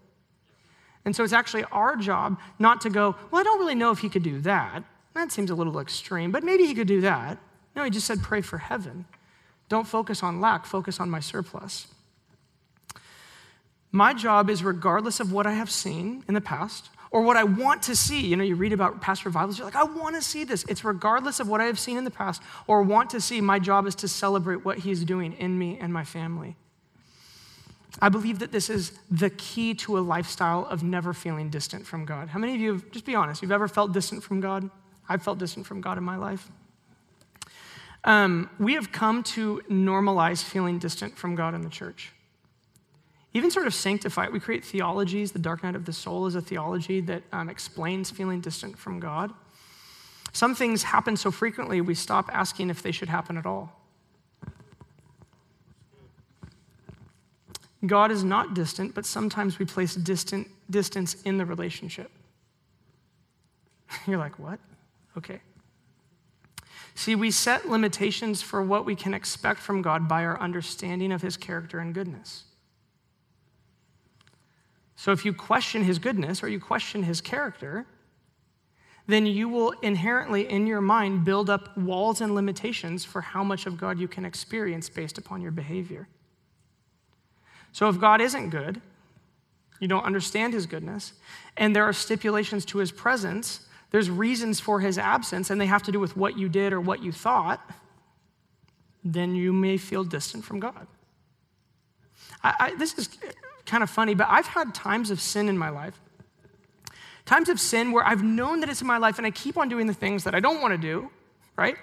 And 1.06 1.16
so 1.16 1.24
it's 1.24 1.34
actually 1.34 1.64
our 1.72 1.96
job 1.96 2.40
not 2.60 2.82
to 2.82 2.90
go, 2.90 3.16
Well, 3.32 3.40
I 3.40 3.44
don't 3.44 3.60
really 3.60 3.76
know 3.76 3.92
if 3.92 4.00
He 4.00 4.10
could 4.10 4.24
do 4.24 4.42
that. 4.42 4.84
That 5.14 5.32
seems 5.32 5.50
a 5.50 5.56
little 5.56 5.80
extreme, 5.80 6.32
but 6.32 6.44
maybe 6.44 6.66
He 6.66 6.76
could 6.76 6.88
do 6.88 7.02
that. 7.02 7.38
No, 7.76 7.84
He 7.84 7.90
just 7.90 8.08
said, 8.08 8.22
Pray 8.22 8.42
for 8.42 8.58
heaven. 8.58 9.06
Don't 9.70 9.88
focus 9.88 10.24
on 10.24 10.42
lack, 10.42 10.66
focus 10.66 11.00
on 11.00 11.10
my 11.10 11.20
surplus. 11.20 11.88
My 13.92 14.14
job 14.14 14.50
is, 14.50 14.64
regardless 14.64 15.20
of 15.20 15.32
what 15.32 15.48
I 15.48 15.54
have 15.54 15.72
seen 15.72 16.24
in 16.28 16.34
the 16.34 16.42
past, 16.42 16.90
or 17.12 17.22
what 17.22 17.38
I 17.38 17.44
want 17.44 17.84
to 17.84 17.96
see. 17.96 18.22
You 18.22 18.36
know, 18.36 18.44
you 18.44 18.56
read 18.56 18.74
about 18.74 19.02
past 19.02 19.26
revivals, 19.26 19.58
you're 19.58 19.66
like, 19.66 19.76
I 19.76 19.84
want 19.84 20.16
to 20.16 20.22
see 20.22 20.44
this. 20.44 20.64
It's 20.66 20.84
regardless 20.84 21.40
of 21.40 21.48
what 21.48 21.62
I 21.62 21.66
have 21.66 21.80
seen 21.80 21.98
in 21.98 22.04
the 22.04 22.12
past 22.12 22.42
or 22.68 22.82
want 22.84 23.10
to 23.12 23.22
see. 23.22 23.42
My 23.42 23.60
job 23.60 23.88
is 23.88 23.96
to 23.96 24.08
celebrate 24.08 24.64
what 24.64 24.80
He's 24.80 25.04
doing 25.04 25.34
in 25.34 25.58
me 25.58 25.78
and 25.80 25.92
my 25.92 26.04
family. 26.04 26.56
I 28.02 28.10
believe 28.10 28.40
that 28.40 28.52
this 28.52 28.70
is 28.70 28.92
the 29.10 29.30
key 29.32 29.74
to 29.76 29.98
a 29.98 30.00
lifestyle 30.00 30.66
of 30.66 30.84
never 30.84 31.14
feeling 31.14 31.50
distant 31.50 31.86
from 31.86 32.06
God. 32.06 32.30
How 32.30 32.40
many 32.40 32.56
of 32.56 32.62
you, 32.62 32.74
have, 32.74 32.92
just 32.92 33.06
be 33.06 33.16
honest, 33.16 33.42
you've 33.42 33.52
ever 33.52 33.68
felt 33.68 33.92
distant 33.92 34.24
from 34.24 34.40
God? 34.40 34.70
I've 35.08 35.24
felt 35.24 35.40
distant 35.40 35.66
from 35.66 35.82
God 35.82 35.98
in 35.98 36.04
my 36.04 36.16
life. 36.16 36.50
Um, 38.04 38.50
we 38.60 38.76
have 38.76 38.92
come 38.92 39.24
to 39.24 39.62
normalize 39.70 40.42
feeling 40.44 40.80
distant 40.80 41.18
from 41.18 41.36
God 41.36 41.54
in 41.54 41.62
the 41.62 41.70
church 41.70 42.14
even 43.34 43.52
sort 43.52 43.68
of 43.68 43.74
sanctify 43.74 44.26
it. 44.26 44.32
We 44.32 44.40
create 44.40 44.66
theologies. 44.66 45.32
The 45.32 45.40
dark 45.40 45.64
night 45.64 45.76
of 45.76 45.86
the 45.86 45.94
soul 45.94 46.26
is 46.26 46.36
a 46.36 46.42
theology 46.42 47.00
that 47.02 47.24
um, 47.32 47.50
explains 47.50 48.10
feeling 48.10 48.42
distant 48.42 48.78
from 48.78 49.00
God. 49.00 49.32
Some 50.34 50.56
things 50.56 50.84
happen 50.84 51.18
so 51.18 51.32
frequently, 51.32 51.82
we 51.82 51.96
stop 51.96 52.30
asking 52.32 52.70
if 52.70 52.82
they 52.82 52.92
should 52.92 53.10
happen 53.10 53.38
at 53.38 53.46
all. 53.46 53.76
God 57.86 58.12
is 58.12 58.24
not 58.24 58.54
distant, 58.54 58.94
but 58.94 59.06
sometimes 59.06 59.58
we 59.58 59.66
place 59.66 59.96
distant, 59.96 60.48
distance 60.70 61.22
in 61.24 61.38
the 61.38 61.46
relationship. 61.46 62.12
You're 64.08 64.18
like, 64.18 64.38
what? 64.38 64.60
Okay. 65.18 65.40
See, 66.94 67.16
we 67.16 67.32
set 67.32 67.70
limitations 67.70 68.42
for 68.42 68.62
what 68.62 68.86
we 68.86 68.96
can 68.96 69.14
expect 69.14 69.62
from 69.62 69.82
God 69.82 70.08
by 70.10 70.26
our 70.26 70.40
understanding 70.40 71.12
of 71.12 71.22
his 71.22 71.38
character 71.38 71.80
and 71.80 71.94
goodness. 71.94 72.44
So 75.00 75.14
if 75.14 75.24
you 75.24 75.32
question 75.32 75.86
his 75.86 75.98
goodness 75.98 76.44
or 76.44 76.50
you 76.50 76.60
question 76.60 77.04
his 77.04 77.22
character, 77.22 77.86
then 79.08 79.26
you 79.26 79.48
will 79.48 79.72
inherently 79.82 80.50
in 80.50 80.68
your 80.68 80.82
mind 80.82 81.24
build 81.24 81.50
up 81.50 81.78
walls 81.78 82.20
and 82.20 82.36
limitations 82.36 83.06
for 83.06 83.22
how 83.22 83.42
much 83.42 83.66
of 83.66 83.78
God 83.78 83.98
you 83.98 84.10
can 84.10 84.26
experience 84.26 84.90
based 84.90 85.18
upon 85.18 85.42
your 85.42 85.54
behavior. 85.54 86.10
So 87.72 87.88
if 87.88 87.98
God 87.98 88.20
isn't 88.20 88.50
good, 88.50 88.82
you 89.80 89.88
don't 89.88 90.04
understand 90.04 90.52
his 90.52 90.66
goodness, 90.66 91.14
and 91.56 91.74
there 91.74 91.86
are 91.86 91.94
stipulations 91.94 92.66
to 92.66 92.80
his 92.80 92.92
presence, 92.92 93.68
there's 93.92 94.10
reasons 94.10 94.60
for 94.60 94.82
his 94.82 94.98
absence, 94.98 95.50
and 95.50 95.62
they 95.62 95.68
have 95.68 95.84
to 95.84 95.94
do 95.94 96.00
with 96.02 96.18
what 96.18 96.38
you 96.38 96.50
did 96.50 96.74
or 96.74 96.82
what 96.82 97.02
you 97.02 97.14
thought, 97.14 97.62
then 99.02 99.34
you 99.34 99.54
may 99.54 99.78
feel 99.78 100.04
distant 100.04 100.44
from 100.44 100.60
God. 100.60 100.88
I, 102.44 102.54
I, 102.60 102.76
this 102.76 102.98
is 102.98 103.08
kind 103.70 103.84
of 103.84 103.90
funny, 103.90 104.14
but 104.14 104.28
I've 104.30 104.48
had 104.48 104.74
times 104.74 105.12
of 105.12 105.22
sin 105.22 105.48
in 105.48 105.58
my 105.58 105.70
life. 105.70 106.00
Times 107.26 107.50
of 107.50 107.60
sin 107.60 107.92
where 107.92 108.06
I've 108.06 108.24
known 108.24 108.60
that 108.62 108.70
it's 108.70 108.82
in 108.82 108.88
my 108.88 108.98
life 108.98 109.18
and 109.18 109.28
I 109.28 109.32
keep 109.32 109.58
on 109.58 109.70
doing 109.70 109.88
the 109.88 109.94
things 109.94 110.24
that 110.24 110.34
I 110.34 110.40
don't 110.40 110.62
want 110.62 110.74
to 110.74 110.78
do, 110.78 111.10
right? 111.56 111.76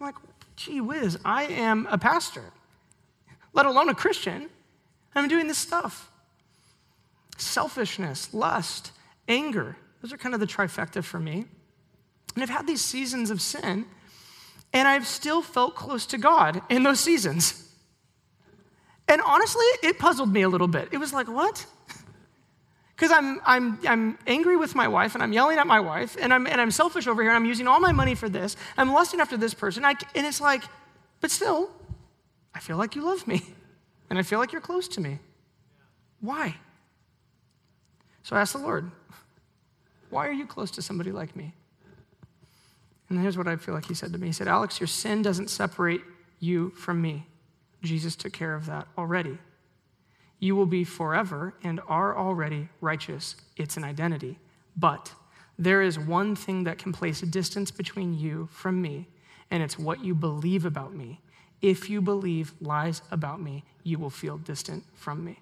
I'm 0.00 0.06
like, 0.06 0.14
gee 0.56 0.80
whiz, 0.80 1.18
I 1.24 1.44
am 1.44 1.86
a 1.90 1.98
pastor, 1.98 2.44
let 3.52 3.66
alone 3.66 3.88
a 3.88 3.94
Christian. 3.94 4.48
I'm 5.14 5.28
doing 5.28 5.46
this 5.46 5.58
stuff. 5.58 6.10
Selfishness, 7.36 8.32
lust, 8.32 8.92
anger, 9.28 9.76
those 10.04 10.12
are 10.12 10.18
kind 10.18 10.34
of 10.34 10.40
the 10.40 10.46
trifecta 10.46 11.02
for 11.02 11.18
me. 11.18 11.46
And 12.34 12.42
I've 12.42 12.50
had 12.50 12.66
these 12.66 12.82
seasons 12.82 13.30
of 13.30 13.40
sin, 13.40 13.86
and 14.72 14.86
I've 14.86 15.06
still 15.06 15.40
felt 15.40 15.76
close 15.76 16.04
to 16.06 16.18
God 16.18 16.60
in 16.68 16.82
those 16.82 17.00
seasons. 17.00 17.63
And 19.08 19.20
honestly, 19.20 19.66
it 19.82 19.98
puzzled 19.98 20.32
me 20.32 20.42
a 20.42 20.48
little 20.48 20.68
bit. 20.68 20.88
It 20.92 20.98
was 20.98 21.12
like, 21.12 21.28
what? 21.28 21.66
Because 22.96 23.10
I'm, 23.10 23.40
I'm, 23.44 23.80
I'm 23.88 24.18
angry 24.24 24.56
with 24.56 24.76
my 24.76 24.86
wife 24.86 25.14
and 25.14 25.22
I'm 25.22 25.32
yelling 25.32 25.58
at 25.58 25.66
my 25.66 25.80
wife 25.80 26.16
and 26.20 26.32
I'm, 26.32 26.46
and 26.46 26.60
I'm 26.60 26.70
selfish 26.70 27.08
over 27.08 27.22
here 27.22 27.32
and 27.32 27.36
I'm 27.36 27.44
using 27.44 27.66
all 27.66 27.80
my 27.80 27.90
money 27.90 28.14
for 28.14 28.28
this. 28.28 28.56
I'm 28.76 28.92
lusting 28.92 29.18
after 29.20 29.36
this 29.36 29.52
person. 29.52 29.84
I, 29.84 29.94
and 30.14 30.24
it's 30.24 30.40
like, 30.40 30.62
but 31.20 31.32
still, 31.32 31.70
I 32.54 32.60
feel 32.60 32.76
like 32.76 32.94
you 32.94 33.02
love 33.02 33.26
me 33.26 33.42
and 34.10 34.18
I 34.18 34.22
feel 34.22 34.38
like 34.38 34.52
you're 34.52 34.60
close 34.60 34.86
to 34.88 35.00
me. 35.00 35.18
Why? 36.20 36.54
So 38.22 38.36
I 38.36 38.40
asked 38.40 38.52
the 38.52 38.60
Lord, 38.60 38.92
why 40.10 40.28
are 40.28 40.32
you 40.32 40.46
close 40.46 40.70
to 40.72 40.82
somebody 40.82 41.10
like 41.10 41.34
me? 41.34 41.52
And 43.08 43.20
here's 43.20 43.36
what 43.36 43.48
I 43.48 43.56
feel 43.56 43.74
like 43.74 43.86
he 43.86 43.94
said 43.94 44.12
to 44.12 44.18
me 44.18 44.28
He 44.28 44.32
said, 44.32 44.48
Alex, 44.48 44.80
your 44.80 44.86
sin 44.86 45.22
doesn't 45.22 45.50
separate 45.50 46.00
you 46.38 46.70
from 46.70 47.02
me. 47.02 47.26
Jesus 47.84 48.16
took 48.16 48.32
care 48.32 48.54
of 48.54 48.66
that 48.66 48.88
already. 48.98 49.38
You 50.38 50.56
will 50.56 50.66
be 50.66 50.84
forever 50.84 51.54
and 51.62 51.80
are 51.88 52.16
already 52.16 52.68
righteous. 52.80 53.36
It's 53.56 53.76
an 53.76 53.84
identity. 53.84 54.38
But 54.76 55.12
there 55.58 55.82
is 55.82 55.98
one 55.98 56.34
thing 56.34 56.64
that 56.64 56.78
can 56.78 56.92
place 56.92 57.22
a 57.22 57.26
distance 57.26 57.70
between 57.70 58.18
you 58.18 58.48
from 58.50 58.82
me, 58.82 59.06
and 59.50 59.62
it's 59.62 59.78
what 59.78 60.04
you 60.04 60.14
believe 60.14 60.64
about 60.64 60.94
me. 60.94 61.20
If 61.62 61.88
you 61.88 62.00
believe 62.00 62.52
lies 62.60 63.02
about 63.10 63.40
me, 63.40 63.64
you 63.84 63.98
will 63.98 64.10
feel 64.10 64.36
distant 64.36 64.84
from 64.94 65.24
me. 65.24 65.38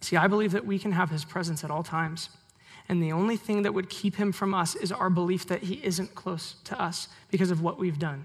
See, 0.00 0.16
I 0.16 0.26
believe 0.26 0.52
that 0.52 0.66
we 0.66 0.78
can 0.78 0.92
have 0.92 1.10
his 1.10 1.24
presence 1.24 1.64
at 1.64 1.70
all 1.70 1.82
times. 1.82 2.30
And 2.88 3.02
the 3.02 3.12
only 3.12 3.36
thing 3.36 3.62
that 3.62 3.74
would 3.74 3.90
keep 3.90 4.16
him 4.16 4.32
from 4.32 4.54
us 4.54 4.74
is 4.74 4.90
our 4.90 5.10
belief 5.10 5.46
that 5.48 5.64
he 5.64 5.74
isn't 5.84 6.14
close 6.14 6.54
to 6.64 6.80
us 6.80 7.08
because 7.30 7.50
of 7.50 7.60
what 7.60 7.78
we've 7.78 7.98
done. 7.98 8.24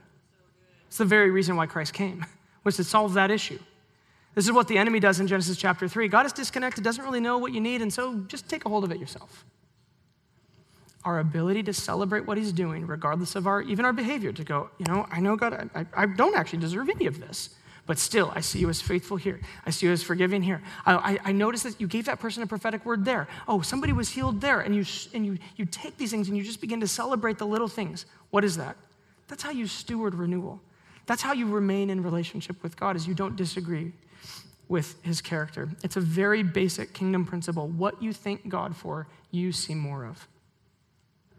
It's 0.94 1.00
the 1.00 1.06
very 1.06 1.32
reason 1.32 1.56
why 1.56 1.66
Christ 1.66 1.92
came, 1.92 2.24
was 2.64 2.76
to 2.76 2.84
solve 2.84 3.16
that 3.16 3.32
issue. 3.32 3.58
This 4.36 4.46
is 4.46 4.52
what 4.52 4.68
the 4.68 4.78
enemy 4.78 5.00
does 5.00 5.20
in 5.20 5.26
Genesis 5.26 5.58
chapter 5.58 5.88
3. 5.88 6.08
God 6.08 6.28
is 6.28 6.34
disconnected, 6.34 6.84
doesn't 6.84 7.04
really 7.04 7.20
know 7.20 7.40
what 7.40 7.52
you 7.52 7.62
need, 7.62 7.82
and 7.82 7.92
so 7.92 8.20
just 8.28 8.48
take 8.48 8.64
a 8.66 8.70
hold 8.70 8.84
of 8.84 8.92
it 8.92 9.00
yourself. 9.00 9.44
Our 11.04 11.18
ability 11.18 11.64
to 11.64 11.74
celebrate 11.74 12.28
what 12.28 12.38
he's 12.38 12.52
doing, 12.52 12.86
regardless 12.86 13.36
of 13.36 13.48
our 13.48 13.64
even 13.64 13.86
our 13.86 13.92
behavior, 13.92 14.32
to 14.34 14.44
go, 14.44 14.70
you 14.78 14.86
know, 14.88 15.08
I 15.10 15.20
know 15.20 15.36
God, 15.36 15.68
I, 15.74 15.88
I 15.98 16.06
don't 16.06 16.36
actually 16.36 16.60
deserve 16.60 16.88
any 16.90 17.08
of 17.08 17.20
this, 17.20 17.50
but 17.88 17.98
still, 17.98 18.32
I 18.36 18.42
see 18.42 18.60
you 18.60 18.70
as 18.70 18.80
faithful 18.80 19.18
here. 19.18 19.42
I 19.66 19.72
see 19.72 19.88
you 19.88 19.94
as 19.94 20.04
forgiving 20.04 20.44
here. 20.44 20.62
I, 20.86 20.94
I, 20.94 21.20
I 21.30 21.32
noticed 21.32 21.64
that 21.64 21.82
you 21.82 21.88
gave 21.88 22.06
that 22.06 22.20
person 22.20 22.44
a 22.44 22.48
prophetic 22.48 22.86
word 22.86 23.04
there. 23.04 23.28
Oh, 23.48 23.62
somebody 23.62 23.94
was 23.94 24.10
healed 24.10 24.42
there. 24.42 24.60
And 24.60 24.76
you 24.76 24.86
and 25.16 25.26
you 25.26 25.40
you 25.56 25.66
take 25.66 25.98
these 25.98 26.12
things 26.12 26.28
and 26.28 26.38
you 26.38 26.44
just 26.44 26.62
begin 26.62 26.82
to 26.82 26.88
celebrate 26.88 27.40
the 27.40 27.48
little 27.48 27.68
things. 27.68 28.06
What 28.30 28.44
is 28.44 28.58
that? 28.58 28.78
That's 29.28 29.42
how 29.42 29.50
you 29.50 29.66
steward 29.66 30.14
renewal. 30.14 30.62
That's 31.06 31.22
how 31.22 31.34
you 31.34 31.48
remain 31.48 31.90
in 31.90 32.02
relationship 32.02 32.62
with 32.64 32.78
God, 32.78 32.96
is 32.96 33.08
you 33.08 33.14
don't 33.14 33.36
disagree 33.36 33.92
with 34.70 34.96
his 35.04 35.22
character. 35.22 35.70
It's 35.84 35.98
a 35.98 36.02
very 36.02 36.44
basic 36.44 36.94
kingdom 36.94 37.26
principle. 37.26 37.68
What 37.68 38.02
you 38.02 38.14
thank 38.14 38.48
God 38.48 38.76
for, 38.76 39.08
you 39.32 39.52
see 39.52 39.76
more 39.76 40.06
of. 40.06 40.28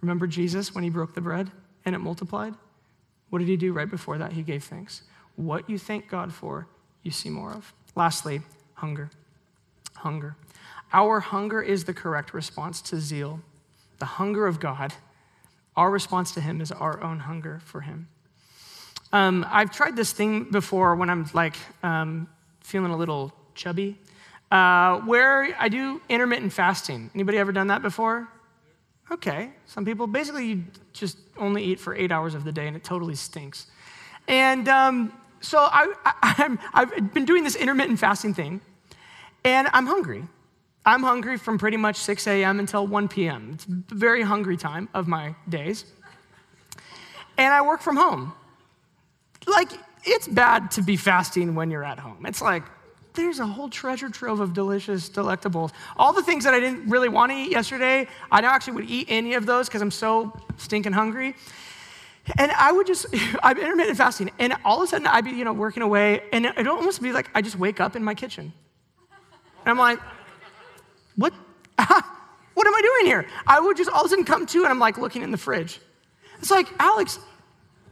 Remember 0.03 0.27
Jesus 0.27 0.75
when 0.75 0.85
he 0.85 0.91
broke 0.91 1.15
the 1.15 1.21
bread 1.21 1.51
and 1.85 1.95
it 1.95 1.99
multiplied? 1.99 2.55
What 3.31 3.39
did 3.39 3.49
he 3.49 3.57
do 3.57 3.73
right 3.73 3.91
before 3.91 4.19
that? 4.19 4.33
He 4.33 4.43
gave 4.43 4.65
thanks. 4.65 5.03
What 5.37 5.69
you 5.69 5.79
thank 5.79 6.09
God 6.09 6.33
for, 6.33 6.69
you 7.03 7.11
see 7.11 7.31
more 7.31 7.53
of. 7.53 7.73
Lastly, 7.97 8.43
hunger. 8.75 9.11
Hunger. 9.95 10.37
Our 10.93 11.21
hunger 11.21 11.63
is 11.63 11.85
the 11.85 11.95
correct 11.95 12.35
response 12.35 12.81
to 12.83 13.01
zeal. 13.01 13.41
The 13.99 14.05
hunger 14.05 14.47
of 14.47 14.61
God, 14.61 14.95
our 15.77 15.91
response 15.91 16.33
to 16.33 16.41
him 16.41 16.61
is 16.61 16.71
our 16.71 17.03
own 17.03 17.21
hunger 17.21 17.61
for 17.65 17.81
him. 17.81 18.09
Um, 19.15 19.47
I've 19.49 19.71
tried 19.71 19.95
this 19.95 20.11
thing 20.11 20.51
before 20.51 20.97
when 20.97 21.09
I'm 21.09 21.31
like 21.35 21.55
um, 21.85 22.27
feeling 22.63 22.91
a 22.91 22.97
little 22.97 23.33
chubby, 23.55 23.97
uh, 24.51 24.99
where 25.03 25.55
I 25.57 25.69
do 25.69 26.03
intermittent 26.09 26.53
fasting. 26.53 27.13
Anybody 27.15 27.39
ever 27.39 27.53
done 27.53 27.69
that 27.69 27.81
before? 27.81 28.29
Okay. 29.13 29.53
Some 29.67 29.85
people 29.85 30.09
basically 30.09 30.47
you 30.47 30.65
just 30.93 31.19
only 31.39 31.63
eat 31.63 31.79
for 31.79 31.95
eight 31.95 32.11
hours 32.11 32.35
of 32.35 32.43
the 32.43 32.51
day 32.51 32.67
and 32.67 32.77
it 32.77 32.83
totally 32.83 33.15
stinks. 33.15 33.69
And 34.27 34.69
um, 34.69 35.13
so 35.41 35.59
I, 35.59 35.93
I, 36.05 36.59
I've 36.75 37.15
been 37.15 37.25
doing 37.25 37.45
this 37.45 37.55
intermittent 37.55 38.01
fasting 38.01 38.35
thing 38.35 38.61
and 39.45 39.69
I'm 39.73 39.87
hungry. 39.87 40.25
I'm 40.85 41.05
hungry 41.05 41.39
from 41.39 41.57
pretty 41.57 41.77
much 41.77 41.99
6 41.99 42.27
a.m. 42.27 42.59
until 42.59 42.85
1 42.85 43.07
p.m. 43.07 43.53
It's 43.55 43.65
a 43.93 43.95
very 43.95 44.23
hungry 44.23 44.57
time 44.57 44.89
of 44.93 45.07
my 45.07 45.37
days. 45.49 45.85
And 47.39 47.55
I 47.55 47.63
work 47.63 47.81
from 47.81 47.97
home. 47.97 48.33
Like, 49.47 49.71
it's 50.05 50.29
bad 50.29 50.71
to 50.73 50.83
be 50.83 50.97
fasting 50.97 51.55
when 51.55 51.71
you're 51.71 51.85
at 51.85 51.99
home. 51.99 52.27
It's 52.27 52.43
like, 52.43 52.65
there's 53.15 53.39
a 53.39 53.47
whole 53.47 53.69
treasure 53.69 54.09
trove 54.09 54.41
of 54.41 54.53
delicious 54.53 55.09
delectables. 55.09 55.71
All 55.97 56.13
the 56.13 56.23
things 56.23 56.45
that 56.45 56.53
I 56.53 56.61
didn't 56.61 56.89
really 56.89 57.09
want 57.09 57.31
to 57.31 57.39
eat 57.39 57.51
yesterday, 57.51 58.09
I 58.31 58.41
now 58.41 58.51
actually 58.51 58.75
would 58.75 58.91
eat 58.91 59.07
any 59.09 59.35
of 59.35 59.47
those 59.47 59.69
because 59.69 59.83
I'm 59.83 59.93
so 59.93 60.33
stinking 60.57 60.93
hungry. 60.93 61.37
And 62.39 62.51
I 62.53 62.73
would 62.73 62.87
just, 62.87 63.07
I'm 63.43 63.59
intermittent 63.59 63.97
fasting, 63.97 64.31
and 64.39 64.55
all 64.65 64.79
of 64.79 64.85
a 64.85 64.87
sudden 64.89 65.07
I'd 65.07 65.25
be, 65.25 65.31
you 65.31 65.45
know, 65.45 65.53
working 65.53 65.83
away, 65.83 66.23
and 66.33 66.47
it'd 66.47 66.67
almost 66.67 67.03
be 67.03 67.13
like 67.13 67.31
I 67.35 67.43
just 67.43 67.57
wake 67.57 67.81
up 67.81 67.97
in 67.97 68.03
my 68.03 68.15
kitchen. 68.15 68.53
And 69.65 69.71
I'm 69.71 69.79
like, 69.79 69.99
what? 71.17 71.33
what 71.77 72.67
am 72.67 72.75
I 72.75 72.81
doing 72.83 73.07
here? 73.07 73.27
I 73.47 73.61
would 73.61 73.77
just 73.77 73.91
all 73.91 74.01
of 74.01 74.07
a 74.07 74.09
sudden 74.09 74.25
come 74.25 74.47
to, 74.47 74.59
and 74.59 74.69
I'm 74.69 74.79
like 74.79 74.99
looking 74.99 75.23
in 75.23 75.31
the 75.31 75.39
fridge. 75.39 75.81
It's 76.39 76.51
like, 76.51 76.69
Alex, 76.79 77.19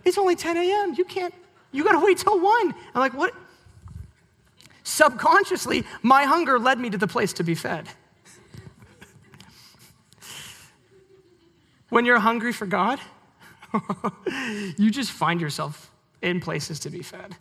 it's 0.05 0.19
only 0.19 0.35
10 0.35 0.57
a.m. 0.57 0.95
You 0.97 1.05
can't, 1.05 1.35
you 1.73 1.85
gotta 1.85 2.05
wait 2.05 2.19
till 2.19 2.39
1. 2.39 2.75
I'm 2.95 3.01
like, 3.01 3.15
what? 3.15 3.35
Subconsciously, 4.85 5.85
my 6.03 6.25
hunger 6.25 6.59
led 6.59 6.79
me 6.79 6.91
to 6.91 6.99
the 6.99 7.07
place 7.07 7.33
to 7.35 7.45
be 7.45 7.55
fed. 7.55 7.89
when 11.89 12.05
you're 12.05 12.19
hungry 12.19 12.53
for 12.53 12.67
God, 12.67 13.01
you 14.77 14.91
just 14.91 15.11
find 15.11 15.41
yourself 15.41 15.91
in 16.21 16.41
places 16.41 16.81
to 16.81 16.91
be 16.91 17.03
fed. 17.03 17.37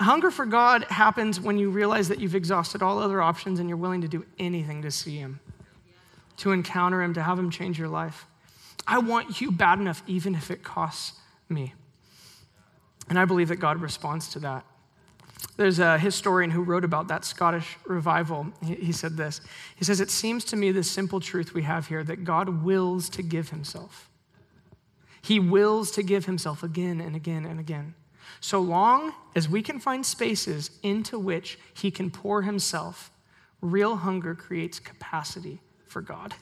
Hunger 0.00 0.30
for 0.30 0.46
God 0.46 0.84
happens 0.84 1.40
when 1.40 1.58
you 1.58 1.70
realize 1.70 2.08
that 2.08 2.20
you've 2.20 2.34
exhausted 2.34 2.82
all 2.82 2.98
other 2.98 3.20
options 3.20 3.60
and 3.60 3.68
you're 3.68 3.76
willing 3.76 4.00
to 4.00 4.08
do 4.08 4.24
anything 4.38 4.80
to 4.82 4.90
see 4.90 5.16
Him, 5.16 5.40
to 6.38 6.52
encounter 6.52 7.02
Him, 7.02 7.12
to 7.14 7.22
have 7.22 7.38
Him 7.38 7.50
change 7.50 7.78
your 7.78 7.88
life. 7.88 8.26
I 8.86 8.98
want 8.98 9.42
you 9.42 9.52
bad 9.52 9.78
enough, 9.78 10.02
even 10.06 10.34
if 10.34 10.50
it 10.50 10.62
costs 10.62 11.18
me. 11.48 11.74
And 13.08 13.18
I 13.18 13.24
believe 13.24 13.48
that 13.48 13.56
God 13.56 13.80
responds 13.80 14.28
to 14.28 14.38
that. 14.40 14.64
There's 15.56 15.78
a 15.78 15.98
historian 15.98 16.50
who 16.50 16.62
wrote 16.62 16.84
about 16.84 17.08
that 17.08 17.24
Scottish 17.24 17.76
revival. 17.86 18.46
He, 18.64 18.92
said 18.92 19.16
this 19.16 19.40
He 19.76 19.84
says, 19.84 20.00
It 20.00 20.10
seems 20.10 20.44
to 20.46 20.56
me 20.56 20.70
the 20.70 20.82
simple 20.82 21.20
truth 21.20 21.54
we 21.54 21.62
have 21.62 21.88
here 21.88 22.04
that 22.04 22.24
God 22.24 22.62
wills 22.62 23.08
to 23.10 23.22
give 23.22 23.50
himself. 23.50 24.08
He 25.22 25.38
wills 25.38 25.90
to 25.92 26.02
give 26.02 26.26
himself 26.26 26.62
again 26.62 27.00
and 27.00 27.14
again 27.14 27.44
and 27.44 27.60
again. 27.60 27.94
So 28.40 28.60
long 28.60 29.12
as 29.36 29.48
we 29.48 29.62
can 29.62 29.78
find 29.78 30.04
spaces 30.04 30.70
into 30.82 31.18
which 31.18 31.58
he 31.74 31.90
can 31.90 32.10
pour 32.10 32.42
himself, 32.42 33.10
real 33.60 33.96
hunger 33.96 34.34
creates 34.34 34.78
capacity 34.78 35.60
for 35.86 36.00
God. 36.00 36.34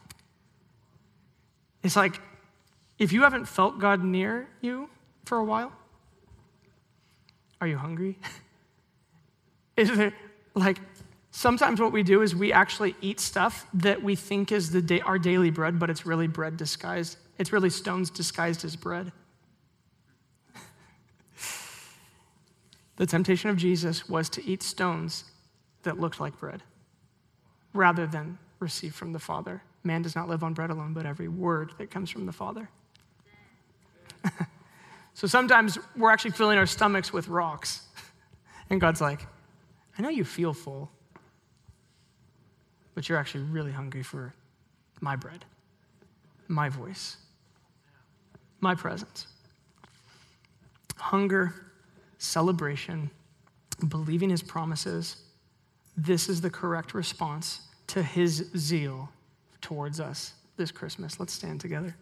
It's 1.82 1.96
like 1.96 2.20
if 2.98 3.12
you 3.12 3.22
haven't 3.22 3.46
felt 3.46 3.78
God 3.78 4.04
near 4.04 4.48
you 4.60 4.90
for 5.24 5.38
a 5.38 5.44
while, 5.44 5.72
are 7.60 7.66
you 7.66 7.76
hungry? 7.76 8.18
is 9.76 9.90
it 9.90 10.12
like 10.54 10.78
sometimes 11.30 11.80
what 11.80 11.92
we 11.92 12.02
do 12.02 12.22
is 12.22 12.34
we 12.34 12.52
actually 12.52 12.96
eat 13.00 13.20
stuff 13.20 13.66
that 13.74 14.02
we 14.02 14.16
think 14.16 14.50
is 14.52 14.70
the 14.70 14.82
day, 14.82 15.00
our 15.00 15.18
daily 15.18 15.50
bread, 15.50 15.78
but 15.78 15.90
it's 15.90 16.04
really 16.06 16.26
bread 16.26 16.56
disguised. 16.56 17.16
It's 17.38 17.52
really 17.52 17.70
stones 17.70 18.10
disguised 18.10 18.64
as 18.64 18.74
bread. 18.76 19.12
the 22.96 23.06
temptation 23.06 23.50
of 23.50 23.56
Jesus 23.56 24.08
was 24.08 24.28
to 24.30 24.44
eat 24.44 24.62
stones 24.62 25.24
that 25.84 26.00
looked 26.00 26.20
like 26.20 26.38
bread 26.38 26.62
rather 27.72 28.06
than 28.06 28.38
receive 28.58 28.94
from 28.94 29.12
the 29.12 29.18
Father. 29.18 29.62
Man 29.84 30.02
does 30.02 30.16
not 30.16 30.28
live 30.28 30.42
on 30.42 30.54
bread 30.54 30.70
alone, 30.70 30.92
but 30.92 31.06
every 31.06 31.28
word 31.28 31.72
that 31.78 31.90
comes 31.90 32.10
from 32.10 32.26
the 32.26 32.32
Father. 32.32 32.68
so 35.18 35.26
sometimes 35.26 35.76
we're 35.96 36.12
actually 36.12 36.30
filling 36.30 36.58
our 36.58 36.66
stomachs 36.66 37.12
with 37.12 37.26
rocks. 37.26 37.82
And 38.70 38.80
God's 38.80 39.00
like, 39.00 39.26
I 39.98 40.02
know 40.02 40.10
you 40.10 40.24
feel 40.24 40.52
full, 40.52 40.92
but 42.94 43.08
you're 43.08 43.18
actually 43.18 43.44
really 43.44 43.72
hungry 43.72 44.02
for 44.02 44.34
my 45.00 45.16
bread, 45.16 45.44
my 46.46 46.68
voice, 46.68 47.16
my 48.60 48.74
presence. 48.76 49.26
Hunger, 50.98 51.54
celebration, 52.18 53.10
believing 53.88 54.28
his 54.28 54.42
promises. 54.42 55.16
This 55.96 56.28
is 56.28 56.42
the 56.42 56.50
correct 56.50 56.92
response 56.94 57.62
to 57.88 58.02
his 58.02 58.50
zeal 58.54 59.08
towards 59.62 59.98
us 59.98 60.34
this 60.58 60.70
Christmas. 60.70 61.18
Let's 61.18 61.32
stand 61.32 61.60
together. 61.60 61.96